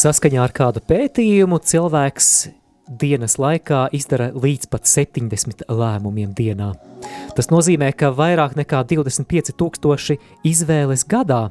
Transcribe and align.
Saskaņā 0.00 0.38
ar 0.40 0.52
kādu 0.56 0.80
pētījumu 0.88 1.58
cilvēks 1.60 2.28
dienas 3.02 3.34
laikā 3.36 3.82
izdara 3.92 4.30
līdz 4.32 4.70
pat 4.72 4.88
70 4.88 5.66
lēmumiem 5.68 6.30
dienā. 6.38 6.70
Tas 7.36 7.50
nozīmē, 7.52 7.90
ka 7.92 8.08
vairāk 8.16 8.54
nekā 8.56 8.80
25 8.88 9.52
tūkstoši 9.60 10.16
izvēles 10.48 11.04
gadā. 11.10 11.50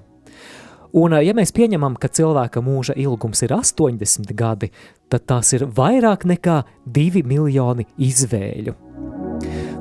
Un, 0.98 1.14
ja 1.22 1.36
mēs 1.38 1.54
pieņemam, 1.54 2.00
ka 2.02 2.10
cilvēka 2.10 2.64
mūža 2.66 2.96
ilgums 2.98 3.44
ir 3.46 3.54
80 3.54 4.34
gadi, 4.34 4.72
tad 5.14 5.28
tās 5.30 5.54
ir 5.54 5.68
vairāk 5.70 6.26
nekā 6.32 6.64
2 6.90 7.22
miljoni 7.30 7.86
izvēļu. 8.02 8.74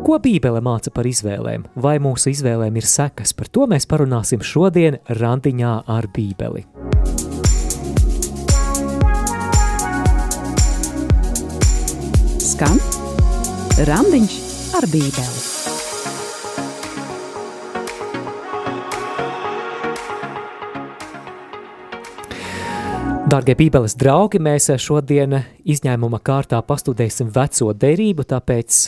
Ko 0.04 0.18
Bībele 0.20 0.60
māca 0.60 0.92
par 0.92 1.08
izvēlēm? 1.08 1.64
Vai 1.80 1.96
mūsu 2.04 2.34
izvēlēm 2.36 2.76
ir 2.76 2.84
sekas? 2.84 3.32
Par 3.32 3.48
to 3.48 3.64
mēs 3.70 3.88
parunāsim 3.88 4.44
šodien 4.44 5.00
randiņā 5.08 5.72
ar 5.88 6.12
Bībeli. 6.12 6.68
Skan 12.58 12.80
Randiņš 13.86 14.34
ar 14.74 14.90
Bībeli. 14.90 15.47
Dārgie 23.28 23.52
Bībeles 23.58 23.92
draugi, 23.92 24.38
mēs 24.40 24.70
šodien 24.80 25.34
izņēmuma 25.68 26.16
kārtā 26.24 26.62
pastudēsim 26.64 27.28
veco 27.34 27.74
derību, 27.76 28.24
tāpēc 28.24 28.78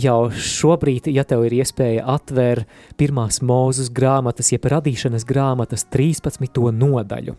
jau 0.00 0.30
šobrīd, 0.32 1.10
ja 1.12 1.26
tev 1.28 1.44
ir 1.44 1.58
iespēja 1.58 2.06
atvērt 2.14 2.64
pirmās 2.96 3.42
mūzus 3.44 3.90
grāmatas, 3.92 4.54
jeb 4.54 4.64
radīšanas 4.72 5.28
grāmatas 5.28 5.84
13. 5.92 6.48
nodaļu. 6.72 7.36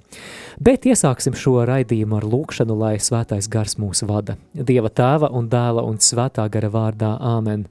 Bet 0.61 0.85
iesāksim 0.85 1.33
šo 1.33 1.63
raidījumu 1.65 2.19
ar 2.19 2.29
lūkšanu, 2.29 2.77
lai 2.77 2.93
svētais 3.01 3.49
gars 3.49 3.79
mūs 3.81 4.05
vada. 4.05 4.37
Dieva 4.53 4.93
tēva 4.93 5.33
un 5.33 5.49
dēla 5.49 5.81
un 5.89 5.97
svētā 5.97 6.45
gara 6.53 6.69
vārdā 6.69 7.15
Āmen. 7.25 7.65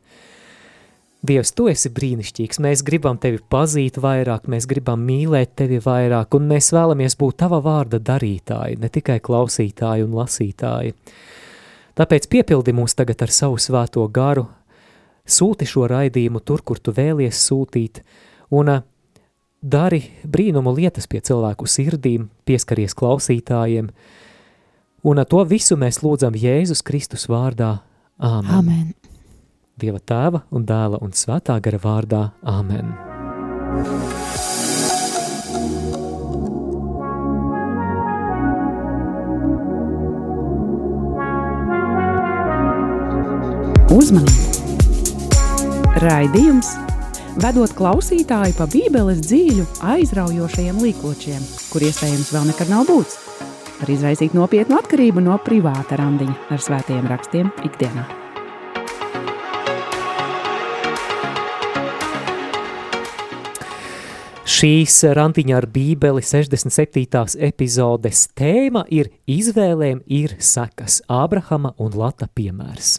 Dievs, 1.24 1.54
tu 1.56 1.70
esi 1.72 1.88
brīnišķīgs, 1.88 2.58
mēs 2.60 2.82
gribam 2.84 3.16
tevi 3.16 3.38
pazīt 3.48 3.96
vairāk, 4.02 4.44
mēs 4.50 4.66
gribam 4.68 5.00
mīlēt 5.08 5.54
tevi 5.56 5.78
vairāk, 5.80 6.36
un 6.36 6.50
mēs 6.50 6.68
vēlamies 6.74 7.16
būt 7.16 7.38
tava 7.40 7.62
vārda 7.64 7.96
darītāji, 7.96 8.76
ne 8.82 8.90
tikai 8.92 9.16
klausītāji 9.24 10.04
un 10.04 10.12
lasītāji. 10.18 10.92
Tāpēc 11.96 12.28
piepildi 12.28 12.74
mūs 12.76 12.96
tagad 12.98 13.24
ar 13.24 13.32
savu 13.32 13.56
svēto 13.56 14.04
garu, 14.12 14.44
sūti 15.24 15.64
šo 15.70 15.86
raidījumu 15.88 16.42
tur, 16.44 16.60
kur 16.60 16.82
tu 16.82 16.92
vēlies 16.92 17.40
sūtīt, 17.46 18.02
un 18.52 18.74
dari 19.64 20.02
brīnumu 20.28 20.74
lietas 20.76 21.08
pie 21.08 21.22
cilvēku 21.24 21.64
sirdīm, 21.64 22.28
pieskaries 22.44 22.92
klausītājiem, 23.00 23.88
un 25.08 25.24
to 25.24 25.40
visu 25.48 25.80
mēs 25.80 26.02
lūdzam 26.04 26.36
Jēzus 26.36 26.84
Kristus 26.84 27.30
vārdā. 27.32 27.78
Āmen. 28.20 28.52
Amen. 28.60 29.03
Dieva 29.74 29.98
tēva 29.98 30.44
un 30.54 30.62
dēla 30.62 31.00
un 31.02 31.10
svētā 31.18 31.56
gara 31.62 31.80
vārdā. 31.82 32.22
Āmen! 32.46 32.94
Uzmanību! 43.94 44.42
Raidījums 46.04 46.70
vedot 47.42 47.74
klausītāju 47.74 48.54
pa 48.54 48.70
Bībeles 48.70 49.26
dzīļu 49.26 49.66
aizraujošajiem 49.90 50.82
līkločiem, 50.86 51.46
kur 51.72 51.82
iespējams 51.82 52.30
vēl 52.34 52.50
nekad 52.50 52.70
nav 52.70 52.86
būts, 52.90 53.18
var 53.80 53.90
izraisīt 53.90 54.38
nopietnu 54.38 54.78
atkarību 54.78 55.22
no 55.24 55.38
privāta 55.42 55.98
randiņa 55.98 56.52
ar 56.54 56.62
svētajiem 56.62 57.10
rakstiem 57.10 57.50
ikdienā. 57.66 58.23
Šīs 64.64 65.02
randiņa 65.12 65.58
ar 65.58 65.64
bībeli 65.68 66.22
67. 66.24 67.34
epizodes 67.44 68.22
tēma 68.32 68.86
ir 68.88 69.10
izvēlēm 69.28 69.98
ir 70.08 70.32
sekas 70.40 71.02
Ābrahama 71.04 71.74
un 71.84 71.92
Lata 72.00 72.30
piemērs. 72.32 72.94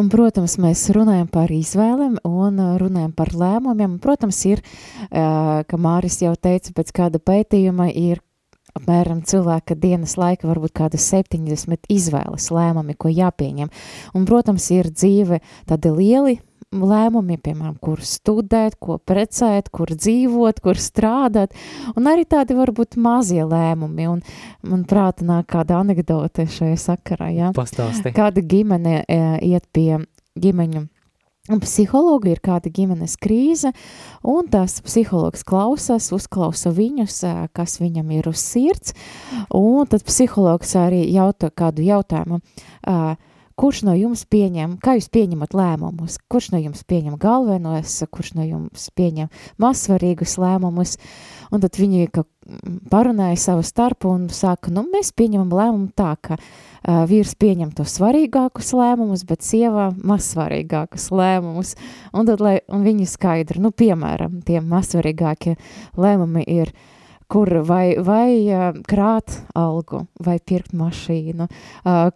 Un, 0.00 0.08
protams, 0.08 0.54
mēs 0.64 0.86
runājam 0.96 1.28
par 1.28 1.52
izvēlēm 1.52 2.14
un 2.24 2.62
runājam 2.80 3.12
par 3.12 3.34
lēmumiem. 3.36 3.98
Protams, 4.00 4.38
ir, 4.48 4.64
kā 5.12 5.82
Māris 5.88 6.22
jau 6.24 6.32
teica, 6.40 6.72
pēc 6.72 6.94
kāda 6.96 7.20
pētījuma 7.20 7.90
ir 7.92 8.24
apmēram 8.72 9.20
cilvēka 9.28 9.76
dienas 9.76 10.16
laika 10.16 10.48
varbūt 10.48 10.72
kāda 10.80 10.96
70 10.96 11.84
izvēles 11.92 12.48
lēmumi, 12.48 12.96
ko 12.96 13.12
jāpieņem. 13.12 13.68
Un, 14.16 14.24
protams, 14.24 14.72
ir 14.72 14.88
dzīve 14.88 15.42
tādi 15.68 15.92
lieli 16.00 16.38
lēmumi, 16.82 17.38
piemēram, 17.44 17.76
kur 17.82 18.02
studēt, 18.04 18.78
ko 18.82 18.98
precēt, 18.98 19.70
kur 19.74 19.92
dzīvot, 19.94 20.62
kur 20.64 20.80
strādāt, 20.80 21.54
un 21.94 22.10
arī 22.10 22.26
tādi 22.28 22.56
varbūt 22.58 22.98
mazie 23.00 23.44
lēmumi, 23.46 24.08
un 24.10 24.24
man 24.66 24.82
prāta 24.88 25.26
nāk 25.28 25.48
kāda 25.54 25.78
anekdote 25.82 26.48
šajā 26.50 26.80
sakarā, 26.80 27.30
ja? 27.34 27.52
Pastāsti. 27.56 28.14
Kāda 28.16 28.42
ģimene 28.42 29.04
e, 29.04 29.22
iet 29.52 29.68
pie 29.74 30.02
ģimeņu 30.40 30.88
Un 31.52 31.58
psihologi 31.60 32.30
ir 32.32 32.38
kāda 32.40 32.70
ģimenes 32.72 33.18
krīze, 33.20 33.68
un 34.24 34.46
tas 34.48 34.78
psihologs 34.80 35.42
klausās, 35.44 36.06
uzklausa 36.16 36.70
viņus, 36.72 37.18
e, 37.28 37.32
kas 37.52 37.76
viņam 37.82 38.14
ir 38.16 38.30
uz 38.30 38.40
sirds, 38.40 38.94
un 39.52 39.84
tad 39.84 40.06
psihologs 40.08 40.72
arī 40.80 41.02
jauta 41.12 41.50
kādu 41.52 41.84
jautājumu, 41.84 42.40
uh, 42.40 43.12
kurš 43.58 43.84
no 43.86 43.94
jums 43.96 44.24
pieņem, 44.30 44.76
kā 44.82 44.96
jūs 44.98 45.08
pieņemat 45.14 45.54
lēmumus, 45.56 46.18
kurš 46.30 46.50
no 46.54 46.60
jums 46.62 46.84
pieņem 46.88 47.16
galvenos, 47.22 47.96
kurš 48.12 48.34
no 48.38 48.46
jums 48.46 48.88
pieņem 48.98 49.30
mazsvarīgus 49.62 50.36
lēmumus, 50.42 50.96
un 51.54 51.62
tad 51.62 51.78
viņi 51.78 52.08
ka 52.14 52.24
parunāja 52.92 53.38
savu 53.40 53.64
starpu 53.64 54.10
un 54.12 54.26
saka, 54.34 54.72
nu, 54.74 54.84
mēs 54.92 55.14
pieņemam 55.16 55.52
lēmumu 55.54 55.92
tā, 55.96 56.10
ka 56.20 56.36
uh, 56.36 57.04
vīrs 57.08 57.36
pieņem 57.40 57.70
to 57.76 57.86
svarīgākus 57.88 58.74
lēmumus, 58.76 59.24
bet 59.28 59.46
sieva 59.46 59.90
mazsvarīgākus 59.96 61.08
lēmumus, 61.14 61.76
un 62.12 62.28
tad, 62.28 62.42
lai, 62.44 62.58
un 62.68 62.84
viņi 62.84 63.08
skaidri, 63.08 63.62
nu, 63.64 63.72
piemēram, 63.72 64.42
tie 64.44 64.60
mazsvarīgākie 64.64 65.56
lēmumi 65.96 66.44
ir, 66.58 66.74
uh, 66.74 66.93
kur 67.30 67.48
vai, 67.66 67.96
vai 68.04 68.82
krāt 68.88 69.32
algu, 69.56 70.04
vai 70.22 70.36
pirkt 70.38 70.74
mašīnu, 70.76 71.48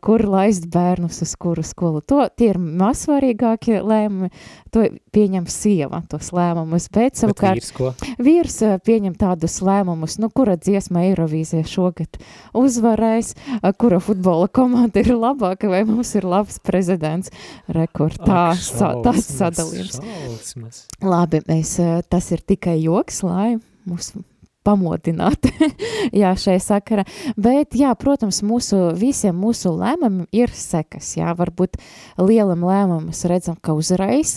kur 0.04 0.24
laist 0.28 0.68
bērnus 0.72 1.22
uz 1.24 1.34
kuru 1.40 1.64
skolu. 1.66 2.02
To, 2.08 2.24
tie 2.28 2.52
ir 2.52 2.60
mazsvarīgākie 2.60 3.80
lēmumi, 3.82 4.30
to 4.74 4.84
pieņem 5.14 5.48
sieva, 5.50 6.02
tos 6.10 6.30
lēmumus, 6.36 6.88
bet 6.94 7.18
savukārt 7.20 7.62
bet 7.72 7.82
vīrs, 8.20 8.20
vīrs 8.28 8.58
pieņem 8.86 9.16
tādus 9.18 9.58
lēmumus, 9.64 10.18
nu, 10.22 10.30
kura 10.34 10.58
dziesma 10.60 11.06
Eirovīzija 11.08 11.66
šogad 11.68 12.20
uzvarēs, 12.56 13.34
kura 13.80 14.00
futbola 14.04 14.48
komanda 14.52 15.02
ir 15.02 15.14
labāka, 15.16 15.70
vai 15.72 15.84
mums 15.88 16.14
ir 16.18 16.28
labs 16.28 16.60
prezidents. 16.64 17.32
Rekord, 17.72 18.20
tā, 18.20 18.50
Ak, 18.52 18.62
šausmas, 18.62 19.04
tāds 19.06 19.30
sadalījums. 19.38 20.00
Šausmas. 20.00 20.82
Labi, 21.04 21.42
mēs, 21.48 21.76
tas 22.12 22.32
ir 22.34 22.44
tikai 22.44 22.78
joks, 22.82 23.22
lai 23.26 23.56
mūsu 23.88 24.22
pamodināt 24.68 25.48
jā, 26.20 26.34
šai 26.36 26.58
sakara. 26.62 27.04
Bet, 27.40 27.76
jā, 27.78 27.94
protams, 27.98 28.42
mūsu, 28.46 28.92
visiem 28.98 29.36
mūsu 29.40 29.72
lēmumiem 29.72 30.26
ir 30.36 30.52
sekas. 30.54 31.14
Jā, 31.18 31.32
varbūt 31.38 31.78
lielam 32.20 32.66
lēmumam 32.68 33.08
mēs 33.08 33.24
redzam, 33.30 33.56
ka 33.60 33.74
uzreiz 33.78 34.36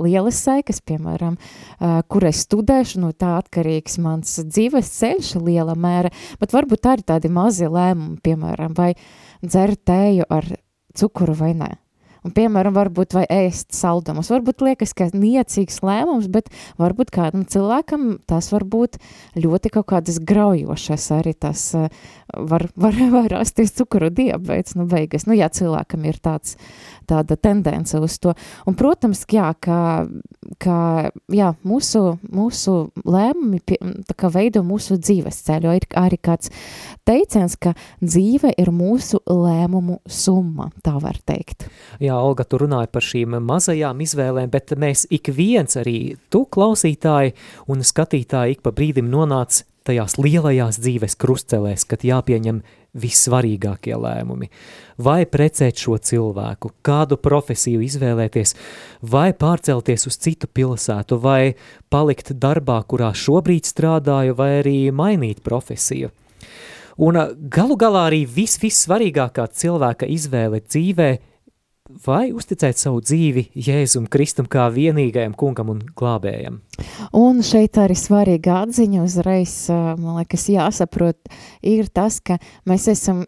lielas 0.00 0.40
sekas, 0.44 0.80
piemēram, 0.88 1.36
kur 2.08 2.28
es 2.28 2.44
studēšu, 2.46 3.02
no 3.04 3.12
tā 3.12 3.36
atkarīgs 3.40 3.98
mans 4.04 4.38
dzīves 4.48 4.94
ceļš 4.98 5.34
liela 5.42 5.76
mēra, 5.78 6.12
bet 6.40 6.54
varbūt 6.56 6.88
arī 6.92 7.06
tādi 7.12 7.32
mazi 7.32 7.68
lēmumi, 7.68 8.20
piemēram, 8.24 8.76
vai 8.78 8.94
dzert 9.44 9.84
tēju 9.88 10.28
ar 10.32 10.48
cukuru 10.98 11.36
vai 11.38 11.52
nē. 11.58 11.74
Un, 12.26 12.34
piemēram, 12.34 12.74
varbūt 12.76 13.14
vai 13.18 13.24
ēst 13.30 13.70
saldumus. 13.76 14.30
Varbūt 14.32 14.64
liekas, 14.66 14.94
ka 14.96 15.10
niecīgs 15.14 15.80
lēmums, 15.86 16.28
bet 16.32 16.50
varbūt 16.80 17.12
kādam 17.14 17.44
cilvēkam 17.48 18.18
tas 18.28 18.50
var 18.54 18.66
būt 18.68 18.98
ļoti 19.38 19.72
kaut 19.76 19.88
kādas 19.92 20.18
graujošas 20.26 21.10
arī 21.18 21.34
tas 21.38 21.70
var, 22.34 22.68
var, 22.76 22.98
var 23.16 23.30
rasties 23.32 23.74
cukuru 23.78 24.10
diabēts, 24.14 24.76
nu 24.78 24.88
beigas. 24.90 25.28
Nu 25.28 25.36
jā, 25.38 25.50
cilvēkam 25.52 26.06
ir 26.08 26.20
tāds, 26.22 26.56
tāda 27.08 27.36
tendence 27.40 27.98
uz 27.98 28.18
to. 28.22 28.34
Un, 28.68 28.76
protams, 28.78 29.24
jā, 29.32 29.50
ka, 29.64 30.06
ka 30.62 30.78
jā, 31.32 31.52
mūsu, 31.66 32.02
mūsu 32.34 32.76
lēmumi 33.04 33.62
pie, 33.66 33.78
kā 34.18 34.30
veido 34.34 34.62
mūsu 34.66 34.98
dzīves 35.00 35.42
ceļu. 35.48 35.74
Ir 35.78 35.88
arī 35.98 36.20
kāds 36.22 36.52
teiciens, 37.08 37.56
ka 37.60 37.74
dzīve 38.02 38.52
ir 38.60 38.72
mūsu 38.74 39.22
lēmumu 39.26 40.00
summa, 40.04 40.70
tā 40.84 40.96
var 41.02 41.20
teikt. 41.28 41.68
Jā, 42.02 42.18
Olga, 42.18 42.46
tu 42.48 42.60
runāji 42.62 42.92
par 42.92 43.04
šīm 43.04 43.38
mazajām 43.48 44.04
izvēlēm, 44.04 44.52
bet 44.52 44.76
mēs 44.78 45.06
ik 45.14 45.32
viens 45.34 45.78
arī, 45.80 46.16
tu 46.32 46.44
klausītāji 46.48 47.34
un 47.68 47.84
skatītāji 47.86 48.58
ik 48.58 48.64
pa 48.64 48.74
brīdim 48.74 49.10
nonāc 49.12 49.62
tajās 49.88 50.18
lielajās 50.20 50.78
dzīves 50.82 51.16
krustcelēs, 51.18 51.86
kad 51.88 52.04
jāpieņem 52.06 52.60
vissvarīgākie 52.98 53.96
lēmumi. 53.98 54.48
Vai 55.00 55.22
precēt 55.30 55.80
šo 55.80 55.98
cilvēku, 56.02 56.72
kādu 56.86 57.18
profesiju 57.20 57.82
izvēlēties, 57.84 58.54
vai 59.02 59.30
pārcelties 59.36 60.08
uz 60.10 60.18
citu 60.20 60.48
pilsētu, 60.50 61.20
vai 61.22 61.54
palikt 61.92 62.34
darbā, 62.36 62.80
kurā 62.88 63.12
šobrīd 63.14 63.68
strādāju, 63.68 64.36
vai 64.38 64.50
arī 64.62 64.78
mainīt 64.94 65.44
profesiju. 65.46 66.10
Un 66.98 67.14
galu 67.46 67.76
galā 67.78 68.08
arī 68.08 68.24
vis, 68.26 68.56
vissvarīgākā 68.58 69.46
cilvēka 69.54 70.08
izvēle 70.10 70.64
dzīvē 70.64 71.10
vai 72.06 72.28
uzticēt 72.36 72.78
savu 72.80 73.00
dzīvi 73.04 73.48
Jēzum 73.56 74.08
Kristum 74.10 74.48
kā 74.50 74.68
vienīgajam 74.72 75.34
kungam 75.38 75.72
un 75.74 75.80
glābējam. 75.98 76.60
Un 77.16 77.42
šeit 77.46 77.80
arī 77.80 77.96
svarīga 77.98 78.62
atziņa 78.64 79.02
uzreiz, 79.04 79.56
man 79.70 80.20
liekas, 80.20 80.48
jāsaprot, 80.52 81.32
ir 81.62 81.90
tas, 81.92 82.20
ka 82.20 82.38
mēs 82.68 82.88
esam 82.92 83.26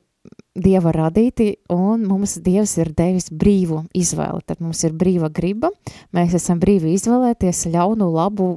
Dieva 0.60 0.90
radīti, 0.92 1.60
un 1.70 2.02
mums 2.10 2.34
Dievs 2.42 2.74
ir 2.82 2.90
devis 2.98 3.28
brīvu 3.30 3.84
izvēli. 3.96 4.42
Tad 4.44 4.58
mums 4.60 4.82
ir 4.84 4.96
brīva 4.98 5.30
griba, 5.32 5.70
mēs 6.16 6.34
esam 6.36 6.58
brīvi 6.60 6.96
izvēlēties 6.96 7.68
ļaunu, 7.70 8.08
labu, 8.12 8.48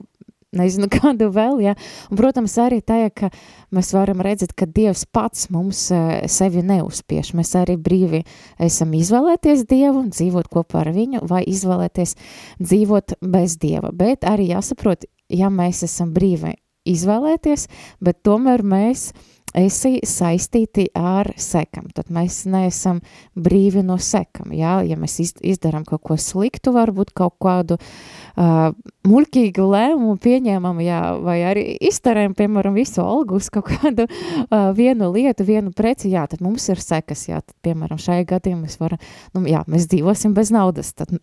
nezinu 0.58 0.90
kādu 0.96 1.30
vēl, 1.34 1.60
ja. 1.64 1.76
Un, 2.10 2.18
protams, 2.20 2.56
arī 2.62 2.82
tajā, 2.86 3.12
ka 3.14 3.30
mēs 3.76 3.94
varam 3.96 4.24
redzēt, 4.26 4.56
ka 4.58 4.68
Dievs 4.70 5.06
pats 5.12 5.50
mums 5.54 5.86
e, 5.94 6.02
sevi 6.32 6.64
neuzspiež. 6.66 7.34
Mēs 7.38 7.56
arī 7.60 7.78
brīvi 7.82 8.24
esam 8.62 8.94
izvēlēties 8.98 9.66
Dievu, 9.70 10.08
dzīvot 10.14 10.50
kopā 10.54 10.84
ar 10.86 10.94
viņu, 10.96 11.24
vai 11.30 11.44
izvēlēties 11.50 12.18
dzīvot 12.62 13.18
bez 13.34 13.58
Dieva. 13.62 13.94
Bet 13.94 14.28
arī 14.30 14.52
jāsaprot, 14.54 15.08
ja 15.34 15.52
mēs 15.54 15.84
esam 15.88 16.14
brīvi 16.16 16.56
izvēlēties, 16.90 17.68
bet 18.04 18.24
tomēr 18.28 18.64
mēs 18.66 19.12
esi 19.58 20.00
saistīti 20.08 20.88
ar 20.98 21.30
sekam, 21.40 21.88
tad 21.94 22.10
mēs 22.14 22.44
neesam 22.50 23.02
brīvi 23.38 23.84
no 23.86 23.98
sekam, 24.02 24.54
jā, 24.56 24.80
ja 24.88 24.98
mēs 25.00 25.20
izdarām 25.42 25.86
kaut 25.88 26.04
ko 26.08 26.18
sliktu, 26.20 26.74
varbūt 26.76 27.14
kaut 27.18 27.36
kādu 27.44 27.78
uh, 27.78 28.74
muļķīgu 29.08 29.68
lēmumu 29.76 30.18
pieņēmam, 30.24 30.82
jā, 30.84 31.02
vai 31.24 31.38
arī 31.50 31.66
iztarējam, 31.90 32.36
piemēram, 32.38 32.78
visu 32.78 33.04
algu 33.06 33.40
uz 33.42 33.50
kaut 33.54 33.70
kādu 33.72 34.08
uh, 34.10 34.72
vienu 34.78 35.12
lietu, 35.14 35.46
vienu 35.48 35.74
preci, 35.76 36.12
jā, 36.14 36.26
tad 36.30 36.44
mums 36.46 36.68
ir 36.74 36.82
sekas, 36.82 37.28
jā, 37.30 37.42
tad, 37.46 37.56
piemēram, 37.66 38.02
šajā 38.02 38.28
gadījumā 38.34 38.66
mēs 38.66 38.80
varam, 38.82 39.02
nu, 39.36 39.46
jā, 39.50 39.64
mēs 39.70 39.90
dzīvosim 39.92 40.36
bez 40.38 40.54
naudas, 40.54 40.94
tad 40.98 41.14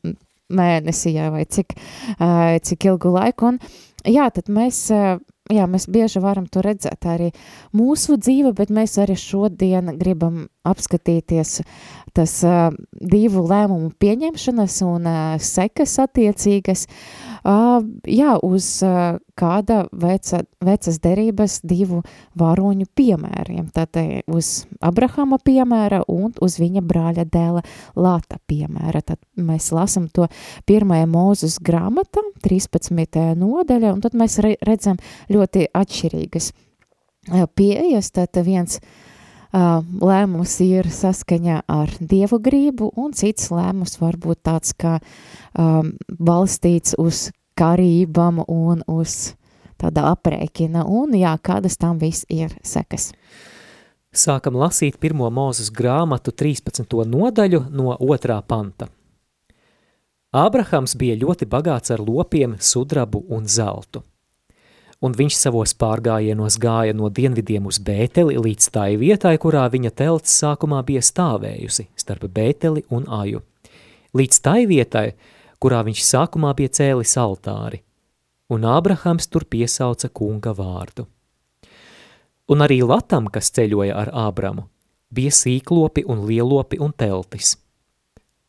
mēnesī, 0.51 1.15
jā, 1.19 1.29
vai 1.35 1.45
cik, 1.47 1.77
uh, 2.19 2.57
cik 2.63 2.91
ilgu 2.93 3.15
laiku, 3.15 3.53
un 3.55 3.61
jā, 4.07 4.31
tad 4.35 4.51
mēs 4.53 4.87
uh, 4.95 5.19
jā, 5.51 5.67
mēs 5.71 5.87
bieži 5.91 6.23
varam 6.23 6.47
to 6.51 6.63
redzēt 6.65 7.07
arī 7.09 7.31
mūsu 7.77 8.19
dzīve, 8.21 8.55
bet 8.57 8.73
mēs 8.75 8.99
arī 9.03 9.17
šodien 9.19 9.93
gribam 10.01 10.47
apskatīties 10.67 11.61
tas 12.17 12.33
uh, 12.47 12.71
divu 12.91 13.45
lēmumu 13.47 13.93
pieņemšanas 14.03 14.81
un 14.87 15.07
uh, 15.07 15.37
sekas 15.43 15.95
attiecīgas, 16.03 16.87
uh, 16.87 17.30
jā, 17.45 18.37
uz 18.45 18.69
uh, 18.85 19.19
kāda 19.39 19.85
veca, 19.93 20.43
vecas 20.65 20.99
derības 21.01 21.61
divu 21.65 22.03
varoņu 22.39 22.87
piemēriem, 22.97 23.71
tad 23.75 23.97
uz 24.31 24.67
Abrahama 24.81 25.41
piemēra 25.45 26.03
un 26.09 26.33
uz 26.43 26.59
viņa 26.61 26.85
brāļa 26.85 27.27
dēla 27.33 27.65
Lata 27.97 28.41
piemēra. 28.51 29.03
Tad 29.03 29.21
mēs 29.41 29.71
lasam 29.73 30.09
to 30.13 30.29
pirmajā 30.69 31.09
mūzus 31.11 31.61
grāmatā, 31.65 32.25
13. 32.45 33.37
nodaļa, 33.41 33.95
un 33.95 34.03
tad 34.05 34.17
mēs 34.19 34.41
re, 34.45 34.57
redzam 34.67 35.01
ļoti 35.33 35.71
atšķirīgas 35.73 36.53
pieejas, 37.57 38.13
tad 38.17 38.37
viens 38.45 38.81
uh, 38.81 38.91
uh, 38.91 39.10
lēmums 39.53 40.55
ir 40.63 40.89
saskaņā 40.95 41.63
ar 41.67 41.91
dievu 42.01 42.39
grību, 42.43 42.93
un 42.97 43.13
cits 43.13 43.51
lēmums 43.51 43.99
var 44.01 44.17
būt 44.17 44.43
tāds, 44.47 44.73
ka 44.73 44.99
um, 45.59 45.93
balstīts 46.19 46.95
uz 46.99 47.31
karībām 47.59 48.45
un 48.47 48.85
uz 48.87 49.35
tāda 49.81 50.11
aprēķina, 50.13 50.85
un 50.87 51.17
jā, 51.17 51.35
kādas 51.43 51.79
tam 51.81 51.99
viss 51.99 52.27
ir 52.29 52.55
sekas. 52.63 53.13
Sākam 54.11 54.57
lasīt 54.59 54.99
pirmo 54.99 55.29
mūzes 55.31 55.71
grāmatu 55.71 56.33
13. 56.35 56.87
nodaļu 57.07 57.67
no 57.71 57.95
otrā 57.95 58.41
panta. 58.43 58.89
Ābrahams 60.35 60.95
bija 60.99 61.17
ļoti 61.19 61.47
bagāts 61.51 61.91
ar 61.91 62.03
lopiem, 62.03 62.55
sudrabu 62.59 63.25
un 63.31 63.47
zeltu 63.51 64.05
un 65.01 65.15
viņš 65.17 65.37
savos 65.37 65.73
pārgājienos 65.81 66.59
gāja 66.61 66.95
no 66.97 67.09
dienvidiem 67.09 67.67
uz 67.71 67.81
Bēteli 67.83 68.37
līdz 68.41 68.71
tai 68.75 68.95
vietai, 69.01 69.37
kurā 69.41 69.65
viņa 69.73 69.93
telts 69.97 70.35
sākumā 70.43 70.83
bija 70.87 71.03
stāvējusi 71.05 71.89
starp 71.97 72.27
Bēteli 72.35 72.85
un 72.93 73.07
Aju. 73.21 73.43
Līdz 74.17 74.41
tai 74.45 74.65
vietai, 74.69 75.07
kurā 75.63 75.81
viņš 75.87 76.03
sākumā 76.05 76.53
bija 76.59 76.75
cēlis 76.81 77.17
altāri, 77.21 77.81
un 78.51 78.67
Ābrahams 78.69 79.31
tur 79.31 79.47
piesauca 79.49 80.11
kunga 80.13 80.53
vārdu. 80.57 81.07
Un 82.51 82.67
arī 82.67 82.81
Latam, 82.83 83.31
kas 83.31 83.53
ceļoja 83.55 83.97
ar 83.97 84.11
Ābramu, 84.27 84.67
bija 85.15 85.33
sīklopi 85.33 86.05
un 86.11 86.27
lielopi 86.27 86.83
un 86.83 86.93
teltis– 86.93 87.57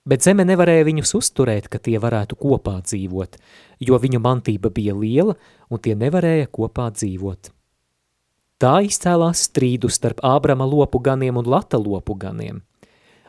Bet 0.02 0.26
zeme 0.26 0.42
nevarēja 0.50 0.88
viņus 0.88 1.14
uzturēt, 1.20 1.68
ka 1.70 1.78
tie 1.78 2.00
varētu 2.02 2.34
kopā 2.42 2.80
dzīvot, 2.82 3.36
jo 3.82 3.98
viņu 4.00 4.22
mantība 4.22 4.72
bija 4.74 4.96
liela 4.96 5.36
un 5.70 5.82
tie 5.82 5.96
nevarēja 5.98 6.50
kopā 6.54 6.90
dzīvot. 6.94 7.52
Tā 8.62 8.74
izcēlās 8.86 9.48
strīdu 9.50 9.90
starp 9.90 10.22
Ābrama 10.22 10.68
lopu 10.70 11.02
ganiem 11.02 11.40
un 11.42 11.48
Lata 11.50 11.80
lopu 11.82 12.14
ganiem. 12.16 12.62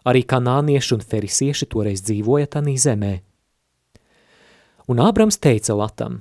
Arī 0.04 0.24
kanānieši 0.28 0.96
un 0.98 1.04
ferisieši 1.08 1.68
toreiz 1.72 2.02
dzīvoja 2.04 2.50
tanī 2.52 2.76
zemē. 2.76 3.14
Un 4.92 5.00
Ābrams 5.00 5.38
teica 5.40 5.76
Latam, 5.78 6.20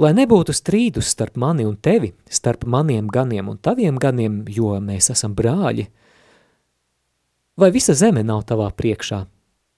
lai 0.00 0.10
nebūtu 0.16 0.54
strīdus 0.56 1.12
starp 1.12 1.36
mani 1.36 1.66
un 1.68 1.76
tevi, 1.76 2.14
starp 2.28 2.64
maniem 2.64 3.06
ganiem 3.06 3.52
un 3.52 3.60
taviem 3.60 4.00
ganiem, 4.00 4.42
jo 4.48 4.74
mēs 4.80 5.12
esam 5.14 5.36
brāļi– 5.36 5.86
vai 7.56 7.70
visa 7.72 7.94
zeme 7.96 8.22
nav 8.22 8.44
tavā 8.48 8.68
priekšā? 8.76 9.24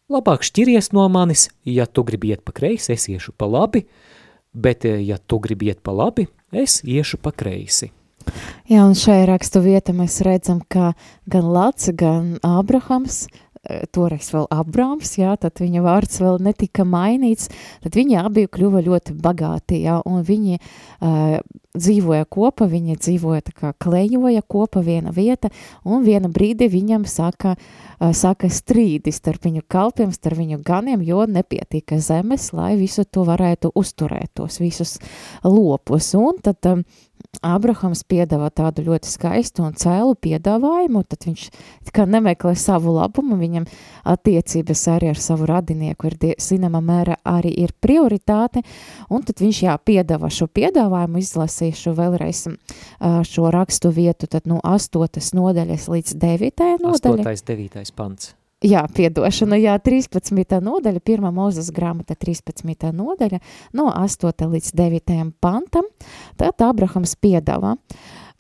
Labāk 0.08 0.40
šķiries 0.46 0.86
no 0.96 1.02
manis, 1.12 1.50
ja 1.68 1.84
tu 1.84 2.00
gribi 2.08 2.30
iet 2.32 2.40
pa 2.40 2.54
kreisi, 2.56 2.94
es 2.94 3.02
iešu 3.12 3.34
pa 3.36 3.44
labi, 3.44 3.82
bet 4.56 4.86
eh, 4.88 5.02
ja 5.04 5.18
tu 5.20 5.36
gribi 5.44 5.68
iet 5.68 5.82
pa 5.84 5.92
labi, 5.92 6.24
es 6.48 6.78
iešu 6.80 7.20
pa 7.20 7.28
kreisi. 7.28 7.90
Jā, 8.68 8.86
un 8.88 8.96
šajā 8.96 9.26
rakstu 9.28 9.60
vieta 9.64 9.92
mēs 9.96 10.18
redzam, 10.24 10.62
ka 10.64 10.94
gan 11.28 11.52
Lats, 11.52 11.90
gan 11.96 12.38
Ābrahams 12.44 13.26
Eh, 13.28 13.47
toreiz 13.92 14.30
vēl 14.32 14.46
Abrāms, 14.54 15.14
jā, 15.20 15.34
tad 15.40 15.60
viņa 15.62 15.82
vārds 15.84 16.20
vēl 16.22 16.40
netika 16.44 16.86
mainīts, 16.88 17.50
tad 17.84 17.98
viņi 17.98 18.18
abi 18.22 18.46
kļuva 18.50 18.82
ļoti 18.86 19.16
bagāti, 19.18 19.82
jā, 19.84 19.98
un 20.08 20.22
viņi 20.26 20.58
uh, 20.58 21.38
dzīvoja 21.78 22.26
kopā, 22.30 22.68
viņi 22.70 22.98
dzīvoja 22.98 23.44
tā 23.48 23.54
kā 23.54 23.72
klejoja 23.84 24.42
kopā 24.42 24.82
viena 24.84 25.12
vieta, 25.14 25.50
un 25.84 26.06
viena 26.06 26.30
brīdi 26.32 26.70
viņam 26.72 27.04
sāka, 27.08 27.54
uh, 27.54 28.12
sāka 28.16 28.50
strīdi 28.52 29.12
starp 29.14 29.44
viņu 29.48 29.64
kalpiem, 29.68 30.14
starp 30.14 30.40
viņu 30.40 30.62
ganiem, 30.66 31.04
jo 31.06 31.26
nepietika 31.28 32.00
zemes, 32.02 32.50
lai 32.56 32.74
visu 32.80 33.04
to 33.04 33.26
varētu 33.28 33.72
uzturēt, 33.78 34.32
tos 34.38 34.60
visus 34.62 34.96
lopus, 35.44 36.14
un 36.18 36.40
tad 36.42 36.72
um, 36.72 36.86
Abrahams 37.44 38.00
piedāvā 38.08 38.48
tādu 38.50 38.82
ļoti 38.86 39.10
skaistu 39.12 39.62
un 39.66 39.74
cēlu 39.78 40.16
piedāvājumu, 40.18 41.02
tad 41.06 41.26
viņš 41.28 41.42
kā 41.94 42.06
nemeklē 42.08 42.54
savu 42.58 42.94
labumu, 42.96 43.36
viņam 43.38 43.68
attiecības 44.08 44.82
arī 44.94 45.12
ar 45.12 45.20
savu 45.22 45.46
radinieku 45.46 46.08
ir, 46.08 46.16
zināmā 46.42 46.80
mērā, 46.82 47.18
arī 47.28 47.52
ir 47.62 47.74
prioritāte, 47.84 48.64
un 49.12 49.22
tad 49.28 49.44
viņš 49.44 49.62
jā, 49.68 49.76
piedāvā 49.76 50.32
šo 50.32 50.48
piedāvājumu, 50.50 51.22
izlasīšu 51.22 51.94
vēlreiz 51.98 52.46
šo 53.28 53.52
rakstu 53.54 53.92
vietu, 53.94 54.26
tad 54.26 54.48
no 54.50 54.58
8. 54.64 55.30
nodaļas 55.38 55.88
līdz 55.92 56.18
9. 56.18 56.68
nodaļa. 56.82 57.22
8. 57.28 57.48
9. 57.54 57.94
pants. 57.94 58.34
Jā, 58.58 58.80
piedošana, 58.90 59.54
jā, 59.62 59.76
13. 59.78 60.32
nodaļa, 60.66 60.98
1. 61.06 61.26
mūzes 61.30 61.68
grāmata 61.70 62.16
13. 62.18 62.88
nodaļa, 62.90 63.38
no 63.78 63.84
8. 63.92 64.48
līdz 64.50 64.72
9. 64.74 65.14
pantam, 65.38 65.86
tad 66.34 66.64
Abrahams 66.66 67.14
piedāvā, 67.22 67.76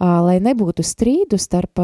lai 0.02 0.34
nebūtu 0.42 0.82
strīdu 0.82 1.38
starp 1.38 1.78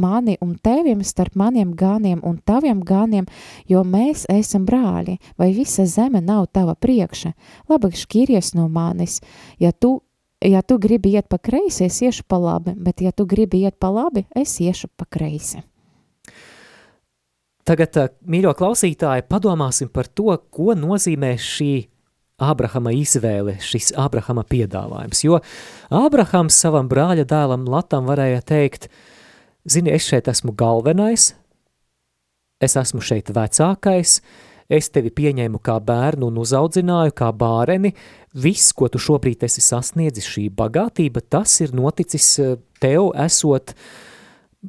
mani 0.00 0.38
un 0.40 0.56
teviem, 0.56 1.04
starp 1.04 1.36
maniem 1.36 1.76
gāniem 1.76 2.24
un 2.24 2.40
taviem 2.40 2.80
gāniem, 2.80 3.28
jo 3.68 3.84
mēs 3.84 4.24
esam 4.32 4.64
brāļi, 4.64 5.18
vai 5.36 5.52
visa 5.52 5.84
zeme 5.84 6.24
nav 6.24 6.48
tava 6.56 6.78
priekša, 6.80 7.36
labāk 7.68 7.92
šķīries 7.92 8.54
no 8.56 8.70
manis, 8.72 9.20
ja 9.60 9.72
tu 9.76 9.98
Ja 10.44 10.60
tu 10.60 10.76
gribi 10.78 11.14
iet 11.16 11.30
pa 11.32 11.38
kreisi, 11.40 11.86
es 11.88 11.96
iešu 12.04 12.26
pa 12.28 12.36
labi, 12.36 12.74
bet 12.76 13.00
ja 13.00 13.10
tu 13.10 13.24
gribi 13.24 13.62
iet 13.64 13.80
pa 13.80 13.88
labi, 13.88 14.26
es 14.36 14.52
iešu 14.60 14.92
pa 14.92 15.08
kreisi. 15.08 15.62
Tagad, 17.66 17.98
mīļo 18.30 18.52
klausītāji, 18.54 19.24
padomāsim 19.26 19.90
par 19.90 20.06
to, 20.06 20.30
ko 20.54 20.76
nozīmē 20.78 21.32
šī 21.40 21.88
Ābrahama 22.36 22.92
izvēle, 22.92 23.56
šis 23.64 23.94
Ābrahama 23.96 24.44
piedāvājums, 24.46 25.22
jo 25.24 25.40
Ābrahams 25.90 26.58
savam 26.60 26.86
brāļa 26.90 27.24
dēlam 27.26 27.64
Latam 27.72 28.06
varēja 28.10 28.42
teikt, 28.44 28.90
zini, 29.64 29.94
es 29.96 30.06
šeit 30.06 30.28
esmu 30.28 30.52
galvenais, 30.54 31.30
es 32.62 32.76
esmu 32.76 33.00
šeit 33.02 33.32
vecākais, 33.34 34.18
es 34.68 34.90
tevi 34.92 35.10
pieņēmu 35.16 35.58
kā 35.64 35.78
bērnu 35.80 36.28
un 36.30 36.40
uzaudzināju 36.42 37.14
kā 37.16 37.30
bāreni, 37.32 37.94
viss, 38.36 38.74
ko 38.76 38.90
tu 38.92 39.00
šobrīd 39.00 39.46
esi 39.48 39.64
sasniedzis, 39.64 40.28
šī 40.36 40.50
bagātība, 40.54 41.24
tas 41.24 41.56
ir 41.64 41.72
noticis 41.74 42.28
eh, 42.44 42.58
tev 42.82 43.14
esot 43.26 43.72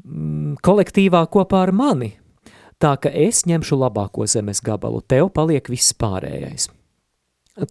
mm, 0.02 0.64
kolektīvā 0.64 1.28
kopā 1.36 1.68
ar 1.68 1.76
mani. 1.76 2.16
Tā 2.78 2.94
ka 3.02 3.10
es 3.10 3.44
ņemšu 3.50 3.80
labāko 3.80 4.28
zemes 4.30 4.62
gabalu, 4.62 5.02
tev 5.02 5.32
paliek 5.34 5.70
viss 5.72 5.96
pārējais. 5.98 6.70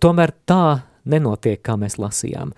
Tomēr 0.02 0.32
tā 0.48 0.82
nenotiek, 1.06 1.60
kā 1.62 1.76
mēs 1.78 1.98
lasījām. 2.02 2.50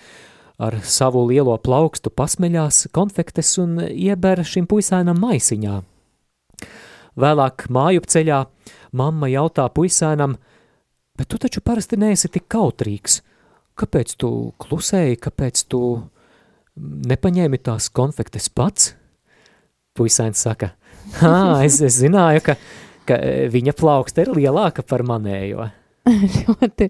ar 0.61 0.77
savu 0.85 1.25
lielo 1.27 1.57
plaukstu 1.59 2.13
pasmeļās 2.13 2.87
konfektes 2.95 3.57
un 3.59 3.81
ieber 3.89 4.43
šim 4.47 4.69
puisēnam 4.69 5.19
maisiņā. 5.19 5.81
Vēlāk 7.19 7.67
māju 7.69 8.05
ceļā 8.09 8.39
Mamma 8.93 9.27
jautā 9.29 9.65
puisēnam, 9.73 10.37
bet 11.17 11.29
tu 11.29 11.39
taču 11.41 11.61
parasti 11.65 11.97
neesi 11.97 12.29
tik 12.29 12.45
kautrīgs. 12.45 13.21
Kāpēc 13.73 14.13
tu 14.21 14.29
klusēji, 14.61 15.17
kāpēc 15.17 15.63
tu 15.65 15.81
nepaņēmi 16.79 17.59
tās 17.63 17.89
konfektes 17.93 18.49
pats? 18.49 18.93
Puisēns 19.93 20.41
saka, 20.41 20.71
hā, 21.19 21.35
es, 21.67 21.77
es 21.85 21.99
zināju, 22.01 22.41
ka, 22.47 22.55
ka 23.05 23.19
viņa 23.53 23.75
plauksta 23.77 24.25
ir 24.25 24.33
lielāka 24.33 24.85
par 24.85 25.05
manējo. 25.05 25.69
ļoti, 26.43 26.89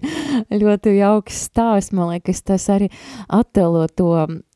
ļoti 0.50 0.94
jauks 0.96 1.44
stāsts, 1.50 1.92
man 1.94 2.14
liekas, 2.14 2.40
tas 2.42 2.66
arī 2.72 2.88
attēlo 3.28 3.84
to 3.92 4.10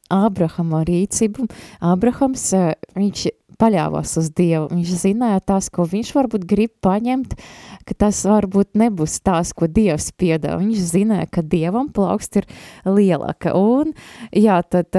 Ābrahama 0.09 0.81
rīcību. 0.89 1.45
Ābrahams, 1.85 2.49
viņš 2.97 3.27
paļāvās 3.61 4.15
uz 4.21 4.31
Dievu. 4.33 4.69
Viņš 4.73 4.95
zināja 5.03 5.43
tās, 5.53 5.69
ko 5.73 5.87
viņš 5.89 6.13
varbūt 6.17 6.47
grib 6.49 6.73
paņemt, 6.85 7.35
ka 7.89 7.97
tas 8.07 8.21
varbūt 8.29 8.79
nebūs 8.79 9.19
tās, 9.25 9.55
ko 9.57 9.71
Dievs 9.71 10.13
piedāvā. 10.19 10.61
Viņš 10.63 10.85
zināja, 10.93 11.31
ka 11.33 11.43
Dievam 11.43 11.91
plaukst 11.95 12.43
ir 12.43 12.49
lielāka. 12.87 13.57
Un, 13.57 13.97
jā, 14.37 14.61
tad 14.69 14.97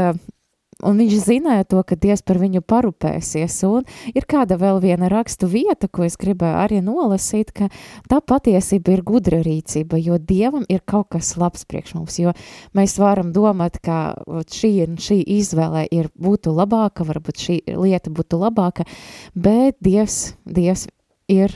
un 0.86 1.00
viņš 1.00 1.16
zināja 1.26 1.66
to, 1.68 1.82
ka 1.84 1.98
Dievs 2.00 2.24
par 2.26 2.40
viņu 2.42 2.62
parūpēsies. 2.68 3.58
Un 3.68 3.88
ir 4.14 4.28
kāda 4.30 4.58
vēl 4.60 4.80
viena 4.84 5.10
rakstu 5.12 5.50
vieta, 5.52 5.90
ko 5.92 6.06
es 6.08 6.18
gribēju 6.20 6.60
arī 6.64 6.82
nolasīt, 6.86 7.52
ka 7.56 7.70
tā 8.12 8.22
patiesība 8.22 8.96
ir 8.96 9.04
gudra 9.08 9.42
rīcība, 9.46 10.00
jo 10.00 10.20
Dievam 10.20 10.66
ir 10.72 10.84
kaut 10.88 11.12
kas 11.16 11.36
labs 11.40 11.66
priekš 11.70 11.96
mums, 11.98 12.20
jo 12.22 12.36
mēs 12.78 12.98
varam 13.02 13.34
domāt, 13.36 13.82
ka 13.84 14.20
šī 14.28 14.74
un 14.88 15.00
šī 15.02 15.22
izvēle 15.40 15.86
ir 15.96 16.12
būtu 16.20 16.54
labāka, 16.56 17.08
varbūt 17.08 17.44
šī 17.46 17.60
lieta 17.76 18.14
būtu 18.14 18.40
labāka, 18.40 18.88
bet 19.36 19.78
Dievs, 19.84 20.36
Dievs 20.46 20.88
ir 21.30 21.54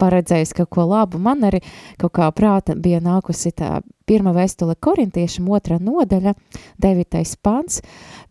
paredzējis 0.00 0.54
kaut 0.56 0.70
ko 0.74 0.86
labu. 0.88 1.20
Man 1.22 1.44
arī 1.46 1.60
kaut 2.00 2.14
kā 2.16 2.30
prāta 2.34 2.76
bija 2.76 3.02
nākusi 3.04 3.52
tā 3.56 3.80
pirma 4.04 4.34
vēstule 4.36 4.74
korintiešiem, 4.84 5.46
otra 5.48 5.78
nodaļa, 5.80 6.34
devītais 6.80 7.34
pants. 7.40 7.80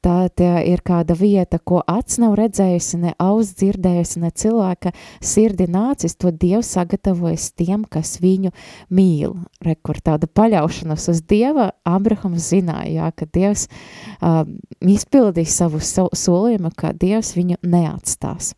Tā, 0.04 0.28
ir 0.68 0.84
kāda 0.86 1.16
vieta, 1.18 1.60
ko 1.60 1.80
acs 1.88 2.20
nav 2.22 2.36
redzējusi, 2.38 3.00
ne 3.06 3.14
auss 3.22 3.56
dzirdējusi, 3.60 4.22
ne 4.22 4.32
cilvēka 4.44 4.92
sirdi 5.24 5.68
nācis, 5.72 6.18
to 6.20 6.30
Dievs 6.30 6.74
sagatavojas 6.76 7.50
tiem, 7.58 7.86
kas 7.90 8.18
viņu 8.22 8.52
mīl. 8.94 9.38
Rekur 9.64 10.02
tāda 10.04 10.28
paļaušanas 10.28 11.08
uz 11.14 11.24
Dieva, 11.30 11.72
Abrahams 11.88 12.52
zināja, 12.52 12.92
jā, 12.98 13.12
ka 13.16 13.30
Dievs 13.34 13.70
uh, 13.70 14.44
izpildīs 14.82 15.56
savu 15.58 15.82
solījumu, 15.82 16.74
ka 16.78 16.94
Dievs 16.94 17.34
viņu 17.38 17.62
neatstās. 17.64 18.54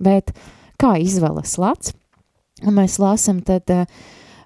Bet 0.00 0.34
kā 0.80 0.94
izvēlas 1.00 1.56
Lats? 1.60 1.96
Un 2.66 2.76
mēs 2.76 2.98
lasām 3.00 3.40
tad, 3.46 3.70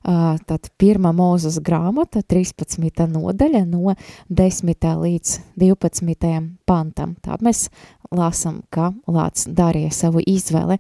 tad 0.05 0.69
pirmā 0.79 1.11
mūzes 1.17 1.59
grāmata, 1.65 2.23
13. 2.23 3.09
nodaļa 3.11 3.65
no 3.67 3.95
10. 4.29 4.87
līdz 5.03 5.33
12. 5.59 6.31
pantam. 6.69 7.17
Tā 7.25 7.39
mēs 7.43 7.67
lasām, 8.15 8.61
ka 8.71 8.93
Lāts 9.11 9.49
darīja 9.51 9.91
savu 9.91 10.23
izvēli, 10.23 10.79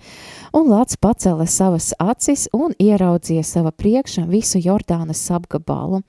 un 0.54 0.70
Lāts 0.70 1.00
pacēla 1.00 1.48
savas 1.50 1.90
acis 1.98 2.46
un 2.54 2.76
ieraudzīja 2.78 3.42
sava 3.42 3.74
priekšā 3.74 4.28
visu 4.30 4.62
Jordānas 4.62 5.24
apgabalu, 5.34 6.04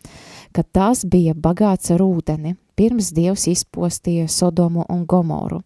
ka 0.53 0.61
tas 0.61 1.01
bija 1.09 1.33
bagāts 1.33 1.89
ar 1.95 2.05
ūdeni, 2.05 2.53
pirms 2.77 3.09
Dievs 3.15 3.47
izpostīja 3.49 4.29
Sodomu 4.29 4.85
un 4.91 5.07
Gomoru 5.09 5.63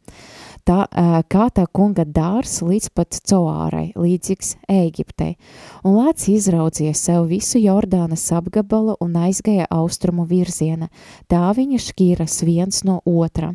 tā, 0.68 0.84
kā 1.32 1.46
tā 1.56 1.66
kunga 1.74 2.06
dārs 2.06 2.60
līdz 2.66 2.90
pat 2.96 3.20
Coārai, 3.30 3.92
līdzīgs 4.00 4.56
Ēģiptei, 4.70 5.36
un 5.84 5.98
lēts 6.00 6.30
izraudzīja 6.32 6.96
sev 6.98 7.30
visu 7.32 7.62
Jordānas 7.62 8.26
apgabalu 8.36 8.98
un 9.04 9.18
aizgāja 9.20 9.68
austrumu 9.74 10.28
virziena, 10.30 10.90
tā 11.32 11.44
viņa 11.56 11.82
šķīras 11.88 12.40
viens 12.48 12.84
no 12.88 13.00
otra. 13.06 13.54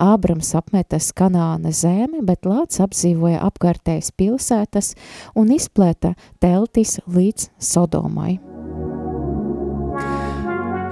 Ābrams 0.00 0.54
apmetas 0.58 1.12
Kanāna 1.16 1.72
zemi, 1.74 2.24
bet 2.26 2.48
lēts 2.48 2.82
apdzīvoja 2.84 3.44
apkārtējas 3.46 4.12
pilsētas 4.16 4.94
un 5.36 5.54
izplēta 5.56 6.16
teltis 6.42 6.98
līdz 7.06 7.50
Sodomai. 7.58 8.55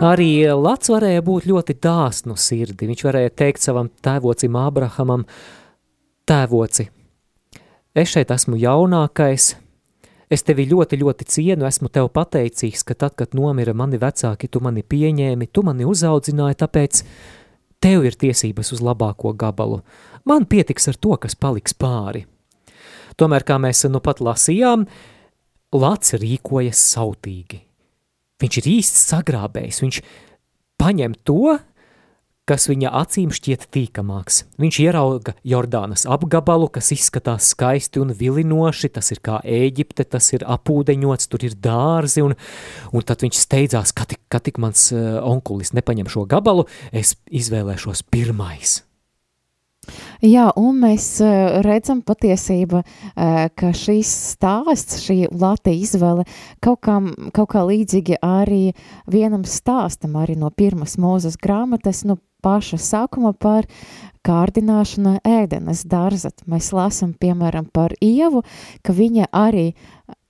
Arī 0.02 0.42
Lats 0.50 0.90
varēja 0.90 1.22
būt 1.22 1.44
ļoti 1.46 1.76
dāsnu 1.78 2.34
sirdi. 2.40 2.88
Viņš 2.90 3.02
varēja 3.06 3.30
teikt 3.30 3.62
savam 3.62 3.86
tēvocim 4.02 4.56
Ābrahamam, 4.58 5.22
tēvoci, 6.26 6.88
es 7.94 8.10
šeit 8.10 8.32
esmu 8.34 8.58
jaunākais, 8.58 9.52
es 10.34 10.42
tevi 10.42 10.66
ļoti, 10.70 10.98
ļoti 10.98 11.28
cienu, 11.30 11.68
esmu 11.68 11.92
tev 11.94 12.10
pateicīgs, 12.16 12.82
ka 12.84 12.98
tad, 12.98 13.14
kad 13.20 13.36
nomira 13.38 13.74
mani 13.76 14.00
vecāki, 14.02 14.50
tu 14.50 14.60
mani 14.64 14.82
pieņēmi, 14.82 15.50
tu 15.54 15.62
mani 15.66 15.86
uzaudzināji, 15.88 16.58
tāpēc 16.64 17.02
tev 17.84 18.04
ir 18.08 18.18
tiesības 18.18 18.74
uz 18.74 18.82
labāko 18.84 19.34
gabalu. 19.38 19.82
Man 20.26 20.48
pietiks 20.50 20.90
ar 20.90 20.98
to, 20.98 21.14
kas 21.22 21.38
paliks 21.38 21.76
pāri. 21.76 22.26
Tomēr, 23.14 23.46
kā 23.46 23.60
mēs 23.62 23.86
nu 23.88 24.02
pat 24.04 24.24
lasījām, 24.24 24.88
Lats 25.74 26.14
rīkojas 26.14 26.78
sautīgi. 26.94 27.63
Viņš 28.44 28.60
ir 28.60 28.72
īsts 28.76 29.06
sagrābējs, 29.08 29.80
viņš 29.80 30.00
paņem 30.80 31.16
to, 31.24 31.56
kas 32.48 32.66
viņa 32.68 32.92
acīm 33.00 33.32
šķiet 33.32 33.66
tīkamāks. 33.72 34.42
Viņš 34.60 34.78
ierauga 34.84 35.32
Jordānas 35.48 36.04
apgabalu, 36.04 36.68
kas 36.72 36.92
izskatās 36.92 37.48
skaisti 37.54 38.02
un 38.02 38.12
vilinoši, 38.18 38.92
tas 38.92 39.08
ir 39.14 39.22
kā 39.24 39.40
Ēģipte, 39.40 40.04
tas 40.12 40.28
ir 40.36 40.44
apūdeņots, 40.44 41.30
tur 41.32 41.46
ir 41.48 41.56
dārzi, 41.56 42.24
un, 42.26 42.36
un 42.92 43.06
tad 43.08 43.24
viņš 43.24 43.40
steidzās, 43.46 43.96
ka 43.96 44.04
tik, 44.12 44.20
ka 44.28 44.42
tik 44.44 44.60
mans 44.60 44.90
uh, 44.92 45.22
onkulis 45.24 45.72
nepaņem 45.76 46.12
šo 46.12 46.28
gabalu, 46.28 46.68
es 46.92 47.16
izvēlēšos 47.32 48.04
pirmais. 48.12 48.82
Jā, 50.24 50.48
un 50.56 50.78
mēs 50.82 51.06
uh, 51.24 51.60
redzam 51.64 52.02
patiesība, 52.06 52.82
uh, 52.84 53.46
ka 53.54 53.72
šīs 53.76 54.10
stāsts, 54.34 55.02
šī 55.04 55.28
lata 55.32 55.74
izvēle 55.74 56.26
kaut 56.64 56.82
kā, 56.86 56.98
kaut 57.36 57.50
kā 57.54 57.64
līdzīgi 57.68 58.20
arī 58.24 58.74
vienam 59.10 59.44
stāstam 59.48 60.16
arī 60.20 60.38
no 60.40 60.50
pirmas 60.54 60.98
mūzes 61.00 61.38
grāmatas, 61.40 62.04
no 62.08 62.18
paša 62.44 62.78
sākuma 62.80 63.32
par 63.32 63.68
kārdināšanu 64.24 65.18
ēdenes 65.26 65.84
darzat. 65.88 66.44
Mēs 66.50 66.72
lasam, 66.76 67.14
piemēram, 67.20 67.68
par 67.72 67.94
Ievu, 68.02 68.44
ka 68.84 68.96
viņa 68.96 69.30
arī 69.32 69.72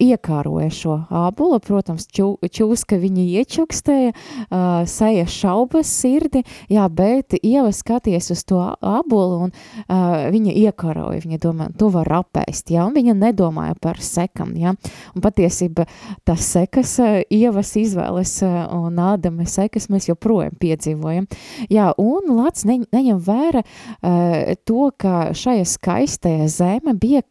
iekāroja 0.02 0.68
šo 0.74 0.94
ābolu, 1.10 1.58
protams, 1.62 2.06
čū, 2.10 2.26
čūska 2.42 2.98
viņa 3.00 3.24
iečukstēja, 3.40 4.12
uh, 4.14 4.82
saja 4.90 5.24
šaubas 5.30 5.90
sirdi, 5.90 6.44
jā, 6.70 6.84
bet 6.90 7.34
Ieva 7.40 7.72
skaties 7.74 8.30
uz 8.34 8.42
to 8.46 8.60
ābolu 8.84 9.46
un 9.46 9.52
uh, 9.54 10.28
viņa 10.34 10.54
iekāroja, 10.64 11.22
viņa 11.24 11.38
domā, 11.42 11.68
to 11.78 11.90
var 11.94 12.10
apēst, 12.20 12.70
jā, 12.74 12.84
un 12.86 12.94
viņa 12.94 13.16
nedomāja 13.18 13.74
par 13.82 13.98
sekam, 14.02 14.52
jā, 14.58 14.74
un 15.14 15.24
patiesība 15.24 15.86
tas 16.26 16.46
sekas, 16.54 16.96
uh, 17.02 17.22
Ievas 17.34 17.74
izvēles 17.78 18.36
uh, 18.46 18.60
un 18.74 18.98
Ādama 19.02 19.46
sekas 19.50 19.88
mēs 19.90 20.10
joprojām 20.10 20.54
piedzīvojam, 20.60 21.26
jā, 21.72 21.90
un 21.98 22.34
Lats 22.34 22.66
ne, 22.68 22.80
neņem 22.94 23.22
vēra 23.26 23.64
uh, 23.64 23.74
to, 24.02 24.88
ka 24.96 25.34
šajā 25.36 25.64
skaistajā 25.68 26.48
zeme 26.48 26.94
bija 26.98 27.22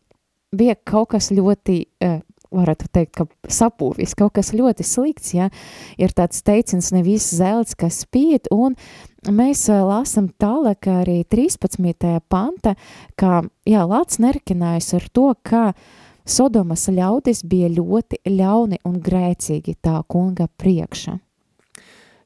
bija 0.53 0.75
kaut 0.85 1.13
kas 1.13 1.31
ļoti 1.33 1.79
uh, 2.05 2.19
varētu 2.53 2.89
teikt, 2.93 3.17
ka 3.17 3.51
sapūvis, 3.51 4.15
kaut 4.17 4.35
kas 4.37 4.53
ļoti 4.55 4.85
slikts, 4.85 5.33
ja, 5.33 5.49
ir 5.97 6.13
tāds 6.15 6.43
teiciens 6.45 6.91
nevis 6.93 7.25
zelts, 7.33 7.73
kas 7.77 8.03
spīd, 8.05 8.49
un 8.53 8.77
mēs 9.25 9.65
lasam 9.73 10.29
tālāk 10.41 10.89
arī 10.91 11.21
13. 11.25 12.13
panta, 12.29 12.75
ka, 13.19 13.41
jā, 13.65 13.83
Lāts 13.89 14.21
nerkinājis 14.23 14.93
ar 14.99 15.09
to, 15.13 15.27
ka 15.41 15.65
Sodomas 16.23 16.85
ļaudis 16.87 17.41
bija 17.49 17.67
ļoti 17.73 18.21
ļauni 18.29 18.79
un 18.87 19.01
grēcīgi 19.03 19.75
tā 19.83 19.97
kunga 20.07 20.47
priekša. 20.47 21.17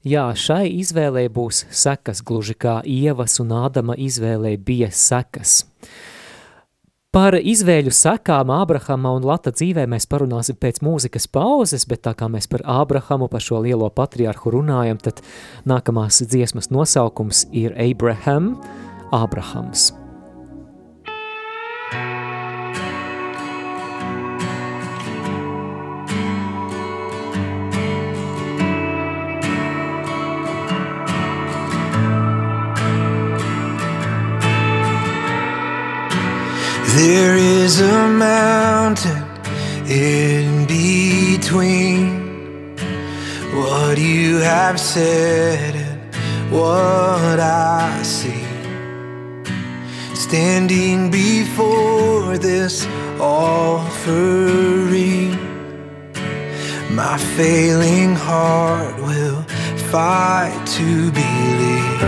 Jā, 0.08 0.30
šai 0.38 0.70
izvēlē 0.80 1.26
būs 1.34 1.66
sekas, 1.74 2.22
gluži 2.24 2.54
kā 2.56 2.78
Ievas 2.88 3.42
un 3.44 3.50
Ādama 3.58 3.98
izvēlē 4.00 4.54
bija 4.64 4.88
sekas. 4.94 5.66
Par 7.12 7.36
izvēļu 7.36 7.92
sekām 7.92 8.54
Ābrahama 8.54 9.12
un 9.18 9.28
Lata 9.28 9.52
dzīvē 9.52 9.88
mēs 9.90 10.08
parunāsim 10.08 10.56
pēc 10.62 10.80
mūzikas 10.86 11.28
pauzes, 11.34 11.88
bet 11.90 12.06
tā 12.08 12.14
kā 12.16 12.30
mēs 12.32 12.48
par 12.48 12.64
Ābrahamu, 12.64 13.28
par 13.28 13.44
šo 13.44 13.60
lielo 13.66 13.90
patriarhu 13.90 14.54
runājam, 14.60 15.02
tad 15.02 15.24
nākamās 15.68 16.22
dziesmas 16.24 16.72
nosaukums 16.72 17.48
ir 17.52 17.76
Abraham, 17.76 18.54
Ābrahams. 19.12 19.92
There 36.98 37.36
is 37.36 37.80
a 37.80 38.08
mountain 38.08 39.24
in 39.88 40.66
between. 40.66 42.76
What 43.54 44.00
you 44.00 44.38
have 44.38 44.80
said 44.80 45.76
and 45.76 46.52
what 46.52 47.40
I 47.40 48.02
see. 48.02 48.44
Standing 50.16 51.12
before 51.12 52.40
this 52.40 52.88
offering, 53.20 55.38
my 56.96 57.20
failing 57.38 58.16
heart 58.16 58.98
will 58.98 59.44
fight 59.92 60.66
to 60.78 61.12
believe 61.12 62.02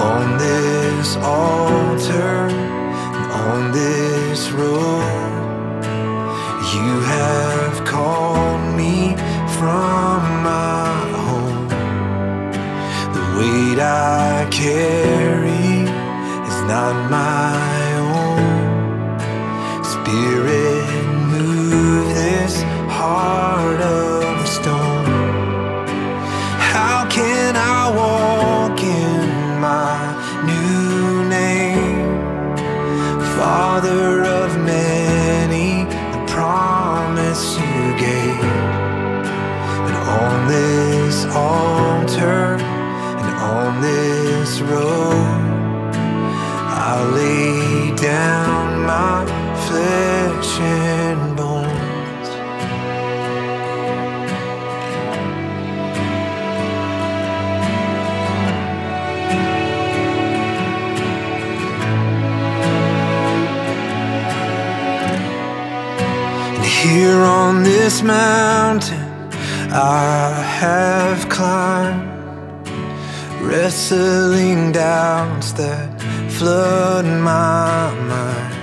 on 0.00 0.36
this 0.36 1.14
altar 1.18 2.59
on 3.48 3.72
this 3.72 4.50
road. 4.50 5.82
You 6.74 6.90
have 7.14 7.84
called 7.84 8.64
me 8.76 9.16
from 9.58 10.18
my 10.50 10.92
home. 11.26 11.68
The 13.16 13.24
weight 13.38 13.80
I 13.80 14.46
carry 14.50 15.72
is 16.50 16.58
not 16.72 16.94
my 17.10 17.56
own. 18.14 18.44
Spirit, 19.94 20.86
move 21.34 22.06
this 22.22 22.54
heart 22.98 23.80
of 23.80 24.48
stone. 24.56 25.06
How 26.72 27.08
can 27.08 27.56
I 27.56 27.82
walk 27.96 28.39
Father 33.72 34.24
of 34.24 34.58
many, 34.64 35.84
the 36.14 36.24
promise 36.26 37.56
you 37.56 37.96
gave. 37.96 38.44
And 39.86 39.96
on 40.18 40.48
this 40.48 41.24
altar 41.26 42.58
and 43.22 43.34
on 43.56 43.80
this 43.80 44.60
road, 44.60 45.52
I 46.84 46.94
lay 47.14 47.94
down 47.94 48.82
my 48.82 49.24
flesh 49.68 50.50
this 67.90 68.02
mountain 68.02 69.08
I 69.72 70.30
have 70.60 71.28
climbed, 71.28 72.68
wrestling 73.42 74.70
doubts 74.70 75.50
that 75.52 75.88
flood 76.30 77.04
my 77.04 77.92
mind. 78.12 78.54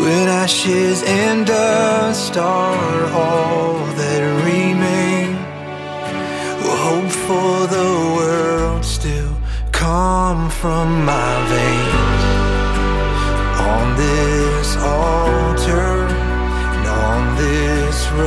When 0.00 0.26
ashes 0.28 1.04
and 1.06 1.46
dust 1.46 2.36
are 2.36 3.04
all 3.12 3.78
that 4.00 4.22
remain, 4.50 5.30
will 6.62 6.80
hope 6.88 7.12
for 7.28 7.54
the 7.76 7.90
world 8.16 8.84
still 8.84 9.36
come 9.70 10.50
from 10.50 11.04
my 11.04 11.32
veins 11.52 12.24
on 13.72 13.84
this 13.96 14.76
altar 14.78 14.94
on 14.94 15.04
this 15.04 15.23
You 18.16 18.22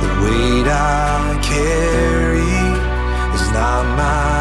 The 0.00 0.08
weight 0.24 0.66
I 0.66 1.38
carry 1.42 2.62
is 3.34 3.46
not 3.52 3.84
my 3.96 4.33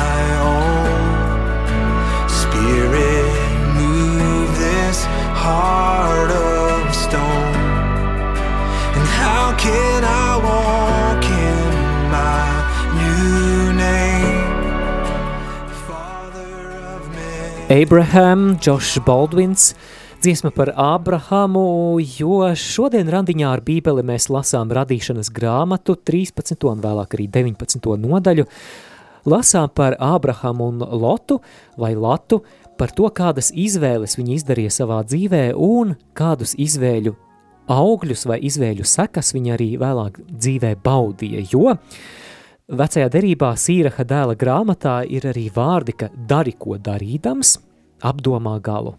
Abraham, 17.74 18.58
Josh 18.62 19.00
Baldwins, 19.06 19.76
dziesma 20.22 20.52
par 20.52 20.70
Abrahamu, 20.78 21.98
jo 22.20 22.44
šodien 22.54 23.08
randiņā 23.10 23.48
ar 23.50 23.64
bībeli 23.66 24.04
mēs 24.06 24.28
lasām 24.30 24.70
radīšanas 24.78 25.32
grāmatu 25.34 25.96
13. 25.98 26.54
un 26.70 26.84
vēlāk 26.84 27.16
arī 27.18 27.26
19. 27.34 27.88
nodaļu. 27.98 28.46
Lasām 29.26 29.72
par 29.74 29.98
Abrahamu 29.98 30.68
un 30.70 30.86
Lotu 30.86 31.40
vai 31.82 31.96
Latu, 31.98 32.44
par 32.78 32.94
to, 32.94 33.10
kādas 33.10 33.50
izvēles 33.50 34.20
viņi 34.20 34.38
izdarīja 34.38 34.78
savā 34.78 35.02
dzīvē 35.10 35.48
un 35.58 35.96
kādus 36.14 36.54
izvēļu 36.54 37.16
augļus 37.74 38.28
vai 38.30 38.38
izvēļu 38.52 38.86
sekas 38.86 39.34
viņi 39.34 39.56
arī 39.58 39.72
vēlāk 39.82 40.22
dzīvē 40.30 40.76
baudīja, 40.86 41.48
jo 41.50 41.74
vecajā 42.72 43.10
derībā 43.12 43.54
Sīraha 43.60 44.06
dēla 44.08 44.36
grāmatā 44.40 45.02
ir 45.10 45.28
arī 45.30 45.50
vārdi, 45.54 45.96
ka 45.98 46.10
dari 46.14 46.56
ko 46.60 46.78
darīdams, 46.78 47.58
apdomā 48.04 48.58
galu. 48.64 48.96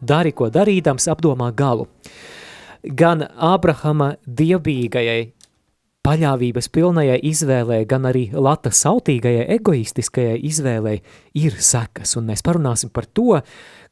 Dari 0.00 0.32
ko 0.32 0.48
darīdams, 0.52 1.08
apdomā 1.10 1.50
galu. 1.56 1.88
Gan 2.82 3.24
Ābrahama 3.34 4.14
dievbijīgajai 4.22 5.32
paļāvības 6.06 6.70
pilnajai 6.72 7.18
izvēlē, 7.28 7.82
gan 7.88 8.06
arī 8.08 8.28
Lata 8.32 8.70
sautīgajai 8.72 9.48
egoistiskajai 9.58 10.38
izvēlē 10.48 10.94
ir 11.36 11.58
sekas, 11.58 12.14
un 12.16 12.30
mēs 12.30 12.44
parunāsim 12.46 12.92
par 12.94 13.08
to, 13.10 13.40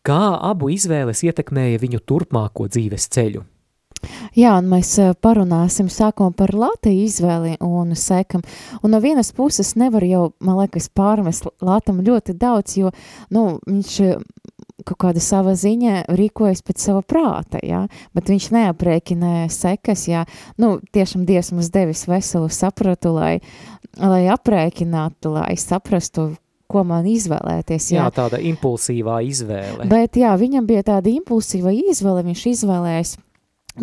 kā 0.06 0.22
abu 0.38 0.70
izvēles 0.72 1.24
ietekmēja 1.26 1.82
viņu 1.82 2.04
turpmāko 2.06 2.70
dzīves 2.70 3.10
ceļu. 3.12 3.44
Jā, 4.36 4.56
un 4.60 4.70
mēs 4.70 4.92
eh, 5.02 5.12
parunāsim 5.22 5.90
sākumā 5.92 6.34
par 6.36 6.54
Latviju 6.56 7.06
izvēli 7.06 7.56
un 7.64 7.94
sekam. 7.98 8.44
Un 8.82 8.94
no 8.94 9.00
vienas 9.04 9.32
puses 9.36 9.74
nevar 9.80 10.04
jau, 10.06 10.30
man 10.44 10.60
liekas, 10.62 10.90
pārmest 10.92 11.48
Latam 11.64 12.02
ļoti 12.04 12.36
daudz, 12.38 12.76
jo, 12.80 12.92
nu, 13.34 13.46
viņš 13.66 13.96
eh, 14.04 14.16
kaut 14.86 14.98
kāda 15.02 15.22
sava 15.22 15.56
ziņa 15.58 16.06
rīkojas 16.14 16.62
pēc 16.66 16.84
sava 16.88 17.02
prāta, 17.02 17.60
jā, 17.64 17.86
bet 18.14 18.30
viņš 18.30 18.50
neaprēķina 18.54 19.46
sekas, 19.52 20.06
jā, 20.10 20.24
nu, 20.62 20.76
tiešām 20.94 21.26
Dievs 21.28 21.52
mums 21.54 21.72
devis 21.74 22.06
veselu 22.08 22.50
sapratu, 22.52 23.14
lai, 23.16 23.38
lai 23.98 24.26
aprēķinātu, 24.32 25.32
lai 25.34 25.54
saprastu, 25.60 26.34
ko 26.70 26.82
man 26.86 27.06
izvēlēties. 27.08 27.92
Jā, 27.94 28.04
jā 28.04 28.14
tāda 28.14 28.40
impulsīvā 28.42 29.20
izvēle. 29.26 29.86
Bet 29.90 30.18
jā, 30.18 30.32
viņam 30.38 30.66
bija 30.68 30.84
tāda 30.86 31.12
impulsīva 31.12 31.72
izvēle, 31.74 32.24
viņš 32.26 32.46
izvēlējās 32.52 33.14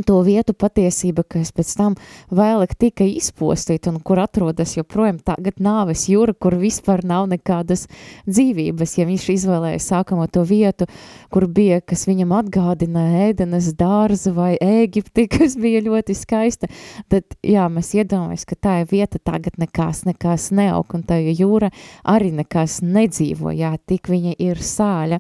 to 0.02 0.18
vietu 0.26 0.56
patiesība, 0.58 1.22
kas 1.36 1.52
pēc 1.54 1.74
tam 1.78 1.96
vēlāk 2.34 2.74
tika 2.80 3.06
izpostīta 3.06 3.92
un 3.94 4.00
kur 4.02 4.22
atrodas 4.24 4.74
joprojām 4.78 5.20
tagad 5.22 5.60
nāves 5.62 6.08
jūra, 6.10 6.34
kur 6.34 6.58
vispār 6.58 7.04
nav 7.06 7.28
nekādas 7.32 7.86
dzīvības. 8.26 8.98
Ja 8.98 9.06
viņš 9.10 9.28
izvēlēja 9.36 9.82
sākamo 9.84 10.26
to 10.34 10.42
vietu, 10.48 10.88
kur 11.34 11.46
bija, 11.46 11.82
kas 11.86 12.08
viņam 12.10 12.34
atgādināja 12.40 13.30
ēdenes 13.30 13.70
dārzu 13.78 14.34
vai 14.34 14.54
Ēģipti, 14.58 15.28
kas 15.36 15.58
bija 15.62 15.84
ļoti 15.86 16.18
skaista, 16.18 16.70
tad 17.12 17.38
jā, 17.46 17.68
mēs 17.70 17.94
iedomājamies, 17.94 18.48
ka 18.50 18.58
tā 18.58 18.80
ir 18.82 18.90
vieta 18.90 19.22
tagad 19.22 19.60
nekas, 19.62 20.04
nekas 20.10 20.50
neaug 20.56 20.90
un 20.98 21.06
tā 21.06 21.20
jūra 21.22 21.70
arī 22.10 22.32
nekas 22.34 22.80
nedzīvo, 22.86 23.54
jā, 23.54 23.76
tik 23.86 24.10
viņa 24.10 24.36
ir 24.42 24.62
sāļa. 24.64 25.20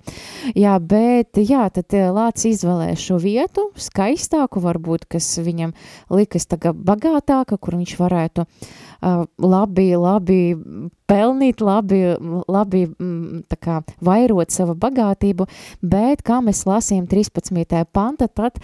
Jā, 0.57 0.77
bet 0.79 1.37
jā, 1.37 1.67
tad 1.73 1.93
eh, 1.93 2.09
Lācis 2.13 2.57
izvēlēja 2.57 2.97
šo 2.99 3.19
vietu, 3.21 3.67
skaistāku, 3.79 4.62
varbūt, 4.63 5.05
kas 5.11 5.27
viņam 5.43 5.75
likas 6.13 6.47
tagad 6.49 6.79
bagātāka, 6.79 7.59
kur 7.59 7.77
viņš 7.79 7.97
varētu 7.99 8.47
uh, 8.47 8.73
labi, 9.01 9.87
labi 9.99 10.41
pelnīt, 11.09 11.61
labi, 11.63 11.99
labi 12.49 12.83
tā 13.51 13.57
kā 13.59 13.79
vairot 14.03 14.53
savu 14.53 14.75
bagātību, 14.79 15.47
bet, 15.81 16.23
kā 16.25 16.39
mēs 16.43 16.63
lasījām 16.67 17.05
13. 17.11 17.83
panta, 17.93 18.27
tad 18.27 18.59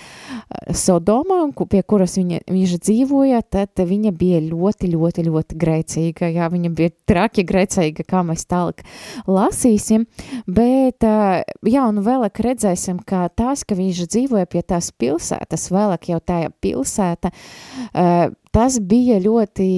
Sodomā, 0.76 1.42
pie 1.70 1.82
kuras 1.84 2.16
viņa, 2.20 2.42
viņš 2.50 2.76
dzīvoja, 2.86 3.42
tad 3.44 3.84
viņa 3.90 4.14
bija 4.18 4.42
ļoti, 4.48 4.92
ļoti, 4.94 5.26
ļoti 5.28 5.60
grēcīga, 5.60 6.32
jā, 6.36 6.50
viņa 6.52 6.74
bija 6.78 6.94
traki 7.10 7.46
grēcīga, 7.50 8.06
kā 8.08 8.24
mēs 8.28 8.48
tālāk 8.50 8.84
lasīsim, 9.30 10.08
bet, 10.48 11.06
jā, 11.06 11.86
un 11.86 12.02
vēlāk 12.06 12.44
redzēsim, 12.46 13.04
ka 13.06 13.28
tās, 13.30 13.66
ka 13.68 13.78
viņš 13.78 14.04
dzīvoja 14.08 14.50
pie 14.50 14.64
tās 14.64 14.92
pilsētas, 14.96 15.70
vēlāk 15.76 16.12
jau 16.14 16.22
tajā 16.24 16.54
pilsēta, 16.64 17.34
tas 18.56 18.80
bija 18.82 19.20
ļoti, 19.22 19.70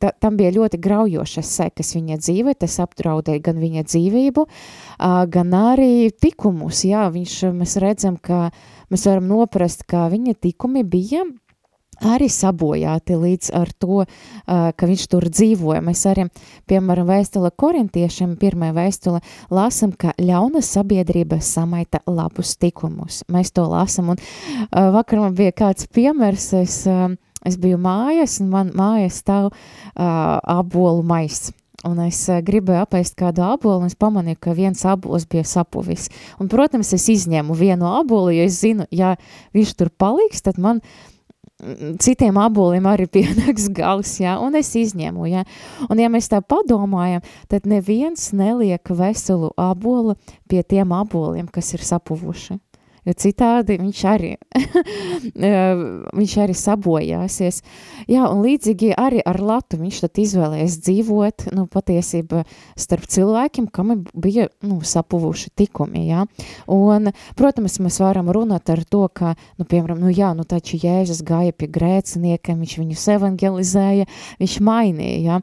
ta, 0.00 0.12
tam 0.20 0.36
bija 0.40 0.52
ļoti 0.56 0.80
graujošas 0.82 1.52
sekas 1.58 1.94
viņa 1.96 2.18
dzīve, 2.20 2.56
tas 2.58 2.78
apdraudēja 2.84 3.44
gan 3.48 3.60
viņa 3.62 3.86
dzīvību, 3.88 4.46
gan 5.32 5.54
arī 5.56 6.10
tikumus, 6.12 6.84
jā, 6.88 7.06
viņš, 7.12 7.38
mēs 7.56 7.78
redzam, 7.82 8.18
ka 8.20 8.50
mēs 8.92 9.06
varam 9.08 9.30
noprast, 9.30 9.86
ka 9.88 10.08
viņa 10.12 10.36
tikumi 10.40 10.84
bija 10.84 11.24
arī 12.02 12.26
sabojāti 12.32 13.14
līdz 13.14 13.50
ar 13.54 13.70
to, 13.78 14.04
ka 14.46 14.88
viņš 14.88 15.04
tur 15.12 15.28
dzīvoja. 15.30 15.82
Mēs 15.84 16.02
arī, 16.10 16.26
piemēram, 16.70 17.06
vēstule 17.06 17.52
korintiešiem, 17.54 18.34
pirmā 18.40 18.72
vēstule, 18.74 19.20
lasam, 19.54 19.92
ka 19.94 20.10
ļauna 20.18 20.64
sabiedrība 20.66 21.38
samaita 21.38 22.02
labus 22.10 22.56
tikumus. 22.58 23.22
Mēs 23.30 23.54
to 23.54 23.68
lasam, 23.70 24.16
un 24.16 24.22
vakar 24.72 25.22
man 25.22 25.36
bija 25.38 25.54
kāds 25.62 25.86
piemērs, 25.94 26.48
es 26.58 26.80
Es 27.48 27.58
biju 27.58 27.80
mājās, 27.82 28.38
un 28.42 28.52
man 28.52 28.70
mājās 28.78 29.18
stāv 29.22 29.50
uh, 29.50 29.56
abolu 30.40 31.02
maiss. 31.06 31.50
Un 31.82 31.98
es 32.04 32.20
gribēju 32.46 32.84
apēst 32.84 33.16
kādu 33.18 33.42
abolu, 33.42 33.80
un 33.82 33.90
es 33.90 33.98
pamanīju, 33.98 34.38
ka 34.44 34.52
viens 34.54 34.84
abols 34.86 35.24
bija 35.26 35.42
sapuvis. 35.48 36.06
Un, 36.38 36.46
protams, 36.50 36.92
es 36.94 37.08
izņēmu 37.10 37.56
vienu 37.58 37.88
abolu, 37.90 38.30
jo 38.36 38.44
es 38.46 38.60
zinu, 38.62 38.86
ja 38.94 39.16
viņš 39.56 39.72
tur 39.80 39.90
paliks, 39.98 40.44
tad 40.46 40.60
man 40.62 40.78
citiem 42.02 42.38
aboliem 42.38 42.86
arī 42.90 43.08
pienāks 43.18 43.68
gals, 43.74 44.14
jā, 44.22 44.36
un 44.42 44.54
es 44.58 44.70
izņēmu, 44.78 45.26
jā. 45.30 45.42
Un 45.90 46.02
ja 46.02 46.10
mēs 46.12 46.30
tā 46.30 46.42
padomājam, 46.42 47.24
tad 47.50 47.66
neviens 47.70 48.30
neliek 48.36 48.94
veselu 48.98 49.50
abolu 49.58 50.14
pie 50.50 50.62
tiem 50.62 50.94
aboliem, 50.94 51.50
kas 51.50 51.74
ir 51.74 51.82
sapuvuši 51.86 52.60
jo 53.06 53.14
citādi 53.18 53.78
viņš 53.80 54.00
arī, 54.08 54.32
viņš 56.18 56.34
arī 56.44 56.56
sabojāsies. 56.58 57.62
Jā, 58.10 58.26
un 58.28 58.42
līdzīgi 58.44 58.92
arī 58.98 59.22
ar 59.26 59.40
Latu 59.42 59.80
viņš 59.80 60.02
tad 60.04 60.20
izvēlējies 60.22 60.78
dzīvot, 60.86 61.46
nu, 61.56 61.66
patiesība 61.70 62.44
starp 62.78 63.08
cilvēkiem, 63.10 63.68
kam 63.74 63.94
bija, 64.12 64.48
nu, 64.66 64.80
sapuvuši 64.86 65.52
tikumi, 65.58 66.06
jā. 66.10 66.26
Un, 66.70 67.12
protams, 67.38 67.80
mēs 67.82 68.00
varam 68.02 68.30
runāt 68.34 68.70
ar 68.72 68.84
to, 68.84 69.06
ka, 69.12 69.34
nu, 69.58 69.66
piemēram, 69.68 70.02
nu, 70.02 70.12
jā, 70.14 70.32
nu, 70.38 70.46
taču 70.48 70.80
Jēzus 70.82 71.24
gāja 71.26 71.54
pie 71.56 71.70
grēciniekiem, 71.72 72.62
viņš 72.62 72.78
viņus 72.82 73.08
evangelizēja, 73.18 74.08
viņš 74.42 74.60
mainīja, 74.62 75.18
jā 75.26 75.42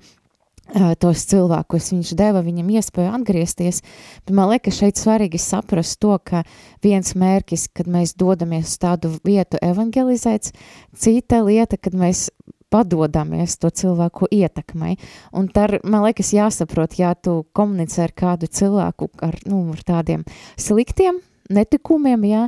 tos 0.99 1.25
cilvēkus 1.29 1.91
viņš 1.93 2.13
deva 2.19 2.43
viņam 2.45 2.69
iespēju 2.77 3.13
atgriezties, 3.17 3.81
bet 4.25 4.35
man 4.35 4.51
liekas 4.53 4.79
šeit 4.81 5.01
svarīgi 5.01 5.41
saprast 5.41 5.99
to, 6.03 6.15
ka 6.23 6.43
viens 6.83 7.15
mērķis, 7.17 7.69
kad 7.73 7.89
mēs 7.89 8.15
dodamies 8.19 8.73
uz 8.73 8.81
tādu 8.81 9.13
vietu 9.25 9.61
evangelizēts, 9.61 10.53
cita 10.95 11.41
lieta, 11.45 11.77
kad 11.77 11.97
mēs 11.97 12.29
padodamies 12.69 13.57
to 13.57 13.71
cilvēku 13.73 14.29
ietekmei. 14.31 14.99
Un 15.33 15.49
tar, 15.53 15.79
man 15.83 16.05
liekas, 16.05 16.33
jāsaprot, 16.37 16.99
ja 17.01 17.15
tu 17.17 17.41
komunicē 17.57 18.05
ar 18.05 18.13
kādu 18.13 18.45
cilvēku 18.45 19.09
ar, 19.25 19.39
nu, 19.49 19.63
ar 19.73 19.81
tādiem 19.87 20.25
sliktiem 20.53 21.17
netikumiem, 21.49 22.25
jā, 22.29 22.45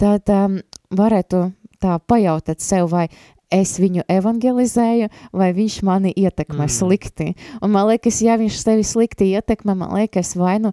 tad 0.00 0.28
um, 0.28 0.58
varētu 0.92 1.46
tā 1.82 1.96
pajautāt 2.04 2.60
sev, 2.60 2.90
vai 2.92 3.08
es 3.52 3.76
viņu 3.82 4.06
evangelizēju, 4.10 5.10
vai 5.36 5.52
viņš 5.56 5.78
mani 5.86 6.12
ietekmē 6.16 6.66
mm. 6.66 6.72
slikti. 6.72 7.32
Un 7.60 7.74
man 7.74 7.90
liekas, 7.92 8.22
ja 8.24 8.38
viņš 8.40 8.64
tevi 8.66 8.86
slikti 8.86 9.32
ietekmē, 9.36 9.76
man 9.78 9.96
liekas, 9.98 10.34
vai 10.38 10.58
nu 10.62 10.72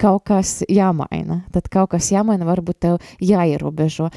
kaut 0.00 0.24
kas 0.30 0.60
jāmaina. 0.70 1.42
Tad 1.52 1.68
kaut 1.72 1.92
kas 1.94 2.10
jāmaina, 2.12 2.46
varbūt 2.48 2.78
tev 2.80 2.98
jāierobežo 3.24 4.08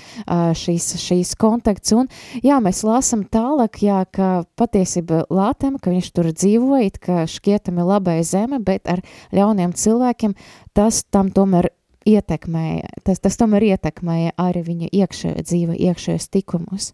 šīs, 0.57 0.87
šīs 1.01 1.33
kontakts. 1.39 1.93
Un 1.97 2.09
jā, 2.45 2.59
mēs 2.63 2.83
lasam 2.87 3.25
tālāk, 3.27 3.81
jā, 3.83 4.03
ka 4.07 4.31
patiesība 4.59 5.25
Lātem, 5.33 5.77
ka 5.81 5.93
viņš 5.93 6.11
tur 6.15 6.31
dzīvoja, 6.31 6.91
ka 7.03 7.23
šķietami 7.29 7.87
labai 7.87 8.21
zeme, 8.27 8.61
bet 8.63 8.87
ar 8.91 9.03
ļauniem 9.35 9.75
cilvēkiem 9.75 10.37
tas 10.77 11.03
tam 11.11 11.33
tomēr 11.35 11.73
ietekmēja, 12.07 13.03
tas, 13.07 13.19
tas 13.23 13.39
tomēr 13.39 13.73
ietekmēja 13.73 14.35
arī 14.39 14.63
viņa 14.67 14.91
iekšējo 14.91 15.43
dzīve, 15.47 15.77
iekšējos 15.89 16.29
tikumus. 16.33 16.91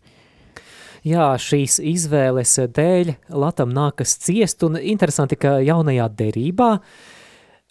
Jā, 1.07 1.31
šīs 1.39 1.77
izvēles 1.79 2.57
dēļ 2.75 3.13
Latam 3.39 3.71
nākas 3.71 4.17
ciest, 4.19 4.63
un 4.67 4.75
interesanti, 4.81 5.37
ka 5.39 5.59
jaunajā 5.63 6.09
derībā, 6.19 6.69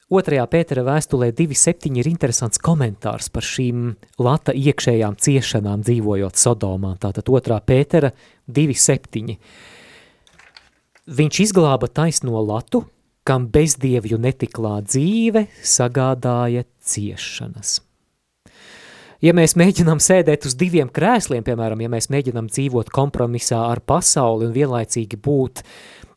otrajā 0.09 0.47
Pētera 0.49 0.85
vēstulē 0.87 1.29
2.7 1.37 1.99
ir 2.01 2.09
interesants 2.09 2.61
komentārs 2.64 3.29
par 3.33 3.45
šīm 3.45 3.91
Lata 4.25 4.55
iekšējām 4.57 5.19
ciešanām 5.21 5.85
dzīvojot 5.85 6.41
Sodomā, 6.41 6.95
tātad 7.03 7.29
otrā 7.29 7.61
Pētera 7.61 8.14
2.7. 8.49 9.37
Viņš 11.19 11.43
izglāba 11.45 11.88
taisno 11.93 12.41
Latu, 12.45 12.87
kam 13.29 13.51
bezdievju 13.53 14.17
netiklā 14.25 14.79
dzīve 14.87 15.45
sagādāja 15.61 16.64
ciešanas. 16.81 17.88
Ja 19.24 19.33
mēs 19.35 19.57
mēģinām 19.59 19.98
sēdēt 20.02 20.46
uz 20.46 20.54
diviem 20.59 20.90
krēsliem, 20.94 21.42
piemēram, 21.46 21.81
ja 21.83 21.90
mēs 21.90 22.07
mēģinām 22.12 22.50
dzīvot 22.52 22.92
kompromisā 22.94 23.64
ar 23.72 23.81
pasauli 23.83 24.46
un 24.46 24.54
vienlaicīgi 24.54 25.18
būt 25.18 25.64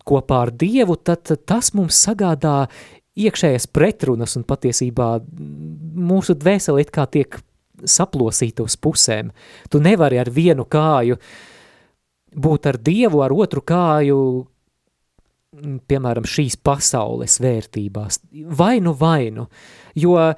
kopā 0.06 0.44
ar 0.46 0.52
Dievu, 0.54 0.98
tad 1.02 1.32
tas 1.50 1.72
mums 1.78 1.98
sagādā 1.98 2.68
iekšējas 3.18 3.66
pretrunas 3.74 4.38
un 4.38 4.46
patiesībā 4.48 5.16
mūsu 6.12 6.38
dvēseli 6.38 6.86
it 6.86 6.94
kā 6.94 7.08
tiek 7.10 7.40
saplosīta 7.82 8.62
uz 8.66 8.78
pusēm. 8.78 9.34
Tu 9.70 9.82
nevari 9.82 10.22
ar 10.22 10.30
vienu 10.30 10.68
kāju 10.70 11.18
būt 12.38 12.70
ar 12.70 12.78
Dievu, 12.78 13.26
ar 13.26 13.34
otru 13.34 13.66
kāju 13.66 14.22
piemēram, 15.92 16.24
šīs 16.28 16.56
pasaules 16.64 17.40
vērtībās, 17.44 18.22
vainu 18.56 18.94
vainu, 18.96 19.48
jo, 20.00 20.16
eh, 20.22 20.36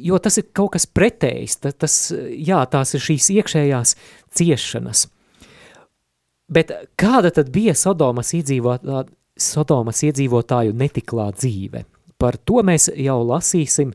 jo 0.00 0.18
tas 0.22 0.38
ir 0.40 0.48
kaut 0.56 0.74
kas 0.76 0.86
pretējs, 0.86 1.58
tas, 1.64 1.96
jā, 2.12 2.60
tās 2.70 2.94
ir 2.96 3.04
šīs 3.04 3.30
iekšējās 3.36 3.94
ciešanas. 4.38 5.06
Bet 6.54 6.72
kāda 7.00 7.32
tad 7.34 7.50
bija 7.54 7.74
Sodomas, 7.78 8.34
iedzīvotā, 8.36 9.04
Sodomas 9.40 10.02
iedzīvotāju 10.06 10.74
netiklā 10.76 11.30
dzīve? 11.34 11.84
Par 12.20 12.36
to 12.36 12.60
mēs 12.66 12.90
jau 12.94 13.16
lasīsim 13.26 13.94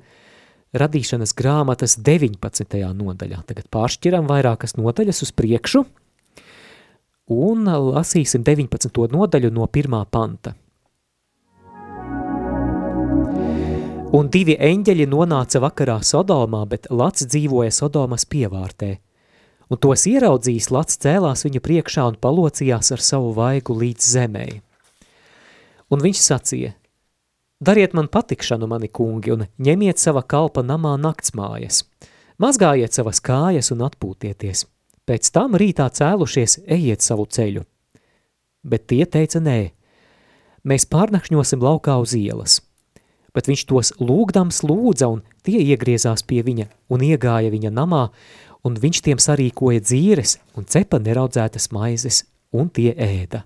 radīšanas 0.75 1.31
grāmatas 1.37 1.95
19. 2.01 2.81
nodaļā. 2.97 3.43
Tagad 3.47 3.69
pāršķiram 3.73 4.27
vairākas 4.29 4.75
nodaļas 4.77 5.23
uz 5.25 5.33
priekšu– 5.37 5.85
un 7.29 7.69
lasīsim 7.69 8.43
19. 8.43 9.05
nodaļu 9.13 9.51
no 9.53 9.67
1. 9.69 9.97
panta. 10.11 10.55
Un 14.15 14.29
divi 14.33 14.55
eņģeļi 14.57 15.05
nonāca 15.11 15.61
vakarā 15.61 15.99
Sodomā, 16.05 16.63
bet 16.69 16.87
Lats 16.89 17.27
dzīvoja 17.29 17.71
Sodomas 17.73 18.25
pievārtē. 18.25 18.95
Un 19.69 19.77
tos 19.77 20.07
ieraudzījis, 20.09 20.71
Lats 20.73 20.97
cēlās 21.03 21.45
viņu 21.45 21.61
priekšā 21.65 22.07
un 22.09 22.17
palocījās 22.21 22.93
ar 22.95 23.05
savu 23.05 23.35
vaigu 23.37 23.77
līdz 23.77 24.09
zemei. 24.15 24.61
Un 25.93 26.01
viņš 26.01 26.23
sacīja, 26.25 26.73
dariet 27.61 27.93
man 27.93 28.09
patikšanu, 28.09 28.69
mani 28.69 28.89
kungi, 28.89 29.35
un 29.37 29.45
ņemiet 29.61 30.01
sava 30.01 30.25
kalpa 30.25 30.65
namā 30.65 30.97
naktsmājas, 30.97 31.83
mazgājiet 32.41 32.97
savas 32.97 33.21
kājas 33.21 33.73
un 33.75 33.85
atpūtieties– 33.89 34.65
Pēc 35.09 35.31
tam 35.33 35.55
rītā 35.57 35.87
cēlušies, 35.89 36.59
ejiet 36.69 37.01
savu 37.01 37.23
ceļu. 37.25 37.63
Bet 38.61 38.83
tie 38.91 39.07
teica 39.09 39.39
nē, 39.41 39.71
mēs 40.69 40.85
pārnakšņosim 40.85 41.63
laukā 41.65 41.95
uz 41.97 42.13
ielas. 42.13 42.59
Bet 43.39 43.47
viņš 43.47 43.61
tos 43.69 43.93
lūgdams 44.03 44.57
lūdza, 44.67 45.07
un 45.07 45.21
tie 45.47 45.61
iegriezās 45.63 46.25
pie 46.27 46.41
viņa 46.43 46.65
un 46.91 47.05
iegāja 47.07 47.53
viņa 47.53 47.71
namā, 47.71 48.09
un 48.67 48.75
viņš 48.75 48.99
tiem 49.05 49.21
sarīkoja 49.23 49.85
dzīres 49.85 50.35
un 50.59 50.67
cepa 50.67 50.99
neraudzētas 50.99 51.71
maizes, 51.71 52.25
un 52.51 52.67
tie 52.67 52.91
ēda. 52.91 53.45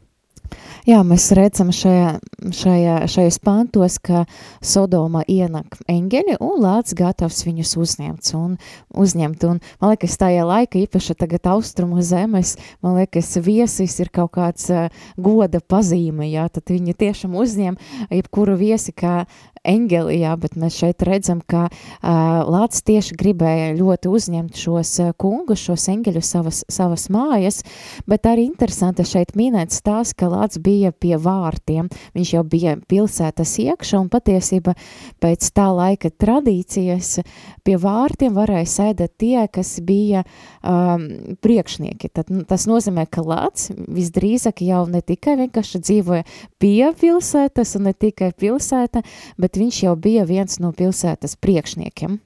Jā, 0.83 0.97
mēs 1.07 1.29
redzam 1.37 1.69
šajā, 1.71 2.17
šajā, 2.51 2.95
šajos 3.07 3.37
pantos, 3.43 3.95
ka 4.03 4.25
Sodoma 4.59 5.21
ienak 5.31 5.77
eņģeļi 5.87 6.35
un 6.43 6.57
lāc 6.59 6.91
gatavs 6.99 7.45
viņus 7.47 7.71
uzņemt 7.79 8.31
un 8.35 8.57
uzņemt. 8.91 9.45
Un, 9.47 9.61
man 9.79 9.93
liekas, 9.93 10.17
tajā 10.19 10.43
laika 10.47 10.81
īpaši 10.81 11.15
tagad 11.21 11.47
austrumu 11.53 12.03
zemes, 12.03 12.57
man 12.83 12.97
liekas, 12.99 13.31
viesis 13.45 13.95
ir 14.03 14.11
kaut 14.13 14.33
kāds 14.35 14.67
uh, 14.73 14.91
goda 15.15 15.63
pazīme, 15.63 16.27
jā, 16.33 16.49
tad 16.51 16.75
viņi 16.75 16.97
tiešām 16.99 17.37
uzņem 17.39 17.79
jebkuru 18.11 18.59
viesi 18.59 18.91
kā 18.91 19.23
eņģeli, 19.67 20.19
jā, 20.21 20.33
bet 20.39 20.57
mēs 20.59 20.77
šeit 20.81 21.03
redzam, 21.07 21.41
ka 21.45 21.65
uh, 21.69 22.43
Lācis 22.49 22.83
tieši 22.87 23.17
gribēja 23.19 23.73
ļoti 23.77 24.11
uzņemt 24.11 24.59
šos 24.59 24.91
uh, 25.03 25.11
kungus, 25.19 25.63
šos 25.63 25.87
eņģeļus 25.93 26.31
savas, 26.35 26.61
savas 26.71 27.07
mājas, 27.13 27.61
bet 28.09 28.27
arī 28.29 28.47
interesanti 28.49 29.05
šeit 29.07 29.35
minēts 29.39 29.83
tās, 29.85 30.13
ka 30.17 30.29
Lācis 30.31 30.61
bija 30.63 30.91
pie 30.91 31.15
vārtiem, 31.21 31.89
viņš 32.17 32.33
jau 32.35 32.43
bija 32.47 32.75
pilsētas 32.89 33.55
iekša 33.63 34.01
un 34.03 34.11
patiesība 34.13 34.75
pēc 35.23 35.51
tā 35.55 35.69
laika 35.73 36.11
tradīcijas 36.11 37.19
pie 37.63 37.77
vārtiem 37.79 38.35
varēja 38.35 38.69
sēdēt 38.77 39.15
tie, 39.21 39.37
kas 39.53 39.77
bija 39.85 40.23
um, 40.63 41.35
priekšnieki. 41.43 42.09
Tad, 42.13 42.31
nu, 42.33 42.43
tas 42.47 42.65
nozīmē, 42.69 43.05
ka 43.11 43.23
Lācis 43.25 43.75
visdrīzāk 43.75 44.63
jau 44.65 44.83
ne 44.89 45.03
tikai 45.05 45.35
vienkārši 45.43 45.81
dzīvoja 45.83 46.25
pie 46.61 46.91
pilsētas 46.99 47.75
un 47.79 47.89
ne 47.89 47.93
tikai 47.93 48.31
pilsēta, 48.37 49.03
bet 49.37 49.59
viņš 49.59 49.83
jau 49.85 49.95
bija 49.99 50.25
viens 50.29 50.59
no 50.63 50.73
pilsētas 50.75 51.37
priekšniekiem. 51.43 52.19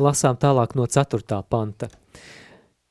Lasām 0.00 0.38
tālāk 0.40 0.74
no 0.78 0.86
4. 0.88 1.42
panta. 1.48 1.90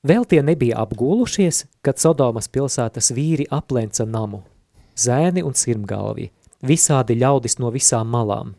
Vēl 0.08 0.28
tie 0.30 0.44
nebija 0.46 0.84
apgūlušies, 0.86 1.66
kad 1.84 2.00
Sodomas 2.00 2.48
pilsētas 2.48 3.10
vīri 3.18 3.48
aplenca 3.52 4.06
namu, 4.06 4.44
zēni 4.96 5.44
un 5.44 5.58
sirmgalvi, 5.58 6.30
visādi 6.64 7.18
ļaudis 7.18 7.58
no 7.60 7.74
visām 7.74 8.14
malām. 8.14 8.54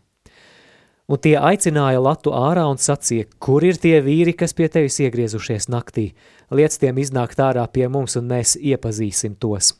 Un 1.08 1.16
tie 1.24 1.38
aicināja 1.40 2.02
Latu 2.04 2.34
ārā 2.36 2.66
un 2.68 2.76
sacīja, 2.76 3.24
kur 3.40 3.64
ir 3.64 3.78
tie 3.80 3.96
vīri, 4.04 4.34
kas 4.36 4.52
pie 4.52 4.66
tevis 4.68 4.98
iegriezušies 5.00 5.70
naktī, 5.72 6.10
liec 6.52 6.76
tiem 6.76 7.00
iznākt 7.00 7.40
ārā 7.40 7.64
pie 7.72 7.86
mums 7.88 8.18
un 8.20 8.28
mēs 8.28 8.58
iepazīsim 8.60 9.38
tos. 9.40 9.72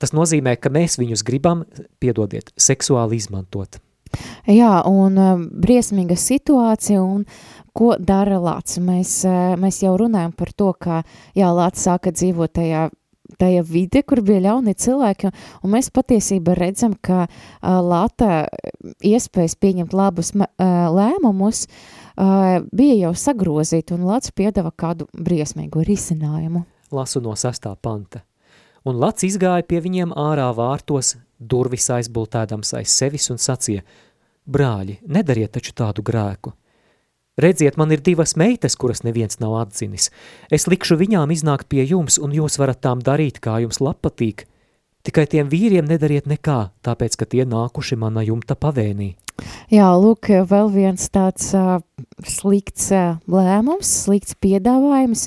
Tas 0.00 0.14
nozīmē, 0.16 0.56
ka 0.56 0.72
mēs 0.72 0.96
viņus 0.96 1.22
gribam, 1.28 1.66
piedodiet, 2.00 2.54
seksuāli 2.56 3.20
izmantot. 3.20 3.82
Jā, 4.48 4.80
un 4.88 5.20
uh, 5.20 5.44
briesmīga 5.62 6.16
situācija, 6.16 7.04
un 7.04 7.26
ko 7.76 7.92
dara 8.00 8.40
Lācis? 8.40 8.80
Mēs, 8.82 9.12
uh, 9.28 9.54
mēs 9.60 9.82
jau 9.84 9.92
runājam 10.00 10.32
par 10.36 10.56
to, 10.56 10.72
ka 10.72 11.02
jā, 11.36 11.52
Lācis 11.52 11.84
sāka 11.86 12.12
dzīvot 12.16 12.56
tajā 12.58 12.88
tajā 13.40 13.62
vide, 13.66 14.02
kur 14.06 14.22
bija 14.24 14.42
ļauni 14.48 14.74
cilvēki, 14.74 15.32
un 15.62 15.74
mēs 15.76 15.92
patiesībā 15.94 16.56
redzam, 16.58 16.96
ka 17.00 17.26
uh, 17.26 17.78
Lata 17.82 18.46
iespējas 19.04 19.56
pieņemt 19.60 19.94
labus 19.96 20.34
uh, 20.36 20.46
lēmumus 20.92 21.66
uh, 21.68 22.60
bija 22.72 22.98
jau 23.06 23.14
sagrozīta, 23.28 23.96
un 23.96 24.08
Lats 24.10 24.34
piedava 24.34 24.74
kādu 24.74 25.08
briesmīgu 25.12 25.86
risinājumu. 25.86 26.66
Lasu 26.92 27.22
no 27.24 27.32
sastā 27.38 27.72
panta 27.80 28.24
un 28.84 28.98
Lats 28.98 29.26
izgāja 29.26 29.64
pie 29.66 29.80
viņiem 29.82 30.14
ārā 30.18 30.48
vārtos, 30.56 31.16
durvis 31.38 31.88
aizbultēdams 31.94 32.74
aiz 32.78 32.94
sevis 32.94 33.28
un 33.32 33.40
sacīja, 33.42 33.84
brāļi, 34.46 34.98
nedariet 35.06 35.54
taču 35.56 35.74
tādu 35.78 36.04
grēku. 36.06 36.54
Redziet, 37.40 37.78
man 37.80 37.92
ir 37.94 38.02
divas 38.04 38.34
meitas, 38.36 38.76
kuras 38.76 39.00
neviens 39.06 39.38
nav 39.40 39.54
atzinis. 39.56 40.10
Es 40.52 40.66
likšu 40.68 40.98
viņām 41.00 41.32
iznākt 41.32 41.70
pie 41.72 41.80
jums, 41.88 42.18
un 42.20 42.34
jūs 42.36 42.58
varat 42.60 42.82
tām 42.84 43.00
darīt, 43.00 43.40
kā 43.40 43.56
jums 43.64 43.80
patīk. 43.80 44.44
Tikai 45.02 45.24
tiem 45.26 45.48
vīriem 45.48 45.88
nedariet 45.88 46.28
nekā, 46.28 46.70
tāpēc, 46.84 47.16
ka 47.16 47.24
tie 47.24 47.44
nākuši 47.48 47.96
mana 47.96 48.22
jumta 48.22 48.54
pavēnī. 48.54 49.16
Jā, 49.72 49.86
lūk, 49.96 50.28
vēl 50.28 50.68
viens 50.68 51.06
tāds 51.08 51.46
uh, 51.56 51.78
slikts 52.28 52.90
uh, 52.92 53.14
lēmums, 53.30 53.88
slikts 54.04 54.34
piedāvājums, 54.36 55.22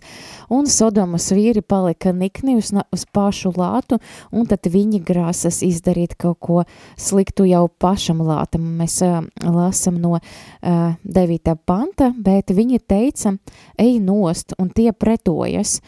un 0.53 0.67
Sodomas 0.69 1.31
vīri 1.33 1.63
palika 1.65 2.13
nikni 2.13 2.53
uz, 2.59 2.69
uz 2.93 3.05
pašu 3.09 3.55
lātu, 3.57 3.97
un 4.29 4.45
tad 4.45 4.69
viņi 4.69 5.01
grāsas 5.07 5.63
izdarīt 5.65 6.13
kaut 6.21 6.37
ko 6.45 6.59
sliktu 6.93 7.47
jau 7.49 7.63
pašam 7.81 8.21
lātam. 8.21 8.67
Mēs 8.77 8.99
uh, 9.07 9.23
lasam 9.41 9.97
no 10.03 10.19
uh, 10.19 10.93
9. 11.01 11.55
panta, 11.65 12.11
bet 12.13 12.53
viņi 12.53 12.83
teica, 12.85 13.33
ej 13.81 13.97
nost, 14.05 14.53
un 14.61 14.69
tie 14.69 14.91
pretojas. 14.93 15.79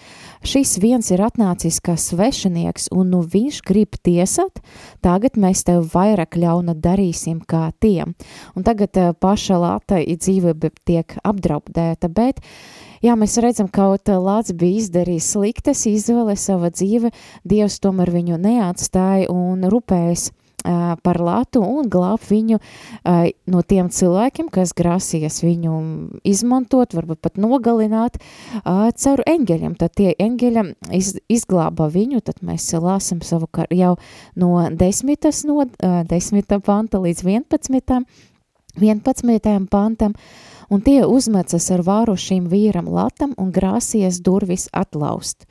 Šis 0.41 0.79
viens 0.81 1.13
ir 1.13 1.21
atnācis 1.21 1.77
kā 1.83 1.93
svešinieks, 1.93 2.89
un 2.89 3.13
nu 3.13 3.21
viņš 3.21 3.61
grib 3.69 4.01
tiesāt, 4.01 4.63
tagad 5.05 5.37
mēs 5.37 5.61
tev 5.69 5.85
vairāk 5.93 6.41
ļauna 6.41 6.73
darīsim 6.73 7.43
kā 7.45 7.67
tiem 7.77 8.16
un 8.55 8.65
tagad 8.67 8.97
uh, 8.97 9.13
paša 9.13 9.61
Lata 9.61 10.01
dzīve 10.01 10.55
tiek 10.85 11.17
apdraudēta, 11.23 12.09
bet 12.09 12.43
Jā, 12.97 13.13
mēs 13.13 13.35
redzam, 13.37 13.67
ka 13.69 13.83
kaut 13.91 14.09
Lācis 14.09 14.55
bija 14.57 14.81
izdarījis 14.81 15.27
sliktas 15.35 15.83
izvēles 15.85 16.41
sava 16.49 16.71
dzīve, 16.73 17.11
Dievs 17.45 17.77
tomēr 17.83 18.09
viņu 18.09 18.39
neatstāja 18.41 19.29
un 19.29 19.67
rūpējas 19.69 20.31
par 21.03 21.19
Latu 21.23 21.61
un 21.63 21.87
glāb 21.91 22.23
viņu 22.27 22.59
uh, 22.59 23.27
no 23.49 23.63
tiem 23.63 23.89
cilvēkiem, 23.93 24.49
kas 24.53 24.73
grasījies 24.77 25.41
viņu 25.45 25.73
izmantot, 26.27 26.95
varbūt 26.97 27.21
pat 27.23 27.39
nogalināt 27.41 28.19
uh, 28.19 28.89
caur 28.91 29.23
eņģeļiem. 29.27 29.77
Tad 29.79 29.95
tie 29.97 30.13
eņģeļi 30.13 30.65
iz, 30.97 31.13
izglāba 31.31 31.89
viņu, 31.93 32.21
tad 32.25 32.41
mēs 32.45 32.69
lāsam 32.73 33.23
savukārt 33.25 33.73
jau 33.75 33.95
no 34.35 34.67
desmitas, 34.71 35.43
no 35.47 35.63
uh, 35.63 36.01
desmita 36.07 36.59
panta 36.63 37.01
līdz 37.03 37.23
vienpadsmitam, 37.27 38.07
11. 38.77 39.67
pantam, 39.71 40.13
un 40.69 40.83
tie 40.85 41.01
uzmecas 41.07 41.71
ar 41.73 41.81
vāru 41.87 42.17
šīm 42.19 42.45
vīram 42.51 42.89
latam 42.91 43.33
un 43.41 43.51
grāsies 43.55 44.21
durvis 44.21 44.67
atlaust. 44.73 45.47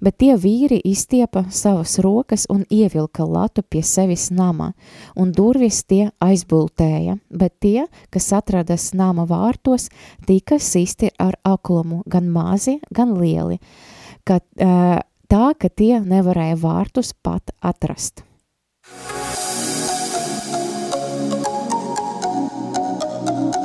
Bet 0.00 0.18
tie 0.20 0.36
vīri 0.40 0.80
izstiepa 0.84 1.46
savas 1.50 1.98
rokas 2.02 2.46
un 2.52 2.64
ievilka 2.70 3.24
latu 3.24 3.62
pie 3.62 3.82
sevis 3.82 4.28
nama, 4.30 4.72
un 5.16 5.32
durvis 5.32 5.82
tie 5.84 6.10
aizbultēja, 6.20 7.18
bet 7.30 7.56
tie, 7.60 7.86
kas 8.10 8.30
atradas 8.36 8.92
nama 8.94 9.26
vārtos, 9.26 9.88
tika 10.26 10.58
sisti 10.58 11.10
ar 11.18 11.38
aklumu, 11.44 12.02
gan 12.06 12.30
mazi, 12.32 12.78
gan 12.90 13.16
lieli, 13.20 13.58
ka, 14.26 14.40
tā, 14.56 15.44
ka 15.58 15.68
tie 15.72 16.00
nevarēja 16.00 16.60
vārtus 16.62 17.14
pat 17.22 17.54
atrast. 17.60 18.24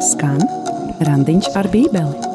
Skan 0.02 0.42
randiņš 1.06 1.56
ar 1.58 1.70
bībeli. 1.74 2.31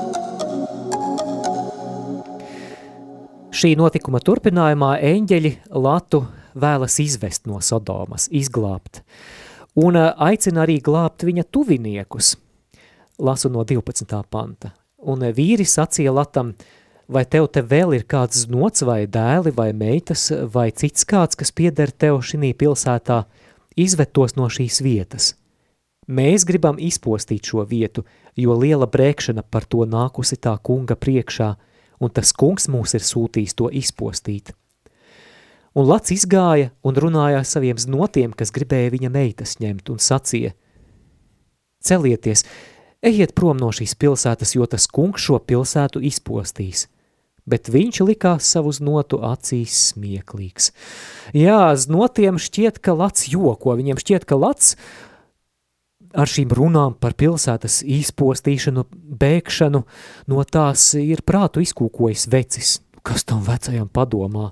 Šī 3.56 3.70
notikuma 3.78 4.18
turpinājumā 4.20 4.98
eņģeļi 5.00 5.50
Latu 5.80 6.18
vēlas 6.60 6.98
izvest 7.00 7.46
no 7.48 7.56
Sodomas, 7.64 8.26
izglābt, 8.28 9.00
un 9.80 9.96
aicina 9.96 10.66
arī 10.66 10.74
glābt 10.84 11.24
viņa 11.24 11.46
tuviniekus, 11.56 12.34
lasu 13.16 13.48
no 13.54 13.64
12. 13.64 14.12
panta. 14.28 14.74
Un 15.00 15.24
vīri 15.38 15.64
sacīja 15.64 16.12
Latam, 16.12 16.52
vai 17.08 17.24
tev 17.24 17.48
te 17.48 17.62
vēl 17.64 17.96
ir 17.96 18.04
kāds 18.04 18.44
nots 18.52 18.84
vai 18.84 19.06
dēli 19.08 19.54
vai 19.56 19.70
meitas 19.72 20.28
vai 20.52 20.68
cits 20.76 21.08
kāds, 21.08 21.40
kas 21.40 21.54
pieder 21.56 21.94
tev 21.96 22.20
šī 22.20 22.52
pilsētā, 22.52 23.22
izved 23.72 24.12
tos 24.12 24.36
no 24.36 24.52
šīs 24.52 24.82
vietas– 24.84 25.32
Mēs 26.06 26.44
gribam 26.46 26.76
izpostīt 26.78 27.48
šo 27.50 27.64
vietu, 27.66 28.04
jo 28.38 28.54
liela 28.54 28.86
brēkšana 28.86 29.42
par 29.50 29.64
to 29.66 29.82
nākusi 29.90 30.36
tā 30.38 30.52
kunga 30.62 30.94
priekšā, 30.94 31.48
un 32.00 32.12
tas 32.12 32.32
kungs 32.36 32.68
mūs 32.72 32.96
ir 32.98 33.04
sūtījis 33.04 33.56
to 33.58 33.70
izpostīt. 33.72 34.52
Un 35.76 35.84
Lats 35.90 36.12
izgāja 36.14 36.70
un 36.86 36.96
runāja 36.96 37.42
ar 37.42 37.48
saviem 37.48 37.76
znotiem, 37.76 38.32
kas 38.32 38.52
gribēja 38.54 38.94
viņa 38.94 39.10
meitas 39.12 39.58
ņemt, 39.60 39.90
un 39.92 40.00
sacīja, 40.00 40.54
celieties, 41.84 42.46
ejiet 43.04 43.34
prom 43.36 43.58
no 43.60 43.68
šīs 43.76 43.92
pilsētas, 44.00 44.54
jo 44.56 44.64
tas 44.64 44.88
kungs 44.88 45.26
šo 45.26 45.36
pilsētu 45.44 46.00
izpostīs. 46.08 46.86
Bet 47.46 47.68
viņš 47.70 48.00
likās 48.08 48.48
savu 48.56 48.72
znotu 48.74 49.20
acīs 49.22 49.76
smieklīgs. 49.92 50.72
Jā, 51.36 51.76
znotiem 51.78 52.40
šķiet, 52.42 52.80
ka 52.82 52.96
Lats 52.96 53.28
joko, 53.30 53.76
viņiem 53.78 54.00
šķiet, 54.02 54.26
ka 54.26 54.38
Lats 54.40 54.74
ar 56.16 56.30
šīm 56.30 56.52
runām 56.56 56.96
par 57.00 57.14
pilsētas 57.18 57.82
izpostīšanu, 57.84 58.86
bēgšanu, 59.20 59.82
no 60.32 60.44
tās 60.48 60.88
ir 60.98 61.22
prātu 61.26 61.62
izkūkojis 61.64 62.26
vecis. 62.32 62.76
Kas 63.06 63.22
tam 63.28 63.44
vecajam 63.46 63.88
padomā? 63.92 64.50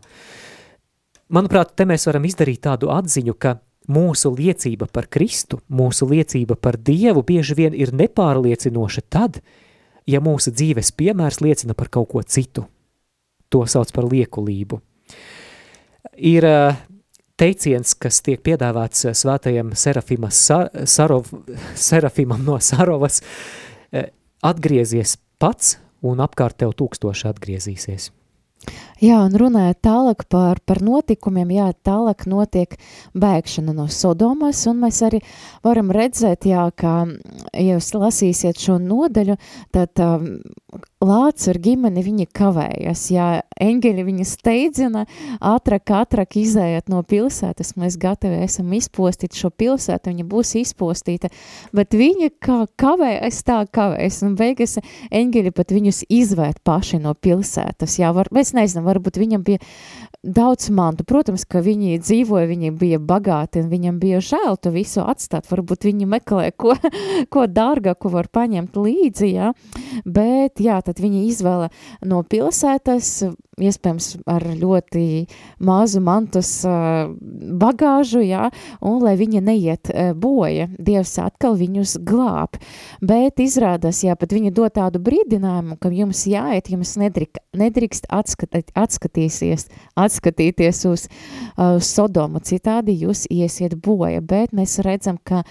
Manuprāt, 1.34 1.72
te 1.74 1.86
mēs 1.88 2.04
varam 2.06 2.26
izdarīt 2.28 2.62
tādu 2.68 2.92
atziņu, 2.94 3.34
ka 3.34 3.56
mūsu 3.90 4.30
liecība 4.36 4.86
par 4.92 5.08
Kristu, 5.10 5.58
mūsu 5.68 6.06
liecība 6.08 6.56
par 6.56 6.78
Dievu 6.78 7.24
bieži 7.26 7.56
vien 7.58 7.74
ir 7.74 7.92
nepārliecinoša 7.96 9.04
tad, 9.10 9.40
ja 10.06 10.20
mūsu 10.24 10.52
dzīves 10.54 10.92
piemērs 10.94 11.40
liecina 11.40 11.74
par 11.74 11.90
kaut 11.92 12.12
ko 12.12 12.22
citu. 12.22 12.68
To 13.48 13.64
sauc 13.70 13.90
par 13.94 14.06
liekulību. 14.10 14.80
Ir 16.14 16.46
teiciens, 17.40 17.94
kas 17.98 18.20
tiek 18.24 18.42
piedāvāts 18.44 19.04
eh, 19.08 19.14
svētajam 19.14 19.74
Sa 19.74 20.58
Sarov, 20.84 21.30
Serafimam 21.74 22.44
no 22.44 22.58
Sarovas, 22.60 23.22
eh, 23.92 24.10
atgriezies 24.42 25.16
pats 25.38 25.78
un 26.02 26.20
apkārt 26.20 26.58
tev 26.58 26.74
tūkstoši 26.78 27.30
atgriezīsies. 27.32 28.10
Jā, 29.02 29.18
un 29.26 29.34
runājot 29.36 29.78
tālāk 29.84 30.22
par, 30.32 30.60
par 30.64 30.80
notikumiem, 30.84 31.50
jā, 31.58 31.66
tālāk 31.84 32.24
notiek 32.30 32.76
bēgšana 33.18 33.74
no 33.76 33.84
Sodomas, 33.92 34.62
un 34.70 34.78
mēs 34.84 35.02
arī 35.04 35.20
varam 35.66 35.90
redzēt, 35.92 36.46
jā, 36.48 36.62
ka, 36.78 36.94
ja 37.52 37.74
jūs 37.74 37.90
lasīsiet 37.98 38.62
šo 38.62 38.78
nodaļu, 38.80 39.36
tad 39.74 40.00
um, 40.00 40.30
Lācis 41.04 41.50
ar 41.52 41.58
ģimeni 41.60 42.02
viņi 42.04 42.26
kavējas, 42.32 43.02
jā, 43.12 43.26
eņģeļi 43.60 44.04
viņa 44.06 44.26
steidzina, 44.28 45.02
ātrāk, 45.44 45.92
ātrāk 45.98 46.38
izējot 46.40 46.88
no 46.92 47.02
pilsētas, 47.04 47.74
mēs 47.80 47.98
gatavi 48.00 48.40
esam 48.46 48.72
izpostīt 48.76 49.36
šo 49.36 49.50
pilsētu, 49.52 50.12
viņa 50.14 50.26
būs 50.30 50.54
izpostīta, 50.62 51.28
bet 51.76 51.96
viņa 51.98 52.30
kā 52.44 52.62
kavējas, 52.80 53.42
tā 53.44 53.60
kavējas, 53.68 54.22
un 54.24 54.38
beigas 54.40 54.78
eņģeļi 55.10 55.54
pat 55.54 55.76
viņus 55.76 56.04
izvērt 56.08 56.62
paši 56.64 57.02
no 57.04 57.12
pilsētas, 57.14 57.98
jā, 58.00 58.14
var, 58.16 58.32
es 58.40 58.54
nezinu, 58.56 58.86
varbūt 58.88 59.20
viņam 59.20 59.44
bija 59.44 59.60
daudz 60.24 60.70
mantu. 60.72 61.04
Protams, 61.06 61.44
ka 61.48 61.60
viņi 61.64 61.98
dzīvoja, 62.02 62.48
viņi 62.48 62.72
bija 62.78 62.98
bagāti 63.02 63.60
un 63.62 63.68
viņam 63.72 63.98
bija 64.00 64.20
žēl 64.24 64.56
to 64.60 64.72
visu 64.74 65.04
atstāt. 65.04 65.46
Varbūt 65.50 65.86
viņi 65.88 66.08
meklē, 66.08 66.50
ko, 66.56 66.74
ko 67.32 67.46
dārgāku 67.50 68.10
var 68.12 68.30
paņemt 68.32 68.78
līdzi, 68.80 69.30
jā. 69.34 69.52
Bet, 70.04 70.62
jā, 70.64 70.80
tad 70.84 70.93
viņi 71.02 71.26
izvēla 71.30 71.70
no 72.06 72.22
pilsētas, 72.22 73.24
iespējams 73.60 74.08
ar 74.30 74.44
ļoti 74.58 75.26
mazu 75.64 76.00
mantus 76.04 76.50
bagāžu, 76.64 78.22
jā, 78.24 78.48
un 78.84 78.98
lai 79.04 79.14
viņa 79.18 79.42
neiet 79.44 79.90
boja, 80.18 80.68
Dievs 80.78 81.14
atkal 81.22 81.56
viņus 81.58 81.96
glāb. 82.06 82.58
Bet 83.04 83.40
izrādās, 83.42 84.02
jā, 84.04 84.16
pat 84.18 84.34
viņa 84.34 84.52
dod 84.54 84.74
tādu 84.74 85.00
brīdinājumu, 85.04 85.78
ka 85.80 85.92
jums 85.94 86.24
jāiet, 86.30 86.70
jums 86.72 86.96
nedrīk, 87.00 87.38
nedrīkst 87.56 88.08
atskatīt, 88.12 88.72
atskatīsies, 88.74 89.68
atskatīties 90.00 90.84
uz 90.90 91.06
uh, 91.06 91.78
Sodomu, 91.78 92.42
citādi 92.44 92.96
jūs 93.04 93.26
iesiet 93.30 93.76
boja, 93.78 94.22
bet 94.24 94.54
mēs 94.56 94.80
redzam, 94.84 95.18
ka 95.22 95.44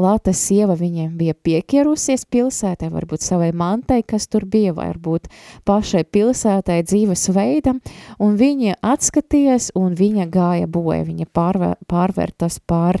Lata 0.00 0.32
sieva 0.36 0.76
viņiem 0.78 1.16
bija 1.18 1.34
piekierusies 1.34 2.24
pilsētē, 2.30 2.88
varbūt 2.92 3.24
savai 3.26 3.50
mantai, 3.52 4.00
kas 4.06 4.28
tur 4.30 4.46
bija, 4.48 4.72
vai 4.76 4.89
varbūt 4.90 5.30
pašai 5.68 6.04
pilsētai 6.04 6.82
dzīves 6.86 7.28
veidam, 7.36 7.80
un 8.20 8.38
viņa 8.40 8.80
atskaties, 8.82 9.72
un 9.78 9.94
viņa 9.98 10.30
gāja 10.30 10.70
boja, 10.70 11.04
viņa 11.08 11.30
pārvēr, 11.34 11.78
pārvērtas 11.90 12.60
par 12.66 13.00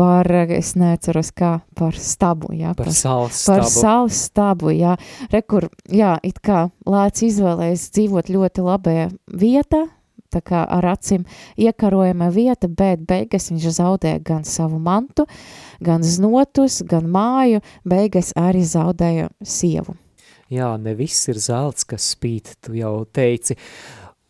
par, 0.00 0.28
es 0.56 0.74
neceros 0.78 1.32
kā, 1.36 1.60
par 1.76 1.96
stabu, 1.98 2.54
jā. 2.56 2.72
Par, 2.78 2.88
par 2.88 2.96
sāls 2.96 3.40
stabu. 3.42 3.60
Par 3.60 3.66
sāls 3.68 4.24
stabu, 4.30 4.72
jā. 4.72 4.96
Rekur, 5.32 5.68
jā, 5.92 6.14
it 6.24 6.40
kā 6.44 6.68
lāc 6.88 7.20
izvēlējas 7.26 7.90
dzīvot 7.96 8.30
ļoti 8.32 8.64
labajā 8.64 9.08
vietā, 9.42 9.84
tā 10.30 10.42
kā 10.46 10.62
ar 10.62 10.86
acīm 10.92 11.26
iekarojama 11.58 12.30
vieta, 12.34 12.70
bet 12.70 13.02
beigas 13.08 13.50
viņš 13.50 13.66
zaudē 13.80 14.14
gan 14.24 14.46
savu 14.46 14.78
mantu, 14.82 15.26
gan 15.82 16.06
znotus, 16.06 16.80
gan 16.86 17.10
māju, 17.10 17.64
beigas 17.84 18.32
arī 18.38 18.62
zaudēja 18.64 19.28
sievu. 19.42 19.98
Jā, 20.50 20.74
ne 20.82 20.96
viss 20.98 21.28
ir 21.30 21.38
zelts, 21.38 21.84
kas 21.86 22.08
spīt, 22.16 22.56
tu 22.64 22.74
jau 22.74 23.04
teici. 23.06 23.54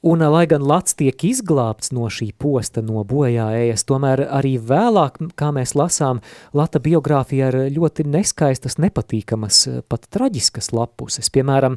Un, 0.05 0.21
lai 0.33 0.47
gan 0.49 0.63
Lats 0.65 0.95
tiek 0.97 1.25
izglābts 1.29 1.91
no 1.93 2.07
šī 2.13 2.31
posta, 2.41 2.81
no 2.85 3.03
bojā 3.09 3.47
ējas, 3.57 3.85
tomēr 3.89 4.23
arī 4.33 4.55
vēlāk, 4.57 5.17
kā 5.37 5.49
mēs 5.53 5.73
lasām, 5.77 6.21
Lata 6.57 6.81
biogrāfija 6.81 7.51
ir 7.53 7.59
ļoti 7.77 8.05
neskaistas, 8.09 8.77
nepatīkamas, 8.81 9.63
pat 9.93 10.09
traģiskas 10.13 10.73
lapuses. 10.77 11.29
Piemēram, 11.33 11.77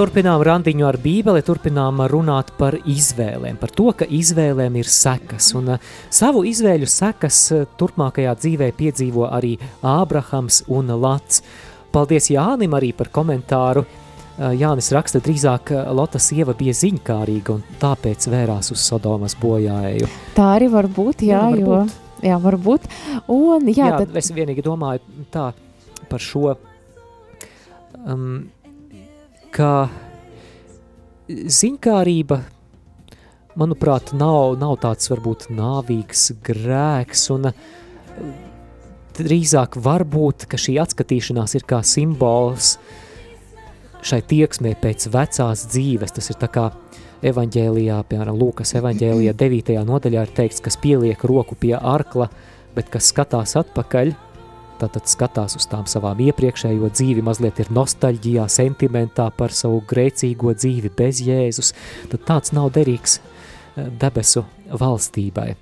Turpinām 0.00 0.40
randiņu 0.40 0.86
ar 0.88 0.96
bībeli, 0.96 1.42
turpinām 1.44 1.98
runāt 2.08 2.54
par 2.56 2.72
izvēlēm, 2.88 3.58
par 3.60 3.68
to, 3.76 3.90
ka 3.92 4.06
izvēlēm 4.08 4.78
ir 4.80 4.88
sekas, 4.88 5.50
un 5.58 5.74
uh, 5.74 5.88
savu 6.08 6.40
izvēļu 6.48 6.86
sekas 6.88 7.40
uh, 7.52 7.66
turpmākajā 7.76 8.30
dzīvē 8.38 8.70
piedzīvo 8.78 9.26
arī 9.28 9.50
Ābrahams 9.84 10.62
un 10.72 10.88
Lats. 11.02 11.42
Paldies 11.92 12.30
Jānim 12.32 12.72
arī 12.78 12.94
par 12.96 13.10
komentāru. 13.12 13.82
Uh, 13.84 14.54
Jānis 14.56 14.88
raksta, 14.96 15.20
drīzāk 15.20 15.74
Lota 15.92 16.16
sieva 16.16 16.54
bija 16.56 16.72
ziņkārīga 16.78 17.52
un 17.58 17.60
tāpēc 17.82 18.24
vērās 18.32 18.72
uz 18.72 18.80
Sodomas 18.80 19.36
bojāēju. 19.42 20.08
Tā 20.38 20.46
arī 20.54 20.70
var 20.72 20.88
būt, 20.88 21.26
jā, 21.28 21.42
jā, 21.42 21.58
jo, 21.60 21.74
būt. 21.74 22.24
jā 22.30 22.38
var 22.46 22.56
būt. 22.56 22.88
Un, 23.36 23.68
jā, 23.68 23.90
jā 23.92 24.00
tad... 24.00 24.16
es 24.16 24.32
vienīgi 24.32 24.64
domāju 24.64 25.28
tā 25.28 25.50
par 26.08 26.24
šo 26.24 26.54
um, 28.00 28.48
ka 29.54 29.88
ziņkārība, 31.30 32.40
manuprāt, 33.60 34.14
nav, 34.18 34.56
nav 34.60 34.76
tāds 34.82 35.10
varbūt 35.12 35.48
nāvīgs 35.54 36.30
grēks, 36.46 37.26
un 37.34 37.50
drīzāk 39.20 39.76
varbūt, 39.84 40.46
ka 40.50 40.60
šī 40.60 40.78
atskatīšanās 40.82 41.56
ir 41.58 41.66
kā 41.68 41.82
simbols 41.86 42.76
šai 44.06 44.22
tieksmē 44.24 44.74
pēc 44.80 45.10
vecās 45.12 45.66
dzīves. 45.68 46.14
Tas 46.16 46.30
ir 46.32 46.40
tā 46.40 46.48
kā 46.50 46.70
evaņģēlijā, 47.30 48.00
piemēram, 48.08 48.38
Lūkas 48.40 48.74
evaņģēlijā 48.80 49.36
9. 49.44 49.76
nodaļā 49.90 50.24
ir 50.24 50.34
teikts, 50.38 50.64
kas 50.64 50.80
pieliek 50.80 51.28
roku 51.28 51.58
pie 51.58 51.76
arkla, 51.76 52.30
bet 52.74 52.90
kas 52.92 53.12
skatās 53.12 53.58
atpakaļ– 53.60 54.16
tātad 54.80 55.08
skatās 55.10 55.56
uz 55.58 55.66
tām 55.70 55.86
savām 55.90 56.20
iepriekšējo 56.24 56.90
dzīvi, 56.92 57.24
mazliet 57.24 57.60
ir 57.62 57.72
nostalģijā, 57.74 58.46
sentimentā 58.50 59.28
par 59.36 59.54
savu 59.54 59.82
grēcīgo 59.90 60.54
dzīvi 60.56 60.92
bez 60.96 61.22
Jēzus, 61.24 61.74
tad 62.12 62.24
tāds 62.28 62.54
nav 62.56 62.70
derīgs 62.76 63.18
eh, 63.20 63.88
debesu 64.00 64.44
valstībai. 64.70 65.52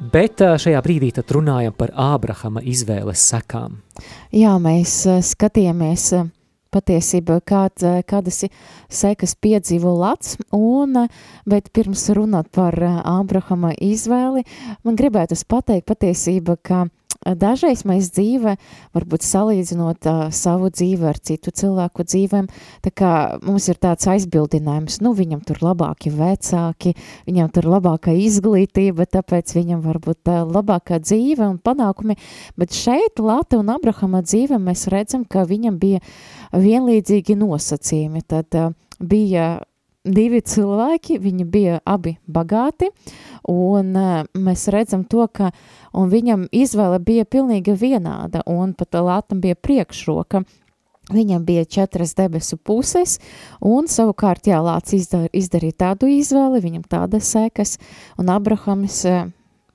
Bet 0.00 0.40
eh, 0.44 0.56
šajā 0.62 0.82
brīdī 0.86 1.12
tad 1.16 1.32
runājam 1.36 1.74
par 1.76 1.94
Ābrahama 1.94 2.62
izvēles 2.64 3.24
sekām. 3.32 3.80
Jā, 4.34 4.54
mēs 4.62 5.02
eh, 5.10 5.24
skatījāmies 5.26 6.12
patiesībā, 6.70 7.40
kād, 7.42 7.82
kādas 8.06 8.44
sekas 8.86 9.34
piedzīvo 9.42 9.90
Lats, 9.98 10.36
un, 10.54 10.94
bet 11.42 11.72
pirms 11.74 12.04
runāt 12.14 12.46
par 12.54 12.78
Ābrahama 12.78 13.72
izvēli, 13.74 14.44
man 14.86 14.98
gribētu 15.00 15.34
pateikt 15.50 15.88
patiesība, 15.90 16.54
ka 16.62 16.84
Dažreiz 17.20 17.82
mēs 17.84 18.06
dzīvē, 18.16 18.54
varbūt 18.96 19.24
salīdzinot 19.26 20.06
uh, 20.08 20.20
savu 20.32 20.70
dzīvi 20.72 21.04
ar 21.04 21.18
citu 21.20 21.52
cilvēku 21.52 22.06
dzīvēm, 22.08 22.46
tā 22.80 22.92
kā 22.96 23.10
mums 23.44 23.66
ir 23.68 23.76
tāds 23.76 24.08
aizbildinājums, 24.08 25.02
nu 25.04 25.12
viņam 25.18 25.42
tur 25.44 25.60
labāki 25.60 26.08
vecāki, 26.16 26.94
viņam 27.28 27.52
tur 27.52 27.68
labākā 27.74 28.16
izglītība, 28.16 29.04
tāpēc 29.04 29.52
viņam 29.52 29.84
varbūt 29.84 30.32
uh, 30.32 30.46
labākā 30.48 31.02
dzīve 31.04 31.44
un 31.44 31.60
panākumi, 31.60 32.16
bet 32.56 32.72
šeit 32.72 33.20
Lata 33.20 33.60
un 33.60 33.68
Abrahama 33.76 34.24
dzīve 34.24 34.56
mēs 34.56 34.88
redzam, 34.88 35.28
ka 35.28 35.44
viņam 35.44 35.76
bija 35.82 36.00
vienlīdzīgi 36.56 37.36
nosacījumi, 37.36 38.24
tad 38.32 38.56
uh, 38.56 38.72
bija 38.96 39.58
divi 40.04 40.40
cilvēki, 40.40 41.18
viņi 41.20 41.44
bija 41.44 41.80
abi 41.84 42.16
bagāti, 42.26 42.88
un 43.48 43.92
uh, 43.96 44.22
mēs 44.34 44.68
redzam 44.72 45.04
to, 45.04 45.26
ka 45.28 45.50
viņam 45.92 46.48
izvēle 46.52 47.00
bija 47.04 47.26
pilnīgi 47.28 47.76
vienāda, 47.76 48.44
un 48.48 48.74
pat 48.74 49.00
Latam 49.00 49.44
bija 49.44 49.58
priekšroka, 49.58 50.44
Viņam 51.10 51.42
bija 51.42 51.64
četras 51.66 52.12
debesu 52.14 52.54
puses, 52.56 53.16
un 53.66 53.88
savukārt 53.90 54.46
jā, 54.46 54.60
Lācis 54.62 55.08
izdar, 55.08 55.24
izdarīja 55.34 55.74
tādu 55.82 56.06
izvēli, 56.06 56.60
viņam 56.62 56.84
tādas 56.86 57.32
sekas, 57.34 57.78
un 58.20 58.30
Abrahams 58.30 59.00
uh, 59.10 59.24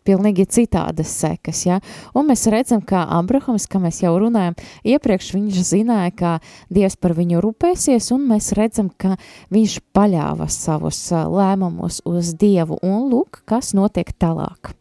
pilnīgi 0.06 0.46
citādas 0.58 1.12
sekas, 1.22 1.64
ja? 1.68 1.80
un 2.16 2.30
mēs 2.30 2.46
redzam, 2.52 2.84
kā 2.86 3.04
Abrahams, 3.18 3.68
kā 3.72 3.82
mēs 3.82 4.02
jau 4.04 4.14
runājam, 4.22 4.58
iepriekš 4.86 5.34
viņš 5.36 5.60
zināja, 5.72 6.14
ka 6.16 6.34
Dievs 6.74 6.98
par 7.02 7.16
viņu 7.18 7.42
rūpēsies, 7.44 8.12
un 8.16 8.28
mēs 8.30 8.54
redzam, 8.58 8.90
ka 8.90 9.16
viņš 9.54 9.80
paļāva 9.96 10.48
savus 10.52 11.02
lēmumus 11.12 12.02
uz 12.06 12.34
Dievu, 12.40 12.80
un 12.86 13.10
lūk, 13.12 13.44
kas 13.50 13.74
notiek 13.78 14.14
tālāk. 14.22 14.76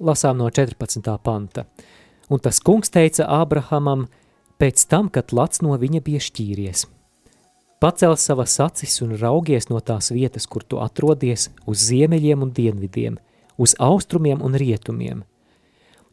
Lasām 0.00 0.40
no 0.40 0.50
14. 0.50 1.04
panta. 1.22 1.68
Un 2.32 2.40
tas 2.40 2.58
kungs 2.64 2.90
teica 2.90 3.28
Abrahamam, 3.28 4.08
pēc 4.58 4.86
tam, 4.88 5.10
kad 5.12 5.32
lats 5.36 5.60
no 5.62 5.76
viņa 5.78 6.00
bija 6.04 6.22
šķīries. 6.24 6.86
Pacel 7.84 8.14
savas 8.16 8.56
acis 8.64 9.02
un 9.04 9.12
raugies 9.20 9.68
no 9.68 9.80
tās 9.84 10.08
vietas, 10.14 10.46
kur 10.48 10.64
tu 10.64 10.78
atrodies, 10.80 11.50
uz 11.68 11.82
ziemeļiem 11.90 12.46
un 12.46 12.52
dienvidiem, 12.56 13.18
uz 13.56 13.74
austrumiem 13.78 14.42
un 14.42 14.56
rietumiem. 14.58 15.22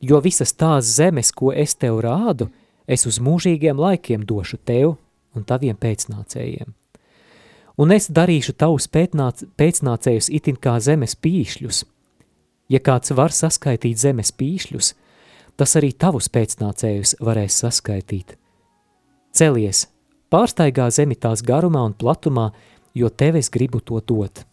Jo 0.02 0.20
visas 0.22 0.54
tās 0.54 0.90
zemes, 0.98 1.32
ko 1.32 1.52
es 1.54 1.76
tev 1.76 2.02
rādu, 2.02 2.50
es 2.88 3.06
uz 3.06 3.20
mūžīgiem 3.22 3.78
laikiem 3.78 4.26
došu 4.26 4.58
tev 4.58 4.96
un 5.38 5.46
taviem 5.46 5.78
pēcnācējiem. 5.78 6.74
Un 7.82 7.94
es 7.96 8.10
darīšu 8.12 8.54
tavus 8.60 8.88
pētnāc, 8.92 9.46
pēcnācējus 9.58 10.30
itin 10.34 10.58
kā 10.60 10.76
zemes 10.84 11.16
pīšļus. 11.16 11.86
Ja 12.72 12.82
kāds 12.84 13.14
var 13.16 13.34
saskaitīt 13.34 14.00
zemes 14.02 14.34
pīšļus, 14.36 14.94
tas 15.58 15.76
arī 15.80 15.92
tavus 15.94 16.30
pēcnācējus 16.34 17.16
varēs 17.24 17.62
saskaitīt. 17.64 18.36
Celies, 19.32 19.86
pārstaigā 20.34 20.90
zemi 20.92 21.16
tās 21.16 21.44
garumā 21.46 21.86
un 21.88 21.96
platumā, 21.96 22.50
jo 22.94 23.10
tev 23.10 23.38
es 23.40 23.50
gribu 23.50 23.80
to 23.80 24.02
dot. 24.04 24.44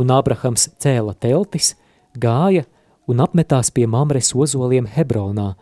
Un 0.00 0.12
Abrahams 0.14 0.70
cēla 0.80 1.12
teltis, 1.20 1.74
gāja 2.18 2.66
un 3.10 3.22
apmetās 3.22 3.70
pie 3.74 3.86
Mamres 3.90 4.32
ozoliem 4.34 4.88
Hebronā, 4.90 5.54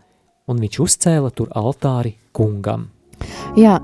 un 0.48 0.64
viņš 0.64 0.80
uzcēla 0.84 1.30
tur 1.34 1.52
altāri 1.56 2.16
kungam. 2.32 2.90
Jā, 3.58 3.78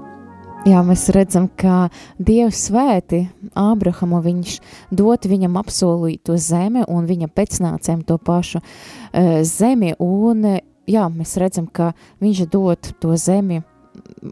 Jā, 0.65 0.79
mēs 0.81 1.11
redzam, 1.13 1.45
ka 1.61 1.91
Dievs 2.17 2.71
svēti 2.71 3.27
Ābrahamu, 3.53 4.23
viņš 4.25 4.55
dot 4.97 5.27
viņam 5.29 5.59
apsolīto 5.61 6.39
zemi 6.41 6.87
un 6.89 7.05
viņa 7.05 7.29
pēcnācēm 7.37 8.01
to 8.09 8.17
pašu 8.17 8.63
uh, 8.63 9.43
zemi, 9.45 9.93
un 10.01 10.47
jā, 10.89 11.05
mēs 11.13 11.37
redzam, 11.37 11.69
ka 11.69 11.91
viņš 12.25 12.41
dot 12.49 12.95
to 12.97 13.13
zemi 13.21 13.61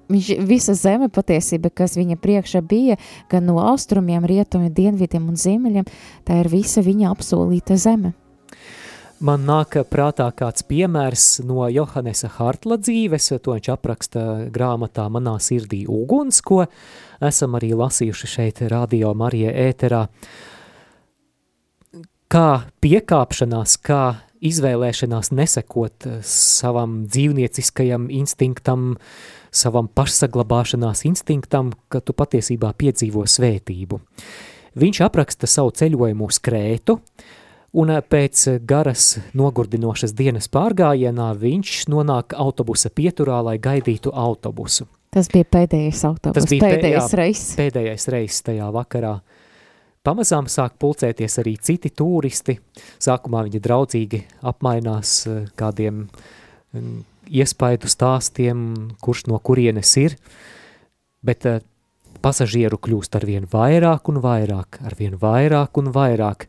viņš, 0.08 0.32
visa 0.48 0.74
zeme 0.78 1.10
patiesība, 1.12 1.68
kas 1.68 1.98
viņa 2.00 2.16
priekšā 2.22 2.62
bija, 2.64 2.96
gan 3.28 3.46
no 3.48 3.58
austrumiem, 3.60 4.24
rietumiem, 4.24 4.72
dienvidiem 4.72 5.28
un 5.28 5.36
ziemeļiem, 5.36 5.92
tā 6.24 6.40
ir 6.40 6.50
visa 6.52 6.80
viņa 6.84 7.12
apsolīta 7.12 7.76
zeme. 7.76 8.14
Man 9.22 9.44
nāk 9.46 9.76
prātā 9.90 10.26
kāds 10.34 10.64
piemērs 10.66 11.26
no 11.46 11.68
Johannesa 11.70 12.30
Hartla 12.36 12.78
dzīves, 12.82 13.28
to 13.42 13.54
viņš 13.54 13.68
apraksta 13.74 14.24
grāmatā 14.54 15.06
Manā 15.12 15.36
sirdī 15.42 15.84
uguns, 15.86 16.40
ko 16.42 16.64
esam 17.22 17.54
arī 17.58 17.70
lasījuši 17.78 18.30
šeit 18.34 18.64
radio 18.72 19.12
Marija 19.14 19.52
ēterā. 19.68 20.06
Kā 22.32 22.48
piekāpšanās, 22.82 23.76
kā 23.84 24.02
izvēlēšanās 24.42 25.30
nesekot 25.36 26.08
savam 26.26 27.04
dzīvnieciskajam 27.06 28.10
instinktam, 28.10 28.96
uh, 28.96 29.42
savam 29.52 29.88
pašsaglabāšanās 29.92 31.04
instinktam, 31.08 31.72
ka 31.92 32.00
tu 32.00 32.16
patiesībā 32.16 32.72
piedzīvo 32.78 33.26
svētību. 33.28 34.00
Viņš 34.80 35.02
apraksta 35.04 35.48
savu 35.50 35.74
ceļojumu 35.76 36.28
uz 36.32 36.40
Krētu, 36.40 36.96
un 37.72 37.92
pēc 38.08 38.44
garas 38.68 39.16
nogurdinošas 39.38 40.14
dienas 40.16 40.48
pārgājienā 40.52 41.30
viņš 41.40 41.76
nonāk 41.92 42.36
autobusa 42.36 42.92
pieturā, 42.92 43.40
lai 43.44 43.58
gaidītu 43.62 44.12
autobusu. 44.12 44.88
Tas 45.12 45.28
bija 45.28 45.44
pēdējais 45.44 46.04
autobus, 46.08 46.40
Tas 46.40 46.48
bija 46.48 46.68
pēdējais 46.72 47.14
reizes. 47.20 47.54
Pēdējais 47.58 48.08
reizes 48.12 48.44
tajā 48.46 48.68
vakarā. 48.72 49.18
Pamazām 50.02 50.48
sāk 50.50 50.78
pulcēties 50.82 51.36
arī 51.38 51.52
citi 51.62 51.92
turisti. 51.94 52.56
Sākumā 53.02 53.44
viņi 53.46 53.60
draudzīgi 53.62 54.22
apmainās 54.50 55.12
eh, 55.30 55.42
kādiem 55.58 56.06
mm, 56.08 56.96
iespaidu 57.28 57.90
stāstiem, 57.92 58.64
kurš 59.04 59.28
no 59.30 59.38
kurienes 59.38 59.92
ir, 60.00 60.16
bet 61.22 61.46
uh, 61.46 61.60
pasažieru 62.22 62.78
kļūst 62.82 63.18
ar 63.18 63.26
vien 63.26 63.46
vairāk 63.50 64.10
un 64.10 64.20
vairāk, 64.22 64.80
ar 64.86 64.96
vien 64.98 65.16
vairāk 65.20 65.78
un 65.80 65.90
vairāk, 65.94 66.46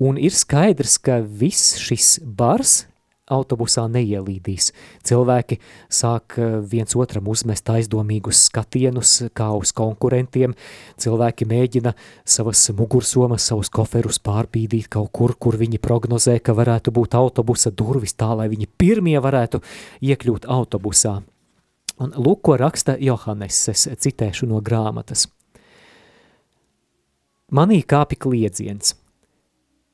un 0.00 0.16
ir 0.18 0.32
skaidrs, 0.34 0.96
ka 0.98 1.20
viss 1.20 1.76
šis 1.80 2.18
bars 2.24 2.84
autobusā 3.30 3.86
neielīdīs. 3.90 4.70
Cilvēki 5.06 5.60
sāk 5.92 6.36
eh, 6.40 6.58
viens 6.72 6.96
otram 6.98 7.30
uzmest 7.30 7.70
aizdomīgus 7.70 8.44
skatienus, 8.48 9.12
kā 9.36 9.50
uz 9.56 9.72
konkurentiem. 9.76 10.56
Cilvēki 11.00 11.46
mēģina 11.50 11.94
savas 12.24 12.66
mugursomas, 12.76 13.46
savus 13.46 13.70
koferus 13.72 14.20
pārbīdīt 14.22 14.90
kaut 14.90 15.12
kur, 15.16 15.36
kur 15.38 15.58
viņi 15.60 15.82
prognozē, 15.82 16.38
ka 16.42 16.56
varētu 16.58 16.94
būt 16.96 17.16
autobusa 17.18 17.70
durvis 17.70 18.16
tā, 18.18 18.32
lai 18.34 18.50
viņi 18.52 18.70
pirmie 18.80 19.18
varētu 19.22 19.62
iekļūt 20.10 20.48
autobusā. 20.50 21.20
Un 22.00 22.14
lūk, 22.16 22.40
ko 22.48 22.56
raksta 22.56 22.96
Johannes, 22.98 23.60
es 23.68 23.84
citēšu 24.00 24.48
no 24.48 24.62
grāmatas. 24.64 25.28
Manī 27.52 27.82
kāpi 27.82 28.16
kliedziens– 28.16 28.94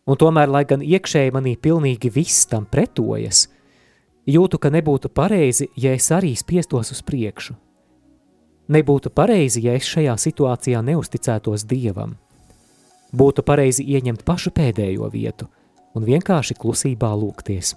Un 0.07 0.15
tomēr, 0.15 0.47
lai 0.47 0.63
gan 0.69 0.85
iekšēji 0.87 1.33
manī 1.35 1.57
pilnīgi 1.59 2.13
viss 2.15 2.47
tam 2.47 2.67
pretojas, 2.71 3.49
jūtu, 4.31 4.59
ka 4.63 4.71
nebūtu 4.71 5.11
pareizi, 5.11 5.67
ja 5.75 5.97
es 5.99 6.07
arī 6.15 6.31
spiestos 6.39 6.93
uz 6.95 7.03
priekšu. 7.07 7.57
Nebūtu 8.71 9.11
pareizi, 9.15 9.65
ja 9.67 9.75
es 9.79 9.87
šajā 9.87 10.15
situācijā 10.19 10.83
neusticētos 10.87 11.67
Dievam. 11.67 12.15
Būtu 13.15 13.43
pareizi 13.47 13.87
ieņemt 13.87 14.23
pašu 14.27 14.53
pēdējo 14.55 15.11
vietu 15.11 15.49
un 15.97 16.07
vienkārši 16.07 16.55
klusībā 16.59 17.11
lūgties. 17.19 17.75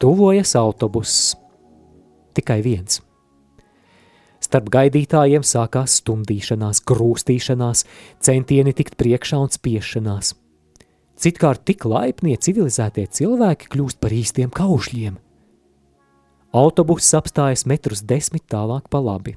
Tuvojas 0.00 0.56
autobuss. 0.58 1.36
Tikai 2.34 2.60
viens. 2.66 3.02
Starp 4.40 4.70
gaidītājiem 4.72 5.44
sākās 5.44 5.98
stumdīšanās, 6.00 6.82
grūstīšanās, 6.88 7.84
centieni 8.24 8.74
tikt 8.74 8.98
priekšā 8.98 9.38
un 9.38 9.52
spiešanās– 9.54 10.34
Citkārt 11.20 11.66
tik 11.68 11.84
laipnie 11.84 12.32
civilizētie 12.40 13.04
cilvēki 13.12 13.68
kļūst 13.74 13.98
par 14.00 14.12
īstiem 14.16 14.48
kaušļiem. 14.56 15.18
Autobuss 16.56 17.12
apstājas 17.14 17.66
metrus 17.68 18.00
desmit 18.00 18.46
tālāk 18.48 18.86
pa 18.88 19.02
labi. 19.04 19.36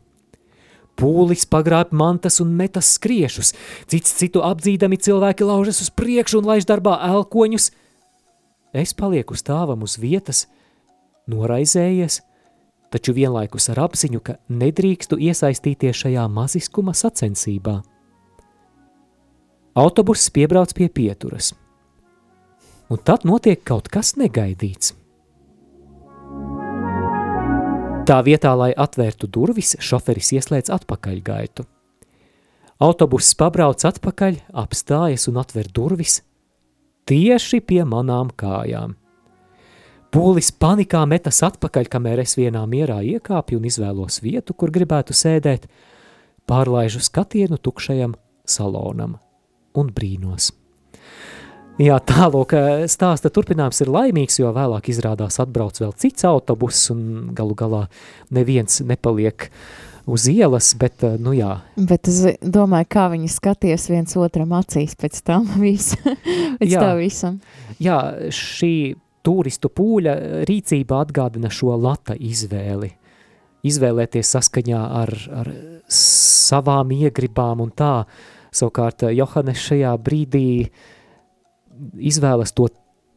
Pūlis 0.95 1.43
pagrāb 1.49 1.91
mantas 1.91 2.39
un 2.39 2.53
metas 2.55 2.93
skriešus, 2.95 3.51
cits 3.91 4.15
citu 4.15 4.43
apdzīdami 4.45 4.95
cilvēki 4.95 5.43
laužas 5.49 5.81
uz 5.83 5.89
priekšu 5.91 6.39
un 6.39 6.47
laiž 6.53 6.67
darbā 6.69 6.95
elkoņus. 7.09 7.71
Es 8.73 8.93
palieku 8.95 9.35
stāvam 9.35 9.83
uz 9.83 9.97
vietas, 9.99 10.45
noraizējies, 11.27 12.21
taču 12.93 13.15
vienlaikus 13.17 13.67
ar 13.73 13.83
apziņu, 13.89 14.21
ka 14.23 14.37
nedrīkstu 14.47 15.19
iesaistīties 15.19 16.05
šajā 16.05 16.29
maziskuma 16.31 16.95
sacensībā. 16.95 17.81
Autobuss 19.83 20.31
piebrauc 20.31 20.71
pie 20.77 20.87
pieturas– 20.87 21.51
un 22.89 22.99
tad 23.03 23.23
notiek 23.27 23.63
kaut 23.63 23.87
kas 23.91 24.15
negaidīts. 24.19 24.95
Tā 28.03 28.17
vietā, 28.25 28.51
lai 28.59 28.73
atvērtu 28.75 29.29
durvis, 29.31 29.77
šoferis 29.79 30.33
ieslēdz 30.35 30.73
atpakaļgaitu. 30.75 31.63
Autobuss 32.83 33.37
pabrauc 33.39 33.79
atpakaļ, 33.87 34.41
apstājas 34.59 35.29
un 35.31 35.39
atver 35.39 35.69
durvis 35.71 36.19
tieši 37.07 37.61
pie 37.63 37.83
manām 37.87 38.31
kājām. 38.35 38.97
Pūlis 40.13 40.51
panikā 40.61 41.01
metas 41.09 41.41
atpakaļ, 41.47 41.87
kamēr 41.89 42.21
es 42.21 42.35
vienā 42.37 42.61
mierā 42.69 42.99
iekāpju 43.15 43.57
un 43.57 43.69
izvēlos 43.69 44.19
vietu, 44.21 44.53
kur 44.53 44.71
gribētu 44.73 45.15
sēdēt, 45.17 45.65
pārlaižu 46.49 47.01
skatienu 47.01 47.57
tukšajam 47.57 48.13
salonam 48.45 49.17
un 49.73 49.89
brīnos. 49.89 50.51
Jā, 51.81 51.95
tālāk 52.05 52.53
stāsta 52.91 53.31
turpinājums 53.33 53.79
ir 53.81 53.89
laimīgs, 53.89 54.35
jo 54.37 54.51
vēlāk 54.53 54.91
izrādās 54.93 55.39
atbrauc 55.41 55.79
vēl 55.81 55.95
cits 55.97 56.27
autobuss 56.29 56.91
un 56.93 57.31
galu 57.33 57.55
galā 57.57 57.87
neviens 58.29 58.83
nepaliek 58.85 59.47
uz 60.05 60.27
ielas, 60.29 60.69
bet, 60.77 61.01
nu 61.17 61.33
jā. 61.33 61.55
Bet 61.73 62.11
es 62.11 62.19
domāju, 62.45 62.89
kā 62.93 63.07
viņi 63.15 63.31
skaties 63.31 63.87
viens 63.89 64.13
otram 64.21 64.53
acīs 64.59 64.93
pēc 65.01 65.17
tam 65.25 65.49
visu, 65.63 65.97
pēc 66.61 66.75
jā, 66.75 66.83
tā 66.83 66.93
visam. 66.99 67.41
Jā, 67.81 67.97
šī 68.29 68.93
turistu 69.25 69.73
pūļa 69.73 70.45
rīcība 70.45 71.01
atgādina 71.01 71.49
šo 71.49 71.73
lata 71.73 72.13
izvēli. 72.13 72.93
izvēlēties 73.65 74.29
saskaņā 74.35 74.87
ar, 75.01 75.17
ar 75.41 75.53
savām 75.89 76.91
iegribām 76.93 77.65
un 77.65 77.71
tā. 77.71 78.03
Savukārt 78.53 79.07
Johannes 79.09 79.57
šajā 79.57 79.97
brīdī 79.97 80.67
izvēlas 81.97 82.53
to 82.55 82.67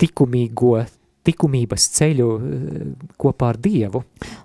likumīgo 0.03 0.79
likumības 1.27 1.89
ceļu 1.97 2.29
eh, 2.37 2.87
kopā 3.21 3.51
ar 3.53 3.59
Dievu. 3.63 4.03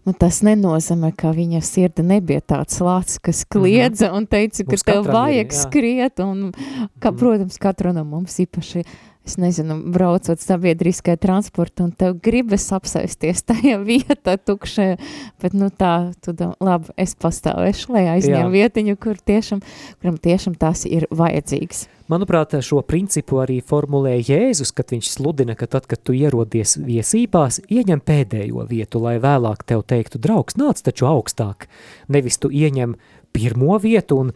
Nu, 0.08 0.14
tas 0.18 0.42
nenozīmē, 0.46 1.12
ka 1.18 1.34
viņa 1.36 1.62
sirdi 1.66 2.06
nebija 2.06 2.42
tāds 2.54 2.82
lācis, 2.84 3.22
kas 3.22 3.44
kliedza 3.46 4.08
mm 4.08 4.14
-hmm. 4.14 4.18
un 4.18 4.28
teica, 4.28 4.64
ka 4.64 4.72
Mums 4.72 4.84
tev 4.84 5.14
vajag 5.14 5.46
ir, 5.46 5.58
skriet, 5.60 6.20
un, 6.20 6.52
ka, 6.52 6.58
mm 6.58 7.16
-hmm. 7.16 7.20
protams, 7.20 7.58
katru 7.58 7.94
no 7.94 8.04
mums 8.04 8.40
īpaši 8.40 8.84
es 9.28 9.38
nezinu, 9.42 9.78
braucot 9.94 10.42
sabiedriskajā 10.42 11.20
transportā, 11.22 11.86
un 11.88 11.94
tev 11.96 12.18
gribas 12.24 12.66
apsēsties 12.74 13.46
tajā 13.52 13.78
vietā 13.92 14.38
tukšajā, 14.42 14.98
bet 15.44 15.56
nu 15.58 15.70
tā, 15.70 16.12
tu 16.24 16.34
domā, 16.38 16.58
labi, 16.62 16.94
es 17.02 17.16
pastāvēšu, 17.20 17.94
lai 17.96 18.08
aizņem 18.18 18.52
vietiņu, 18.54 18.98
kur 19.02 19.20
tiešām, 19.20 19.64
kuram 20.02 20.22
tiešām 20.22 20.58
tās 20.60 20.86
ir 20.90 21.08
vajadzīgs. 21.14 21.88
Manuprāt, 22.12 22.58
šo 22.66 22.82
principu 22.84 23.38
arī 23.40 23.62
formulē 23.64 24.18
Jēzus, 24.18 24.74
kad 24.76 24.90
viņš 24.92 25.14
sludina, 25.14 25.56
ka 25.56 25.70
tad, 25.72 25.86
kad 25.88 26.02
tu 26.04 26.12
ierodies 26.18 26.76
viesībās, 26.84 27.62
ieņem 27.72 28.02
pēdējo 28.04 28.66
vietu, 28.68 29.00
lai 29.06 29.16
vēlāk 29.24 29.64
tev 29.70 29.86
teiktu, 29.88 30.20
draugs, 30.20 30.58
nāc 30.60 30.82
taču 30.84 31.08
augstāk, 31.08 31.70
nevis 32.12 32.42
tu 32.42 32.52
ieņem 32.52 32.98
pirmo 33.32 33.80
vietu 33.80 34.20
un 34.26 34.34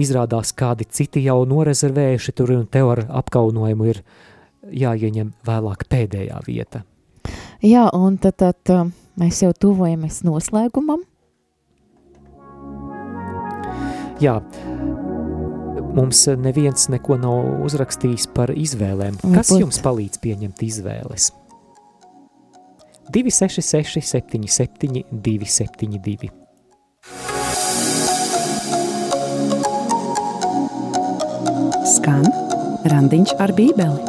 izrādās 0.00 0.52
kādi 0.56 0.86
citi 0.88 1.24
jau 1.26 1.42
norezervējuši 1.48 2.34
tur 2.36 2.54
un 2.56 2.66
tev 2.70 2.92
ar 2.94 3.04
apkaunojumu 3.22 3.90
ir 3.92 4.02
jāieņem 4.72 5.32
vēlāk 5.46 5.86
pēdējā 5.90 6.40
vieta. 6.46 6.84
Jā, 7.62 7.86
un 7.94 8.18
tad, 8.18 8.38
tad 8.42 8.72
uh, 8.74 8.88
mēs 9.20 9.42
jau 9.44 9.52
tuvojamies 9.54 10.22
noslēgumam. 10.26 11.04
Jā, 14.22 14.36
mums 15.96 16.24
neviens 16.38 16.88
neko 16.92 17.18
nav 17.22 17.64
uzrakstījis 17.66 18.28
par 18.36 18.52
izvēlēm. 18.54 19.18
Kas 19.34 19.50
jums 19.54 19.80
palīdz 19.82 20.20
pieņemt 20.22 20.62
izvēles? 20.66 21.30
266 23.12 24.00
77 24.06 25.02
272 25.10 26.41
Skan 32.02 32.24
randiņš 32.90 33.32
ar 33.38 33.52
bībeli. 33.54 34.00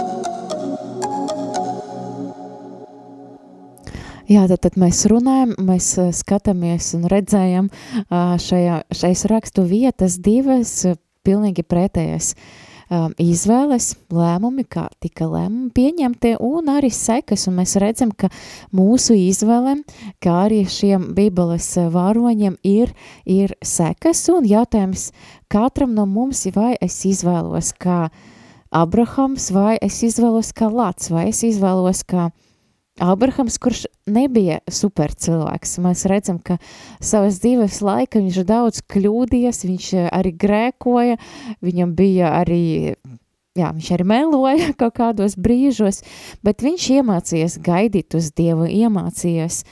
Jā, 4.31 4.47
tad, 4.49 4.63
tad 4.65 4.79
mēs 4.81 5.03
runājam, 5.11 5.51
mēs 5.61 5.91
skatāmies 6.17 6.87
un 6.97 7.05
redzējam 7.11 7.67
šajā, 8.09 8.79
šais 8.97 9.21
rakstu 9.29 9.67
vietas 9.69 10.17
divas 10.25 10.73
pilnīgi 11.21 11.61
pretējas 11.69 12.31
um, 12.89 13.13
izvēles, 13.21 13.93
lēmumi, 14.13 14.65
kā 14.67 14.87
tika 15.03 15.27
lēmumi 15.29 15.71
pieņemti, 15.75 16.35
un 16.43 16.71
arī 16.73 16.91
sekas, 16.93 17.47
un 17.49 17.57
mēs 17.59 17.75
redzam, 17.81 18.11
ka 18.11 18.29
mūsu 18.75 19.17
izvēlēm, 19.17 19.83
kā 20.23 20.37
arī 20.47 20.63
šiem 20.69 21.11
bībeles 21.17 21.69
vāroņiem 21.93 22.57
ir, 22.67 22.93
ir 23.25 23.55
sekas, 23.63 24.25
un 24.33 24.47
jautājums 24.49 25.11
katram 25.51 25.93
no 25.97 26.07
mums, 26.09 26.45
vai 26.55 26.73
es 26.81 26.99
izvēlos 27.07 27.73
kā 27.79 28.07
Abrahams, 28.73 29.51
vai 29.53 29.77
es 29.81 30.01
izvēlos 30.03 30.51
kā 30.57 30.71
Lats, 30.71 31.11
vai 31.13 31.29
es 31.29 31.43
izvēlos 31.45 32.01
kā 32.07 32.27
Abrahams, 32.27 32.52
kurš 33.57 33.85
nebija 34.05 34.59
super 34.69 35.13
cilvēks, 35.17 35.79
mēs 35.81 36.05
redzam, 36.09 36.37
ka 36.37 36.59
savas 37.01 37.39
dzīves 37.41 37.79
laika 37.81 38.21
viņš 38.21 38.37
daudz 38.45 38.83
kļūdies, 38.85 39.63
viņš 39.65 39.87
arī 40.13 40.33
grēkoja, 40.37 41.17
viņam 41.65 41.95
bija 41.97 42.35
arī, 42.43 42.93
jā, 43.57 43.71
viņš 43.73 43.89
arī 43.97 44.05
meloja 44.13 44.69
kaut 44.81 44.93
kādos 44.99 45.33
brīžos, 45.41 46.03
bet 46.45 46.61
viņš 46.61 46.89
iemācījās 46.99 47.57
gaidīt 47.65 48.13
uz 48.19 48.29
Dievu, 48.37 48.69
iemācījās, 48.69 49.63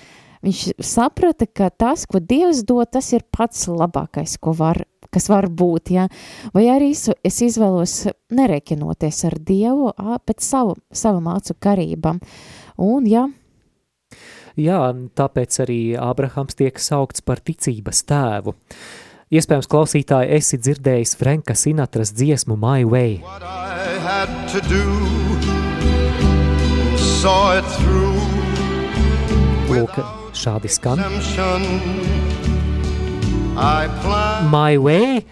viņš 0.42 0.66
saprata, 0.82 1.46
ka 1.46 1.70
tas, 1.70 2.08
ko 2.10 2.18
Dievs 2.18 2.66
dod, 2.66 2.90
tas 2.90 3.14
ir 3.14 3.28
pats 3.30 3.68
labākais, 3.70 4.40
ko 4.42 4.58
var 4.58 4.82
kas 5.14 5.30
var 5.32 5.50
būt, 5.50 5.92
ja? 5.96 6.08
vai 6.56 6.68
arī 6.72 6.92
es, 6.96 7.08
es 7.24 7.42
izvēlos 7.44 8.08
nerekinoties 8.32 9.24
ar 9.30 9.38
Dievu 9.38 9.92
pēc 10.26 10.42
savu, 10.46 10.78
savu 10.92 11.22
mācu 11.26 11.58
karībām. 11.60 12.22
Un, 12.82 13.08
ja, 13.10 13.28
Jā, 14.60 14.82
tāpēc 15.16 15.62
arī 15.64 15.80
Ābrahams 15.96 16.58
tiek 16.60 16.80
saukts 16.82 17.24
par 17.24 17.40
ticības 17.40 18.04
tēvu. 18.04 18.54
Iespējams, 19.32 19.70
klausītāji, 19.72 20.28
esi 20.36 20.60
dzirdējis 20.60 21.16
Franka 21.16 21.56
Sinatras 21.56 22.12
dziesmu 22.12 22.58
My 22.60 22.84
Way. 22.84 23.22
Do, 24.68 24.82
Lūk, 29.72 30.02
šādi 30.36 30.74
skan. 30.74 31.00
My 34.52 34.78
Way 34.80 35.24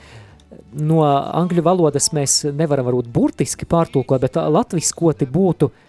no 0.80 1.04
angļu 1.04 1.64
valodas 1.66 2.12
mēs 2.14 2.42
nevaram 2.54 2.86
varbūt 2.88 3.08
burtiski 3.14 3.66
pārtulkot, 3.70 4.22
bet 4.22 4.36
latviskoti 4.36 5.30
būtu– 5.30 5.72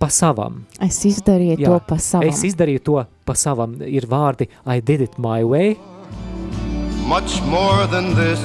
pa 0.00 0.08
savam. 0.08 0.64
Es 0.80 1.02
izdarīju 1.04 1.58
Jā, 1.60 1.68
to 1.68 1.78
pa 1.84 1.98
savam. 2.00 2.30
Es 2.30 2.40
izdarīju 2.48 2.82
to 2.88 2.96
pa 3.28 3.36
savam. 3.36 3.76
Ir 3.84 4.08
vārdi 4.08 4.48
I 4.64 4.80
did 4.80 5.04
it 5.04 5.18
my 5.20 5.44
way. 5.44 5.76
Much 7.04 7.40
more 7.52 7.86
than 7.92 8.14
this 8.16 8.40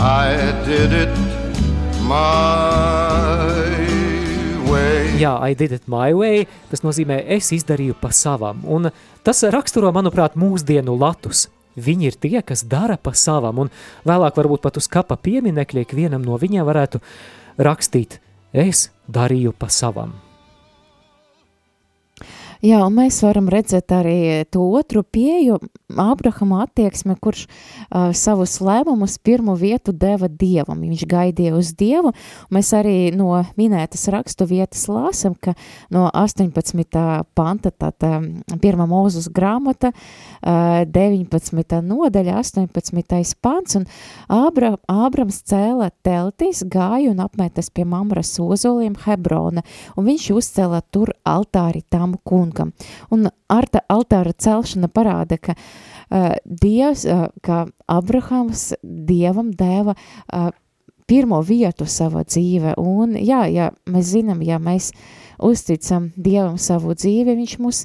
I 0.00 0.32
did 0.64 0.96
it 0.96 1.12
my 2.08 2.16
way. 4.72 5.12
Jā, 5.20 5.36
I 5.36 5.52
did 5.54 5.76
it 5.76 5.84
my 5.86 6.14
way. 6.16 6.46
Tas 6.72 6.80
nozīmē 6.86 7.20
es 7.36 7.52
izdarīju 7.52 7.98
pa 8.00 8.08
savam. 8.16 8.64
Un 8.64 8.88
tas 9.22 9.44
raksturo, 9.52 9.92
manuprāt, 9.92 10.38
mūsdienu 10.40 10.96
latus. 10.96 11.50
Viņi 11.76 12.10
ir 12.10 12.18
tie, 12.20 12.38
kas 12.44 12.64
dara 12.68 12.98
pa 13.00 13.14
savam, 13.16 13.64
un 13.64 13.72
vēlāk 14.08 14.36
varbūt 14.36 14.64
pat 14.64 14.76
uz 14.76 14.90
kapa 14.92 15.16
pieminekļa 15.16 15.86
ikvienam 15.86 16.24
no 16.26 16.36
viņiem 16.40 16.66
varētu 16.68 17.00
rakstīt– 17.60 18.18
es 18.52 18.90
darīju 19.08 19.54
pa 19.56 19.68
savam. 19.72 20.12
Jā, 22.62 22.78
un 22.86 22.94
mēs 22.94 23.16
varam 23.24 23.48
redzēt 23.50 23.90
arī 23.90 24.18
to 24.54 24.62
otru 24.78 25.00
pieju, 25.02 25.56
Ābrahama 25.98 26.60
attieksme, 26.62 27.16
kurš 27.20 27.42
uh, 27.44 28.12
savus 28.16 28.54
lēmumus 28.62 29.16
pirmo 29.18 29.56
vietu 29.58 29.90
deva 29.90 30.28
Dievam. 30.30 30.78
Viņš 30.86 31.02
gaidīja 31.10 31.56
uz 31.58 31.72
Dievu. 31.76 32.12
Mēs 32.54 32.70
arī 32.78 33.10
no 33.12 33.40
minētas 33.58 34.06
rakstu 34.14 34.46
vietas 34.46 34.86
lāsam, 34.88 35.34
ka 35.34 35.56
no 35.92 36.06
18. 36.06 36.54
panta, 37.34 37.72
tātad 37.74 38.30
pirmā 38.62 38.86
mūzus 38.86 39.26
grāmata, 39.34 39.90
uh, 39.90 40.86
19. 40.86 41.82
nodaļa, 41.90 42.38
18. 42.38 43.34
pants, 43.42 43.80
un 43.80 43.88
Ābra, 44.30 44.76
Ābrams 44.86 45.42
cēla 45.50 45.90
teltīs, 46.06 46.62
gāja 46.62 47.10
un 47.10 47.26
apmetas 47.26 47.74
pie 47.74 47.84
Mamras 47.90 48.32
ozoliem 48.38 48.94
Hebrona, 49.02 49.66
un 49.98 50.08
viņš 50.08 50.30
uzcēla 50.38 50.84
tur 50.94 51.10
altāri 51.26 51.82
tam 51.90 52.14
kungam 52.22 52.51
kungam. 52.52 52.72
Un 53.10 53.28
arta, 53.48 53.82
altāra 53.88 54.32
celšana 54.32 54.88
parāda, 54.92 55.38
ka 55.40 55.54
uh, 55.56 56.34
Dievs, 56.44 57.04
uh, 57.06 57.28
ka 57.42 57.66
Abrahams 57.88 58.72
Dievam 58.82 59.52
deva 59.52 59.94
uh, 59.96 60.50
pirmo 61.06 61.42
vietu 61.42 61.86
savā 61.86 62.24
dzīve, 62.24 62.76
un 62.78 63.16
jā, 63.16 63.44
ja 63.50 63.70
mēs 63.90 64.12
zinām, 64.14 64.42
ja 64.42 64.58
mēs 64.62 64.92
uzticam 65.42 66.12
Dievam 66.16 66.58
savu 66.58 66.94
dzīvi, 66.94 67.36
viņš 67.36 67.58
mūs 67.60 67.84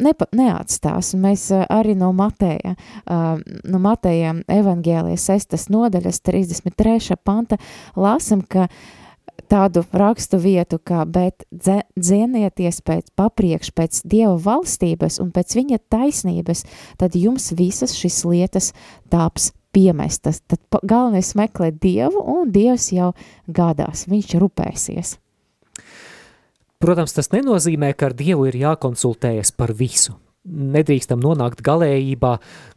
nepa, 0.00 0.26
neatstās, 0.34 1.14
un 1.14 1.24
mēs 1.26 1.50
uh, 1.52 1.64
arī 1.70 1.96
no 1.98 2.12
Mateja, 2.12 2.74
uh, 3.04 3.38
no 3.64 3.80
Mateja 3.82 4.34
evangēlijas 4.48 5.30
6. 5.30 5.70
nodaļas 5.74 6.20
33. 6.24 7.16
panta 7.24 7.58
lasam, 7.96 8.42
ka 8.42 8.68
uh, 8.68 9.02
tādu 9.50 9.84
rakstu 9.92 10.38
vietu, 10.40 10.78
kā 10.78 11.04
bet 11.06 11.44
dzienieties 11.50 12.80
pēc 12.84 13.12
papriekš 13.18 13.72
pēc 13.76 14.00
Dieva 14.08 14.36
valstības 14.40 15.20
un 15.22 15.30
pēc 15.34 15.56
viņa 15.58 15.80
taisnības, 15.92 16.64
tad 17.00 17.18
jums 17.18 17.52
visas 17.56 17.94
šis 17.98 18.22
lietas 18.28 18.72
tāps 19.12 19.52
piemestas. 19.74 20.42
Tad 20.46 20.62
galvenais 20.82 21.34
meklēt 21.38 21.80
Dievu 21.82 22.22
un 22.36 22.50
Dievs 22.54 22.90
jau 22.94 23.12
gādās, 23.46 24.06
viņš 24.10 24.36
rūpēsies. 24.42 25.16
Protams, 26.84 27.14
tas 27.16 27.30
nenozīmē, 27.32 27.94
ka 27.96 28.10
ar 28.10 28.18
Dievu 28.18 28.50
ir 28.50 28.60
jākonsultējas 28.60 29.54
par 29.56 29.72
visu 29.72 30.18
nedrīkstam 30.44 31.22
nonākt 31.24 31.62
galējībā, 31.64 32.32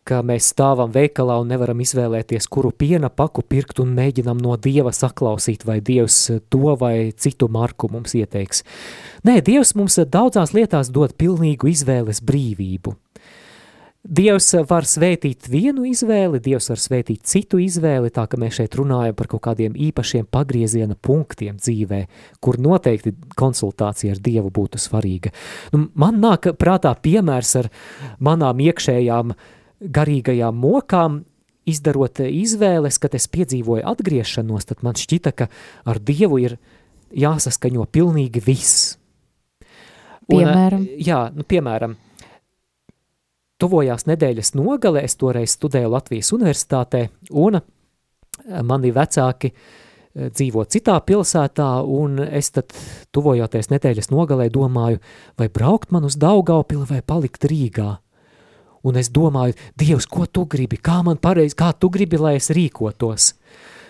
ka 0.08 0.22
mēs 0.26 0.52
stāvam 0.54 0.94
veikalā 0.96 1.38
un 1.42 1.52
nevaram 1.52 1.82
izvēlēties, 1.84 2.48
kuru 2.52 2.72
piena 2.72 3.10
paku 3.12 3.44
pirkt 3.44 3.82
un 3.84 3.92
mēģinam 3.98 4.40
no 4.40 4.56
Dieva 4.56 4.94
saklausīt, 4.96 5.66
vai 5.68 5.80
Dievs 5.84 6.20
to 6.50 6.76
vai 6.80 7.12
citu 7.12 7.50
marku 7.52 7.92
mums 7.92 8.16
ieteiks. 8.18 8.64
Nē, 9.28 9.42
Dievs 9.44 9.76
mums 9.76 10.00
daudzās 10.08 10.56
lietās 10.56 10.94
dod 10.96 11.18
pilnīgu 11.20 11.74
izvēles 11.74 12.24
brīvību. 12.24 12.96
Dievs 14.08 14.54
var 14.70 14.86
svētīt 14.88 15.50
vienu 15.52 15.84
izvēli, 15.90 16.40
Dievs 16.44 16.70
var 16.72 16.80
svētīt 16.80 17.26
citu 17.28 17.60
izvēli, 17.60 18.12
tā 18.16 18.24
ka 18.30 18.40
mēs 18.40 18.62
šeit 18.62 18.78
runājam 18.80 19.18
par 19.18 19.28
kaut 19.28 19.44
kādiem 19.50 19.76
īpašiem 19.76 20.30
pagrieziena 20.32 20.96
punktiem 20.96 21.58
dzīvē, 21.60 22.00
kur 22.40 22.60
noteikti 22.64 23.12
konsultācija 23.36 24.16
ar 24.16 24.22
Dievu 24.24 24.52
būtu 24.54 24.80
svarīga. 24.80 25.34
Nu, 25.76 25.90
man 26.00 26.22
nāk 26.24 26.48
prātā 26.56 26.94
piemērs 26.96 27.52
ar 27.60 27.70
manām 28.24 28.64
iekšējām 28.64 29.36
garīgajām 29.84 30.56
mokām, 30.56 31.22
izdarot 31.68 32.24
izvēles, 32.24 33.02
kad 33.04 33.18
es 33.20 33.28
piedzīvoju 33.28 33.84
atgriešanos, 33.92 34.72
tad 34.72 34.88
man 34.88 34.96
šķita, 34.96 35.36
ka 35.36 35.52
ar 35.84 36.00
Dievu 36.00 36.40
ir 36.46 36.58
jāsaskaņo 37.12 37.90
pilnīgi 37.92 38.44
viss. 38.46 38.94
Piemēram? 40.32 40.84
Un, 40.84 41.04
jā, 41.04 41.26
nu, 41.36 41.44
piemēram, 41.48 42.00
Tuvojās 43.58 44.06
nedēļas 44.06 44.52
nogale, 44.54 45.02
es 45.02 45.16
toreiz 45.18 45.56
studēju 45.58 45.90
Latvijas 45.90 46.30
universitātē, 46.36 47.08
un 47.42 47.58
eh, 47.58 47.64
mani 48.62 48.92
vecāki 48.94 49.50
eh, 49.50 50.28
dzīvo 50.30 50.68
citā 50.70 51.00
pilsētā, 51.02 51.70
un 51.82 52.22
es 52.22 52.52
tad 52.54 52.76
tuvojoties 53.18 53.72
nedēļas 53.74 54.12
nogalē 54.14 54.52
domāju, 54.54 55.02
vai 55.42 55.50
braukt 55.50 55.90
man 55.90 56.06
uz 56.06 56.20
Daugavpili 56.22 56.86
vai 56.86 57.02
palikt 57.02 57.50
Rīgā. 57.50 57.96
Un 58.86 59.02
es 59.02 59.10
domāju, 59.10 59.58
Dievs, 59.74 60.06
ko 60.06 60.30
tu 60.30 60.46
gribi, 60.46 60.78
kā 60.78 61.02
man 61.04 61.18
pareizi, 61.18 61.58
kā 61.58 61.74
tu 61.74 61.90
gribi, 61.90 62.22
lai 62.22 62.38
es 62.38 62.54
rīkotos? 62.54 63.34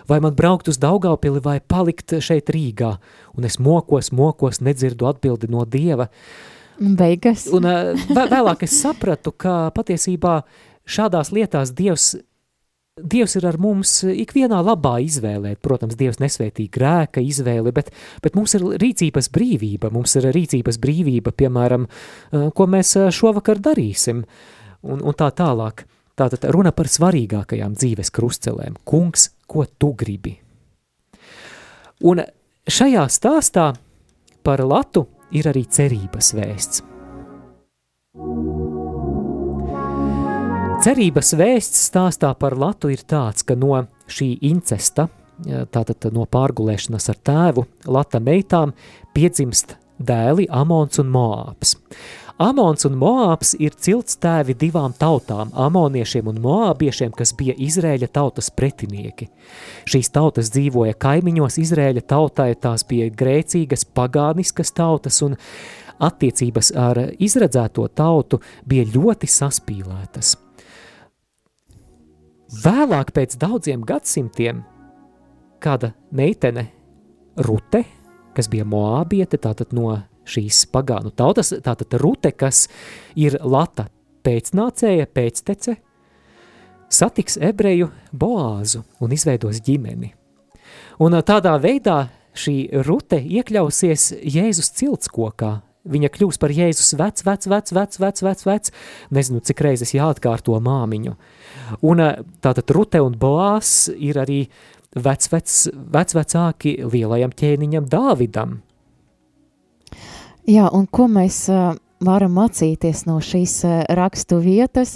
Vai 0.07 0.21
man 0.23 0.31
braukt 0.31 0.71
uz 0.71 0.79
Daugavpili 0.79 1.43
vai 1.43 1.59
palikt 1.59 2.15
šeit 2.23 2.47
Rīgā? 2.55 2.95
Un 3.35 3.45
es 3.45 3.59
mokos, 3.59 4.13
mokos, 4.15 4.63
nedzirdu 4.63 5.11
atbildi 5.11 5.51
no 5.51 5.67
Dieva. 5.67 6.07
Uh, 6.07 6.55
Beigas. 6.79 7.47
Un 7.53 7.67
vēlāk 8.13 8.65
es 8.67 8.77
sapratu, 8.81 9.33
ka 9.33 9.67
patiesībā 9.75 10.41
šādās 10.87 11.31
lietās 11.35 11.73
Dievs, 11.75 12.15
Dievs 12.97 13.35
ir 13.37 13.45
ar 13.45 13.59
mums 13.61 13.91
ikvienā 14.09 14.57
labā 14.65 14.95
izvēlē. 15.05 15.55
Protams, 15.61 15.97
Dievs 15.99 16.17
nesvētī 16.21 16.65
grēka 16.73 17.21
izvēli, 17.21 17.73
bet, 17.75 17.91
bet 18.23 18.37
mums 18.37 18.55
ir 18.57 18.65
rīcības 18.81 19.29
brīvība. 19.33 19.91
Mums 19.93 20.15
ir 20.17 20.29
rīcības 20.33 20.79
brīvība, 20.81 21.33
piemēram, 21.37 21.85
ko 22.57 22.69
mēs 22.69 22.95
šovakar 23.13 23.61
darīsim, 23.61 24.23
un, 24.81 25.03
un 25.03 25.17
tā 25.17 25.29
tālāk. 25.37 25.85
Tātad 26.17 26.47
runa 26.49 26.71
par 26.73 26.89
svarīgākajām 26.89 27.75
dzīves 27.77 28.09
krustcelēm. 28.15 28.79
Kungs, 28.89 29.29
ko 29.45 29.67
tu 29.77 29.91
gribi? 29.93 30.33
Un 32.09 32.23
šajā 32.65 33.05
stāstā 33.13 33.67
par 34.45 34.63
Latu 34.65 35.05
ir 35.31 35.49
arī 35.49 35.65
cerības 35.69 36.33
vēsts. 36.37 36.83
Cerības 40.87 41.33
vēsts 41.35 41.87
stāstā 41.89 42.29
par 42.37 42.53
Latu 42.55 42.91
ir 42.93 43.01
tāds, 43.09 43.43
ka 43.43 43.57
no 43.57 43.73
šī 44.07 44.29
incesta, 44.47 45.07
tātad 45.73 46.07
no 46.13 46.27
pārgulēšanas 46.29 47.09
ar 47.11 47.19
tēvu, 47.29 47.65
Lata 47.91 48.21
meitām 48.23 48.73
piedzimst 49.13 49.75
dēli 49.97 50.45
Amons 50.53 51.01
un 51.01 51.09
Moāps. 51.11 51.75
Amons 52.37 52.85
un 52.85 52.93
Moāps 53.01 53.55
ir 53.57 53.73
cilts 53.81 54.19
tēvi 54.21 54.53
divām 54.61 54.93
tautām, 54.93 55.49
amoniešiem 55.57 56.27
un 56.29 56.37
moābiešiem, 56.43 57.09
kas 57.17 57.31
bija 57.33 57.55
Izrēļa 57.57 58.11
tautas 58.13 58.51
pretinieki. 58.53 59.25
Šīs 59.89 60.11
tautas 60.13 60.51
dzīvoja 60.53 60.93
kaimiņos 61.01 61.57
Izrēļa 61.63 62.03
tautai, 62.05 62.51
tās 62.61 62.85
bija 62.85 63.09
grēcīgas, 63.09 63.87
pagāniskas 63.89 64.69
tautas, 64.77 65.17
un 65.25 65.33
attiecības 65.97 66.69
ar 66.77 66.99
izredzēto 67.17 67.87
tautu 67.97 68.37
bija 68.69 68.85
ļoti 68.93 69.29
saspīlētas. 69.33 70.35
Vēlāk 72.63 73.15
pēc 73.17 73.33
daudziem 73.41 73.81
gadsimtiem 73.81 74.61
kāda 75.63 75.95
meitene 76.13 76.67
Rute, 77.37 77.81
kas 78.37 78.45
bija 78.49 78.65
moābiete, 78.65 79.41
tātad 79.41 79.73
no 79.73 79.89
šīs 80.27 80.65
pagānu 80.73 81.13
tautas, 81.15 81.53
tātad 81.63 81.97
Rute, 82.01 82.33
kas 82.35 82.65
ir 83.15 83.39
Lata 83.43 83.87
pēcnācēja, 84.27 85.07
pēctece, 85.13 85.77
satiks 86.91 87.37
ebreju 87.43 87.91
Boāzu 88.11 88.83
un 89.03 89.15
izveidos 89.15 89.61
ģimeni. 89.63 90.13
Un 91.03 91.15
tādā 91.23 91.55
veidā 91.61 92.07
šī 92.37 92.83
Rute 92.85 93.19
iekļausies 93.21 94.11
Jēzus 94.21 94.71
ciltskokā, 94.77 95.51
viņa 95.87 96.11
kļūs 96.13 96.39
par 96.41 96.53
Jēzus 96.53 96.93
vec, 96.99 97.23
vec, 97.25 97.47
vec, 97.47 97.71
vec, 97.73 97.99
vec, 98.01 98.23
vec, 98.23 98.45
vec, 98.47 98.71
nezinu, 99.13 99.41
cik 99.45 99.63
reizes 99.63 99.93
jāatkārto 99.95 100.57
māmiņu. 100.63 101.15
Un 101.87 102.03
tātad 102.43 102.75
Rute 102.75 103.01
un 103.03 103.17
Boās 103.19 103.87
ir 103.95 104.19
arī 104.21 104.41
vec, 104.95 105.27
vec, 105.31 105.53
vec, 105.95 106.15
vecāki 106.17 106.77
lielajam 106.83 107.33
ķēniņam 107.37 107.89
Dāvidam. 107.91 108.61
Jā, 110.47 110.69
un 110.71 110.85
ko 110.87 111.09
mēs 111.11 111.41
varam 112.07 112.35
mācīties 112.37 113.01
no 113.07 113.17
šīs 113.19 113.55
rakstu 113.97 114.37
vietas, 114.39 114.93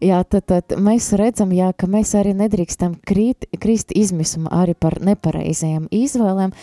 jā, 0.00 0.22
tad, 0.24 0.46
tad 0.48 0.76
mēs 0.80 1.10
redzam, 1.18 1.52
jā, 1.52 1.72
ka 1.76 1.88
mēs 1.90 2.14
arī 2.16 2.32
nedrīkstam 2.38 2.94
krīt, 3.04 3.44
krist 3.60 3.92
izmisuma 3.92 4.52
arī 4.62 4.76
par 4.78 4.96
nepareizajām 5.04 5.90
izvēlēm. 5.92 6.54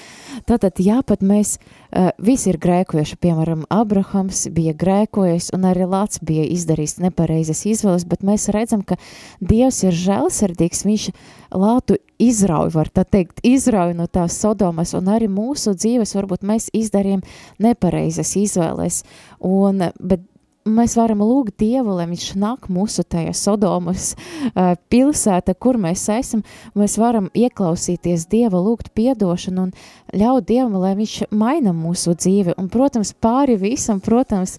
Tātad, 0.49 0.81
jā, 0.81 1.03
pat 1.05 1.21
mēs 1.21 1.57
uh, 1.59 1.80
visi 2.21 2.49
ir 2.51 2.57
grēkojuši, 2.61 3.17
piemēram, 3.21 3.65
Abrahams 3.71 4.45
bija 4.55 4.73
grēkojis 4.77 5.51
un 5.55 5.67
arī 5.67 5.87
Lāts 5.89 6.21
bija 6.23 6.45
izdarījis 6.47 6.99
nepareizas 7.03 7.65
izvēles, 7.67 8.05
bet 8.07 8.23
mēs 8.27 8.47
redzam, 8.53 8.83
ka 8.87 8.97
Dievs 9.39 9.81
ir 9.83 9.97
žēlsirdīgs, 9.97 10.85
viņš 10.87 11.07
Lātu 11.51 11.97
izrauj, 12.21 12.71
var 12.77 12.91
tā 12.93 13.03
teikt, 13.03 13.41
izrauj 13.43 13.95
no 13.97 14.07
tās 14.07 14.37
sodomas, 14.39 14.95
un 14.95 15.11
arī 15.11 15.27
mūsu 15.31 15.75
dzīves 15.75 16.15
varbūt 16.15 16.47
mēs 16.47 16.69
izdarījām 16.77 17.25
nepareizas 17.59 18.35
izvēles, 18.39 19.03
un, 19.43 19.89
bet 19.99 20.23
mēs 20.65 20.95
varam 20.97 21.23
lūgt 21.25 21.57
Dievu, 21.61 21.95
lai 21.97 22.07
viņš 22.11 22.27
nāk 22.39 22.67
mūsu 22.71 23.03
tajā 23.07 23.33
Sodomas 23.37 24.11
uh, 24.13 24.73
pilsēta, 24.91 25.55
kur 25.55 25.79
mēs 25.81 26.05
esam, 26.13 26.43
mēs 26.77 26.97
varam 27.01 27.29
ieklausīties 27.37 28.27
Dieva, 28.31 28.61
lūgt 28.61 28.91
piedošanu 28.97 29.67
un 29.67 29.73
ļaut 30.17 30.47
Dievam, 30.49 30.77
lai 30.83 30.93
viņš 30.99 31.17
maina 31.31 31.73
mūsu 31.75 32.15
dzīvi. 32.17 32.55
Un, 32.61 32.69
protams, 32.73 33.13
pāri 33.13 33.57
visam, 33.61 34.01
protams, 34.03 34.57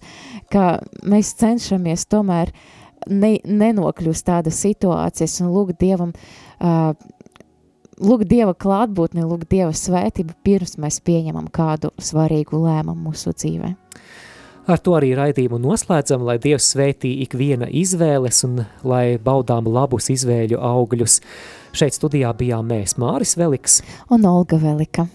ka 0.53 0.77
mēs 1.07 1.33
cenšamies 1.39 2.07
tomēr 2.11 2.53
ne, 3.07 3.37
nenokļūst 3.43 4.27
tādas 4.27 4.61
situācijas 4.65 5.39
un 5.43 5.53
lūgt 5.55 5.79
Dievam 5.83 6.13
uh, 6.13 6.93
lūgt 8.03 8.27
Dieva 8.31 8.53
klātbūtni, 8.57 9.23
lūgt 9.27 9.51
Dieva 9.51 9.71
svētību, 9.75 10.35
pirms 10.45 10.77
mēs 10.81 10.99
pieņemam 11.05 11.49
kādu 11.53 11.93
svarīgu 12.01 12.59
lēmumu 12.65 13.09
mūsu 13.09 13.33
dzīvē. 13.35 13.73
Ar 14.63 14.79
to 14.79 14.93
arī 14.95 15.09
raidījumu 15.17 15.57
noslēdzam, 15.59 16.21
lai 16.23 16.37
Dievs 16.39 16.69
svētī 16.71 17.17
ikviena 17.25 17.67
izvēles 17.67 18.37
un 18.47 18.61
lai 18.87 19.17
baudām 19.19 19.67
labus 19.67 20.07
izvēļu 20.13 20.61
augļus. 20.63 21.17
Šeit 21.75 21.97
studijā 21.97 22.31
bijām 22.37 22.69
mēs 22.71 22.95
Māris 23.01 23.35
Veliks 23.35 23.81
un 24.13 24.23
Olga 24.29 24.59
Velika. 24.61 25.09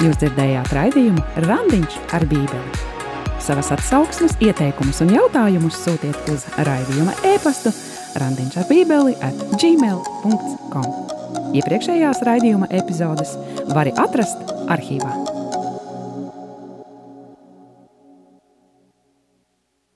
Jūs 0.00 0.20
dzirdējāt 0.22 0.70
raidījumu 0.76 1.24
Randiņš 1.48 1.98
ar 2.14 2.24
bībeli. 2.30 2.86
Savas 3.42 3.72
atsauksmes, 3.74 4.36
ieteikumus 4.44 5.02
un 5.02 5.10
jautājumus 5.16 5.80
sūtiet 5.82 6.30
uz 6.30 6.46
raidījuma 6.62 7.16
e-pastu 7.32 7.74
randiņš 8.20 8.60
ar 8.62 8.70
bībeli 8.70 9.16
at 9.26 9.42
gmail.com. 9.58 10.88
Iepriekšējās 11.58 12.22
raidījuma 12.28 12.70
epizodes 12.78 13.34
var 13.74 13.90
atrast 13.98 14.54
arhīvā. 14.70 15.39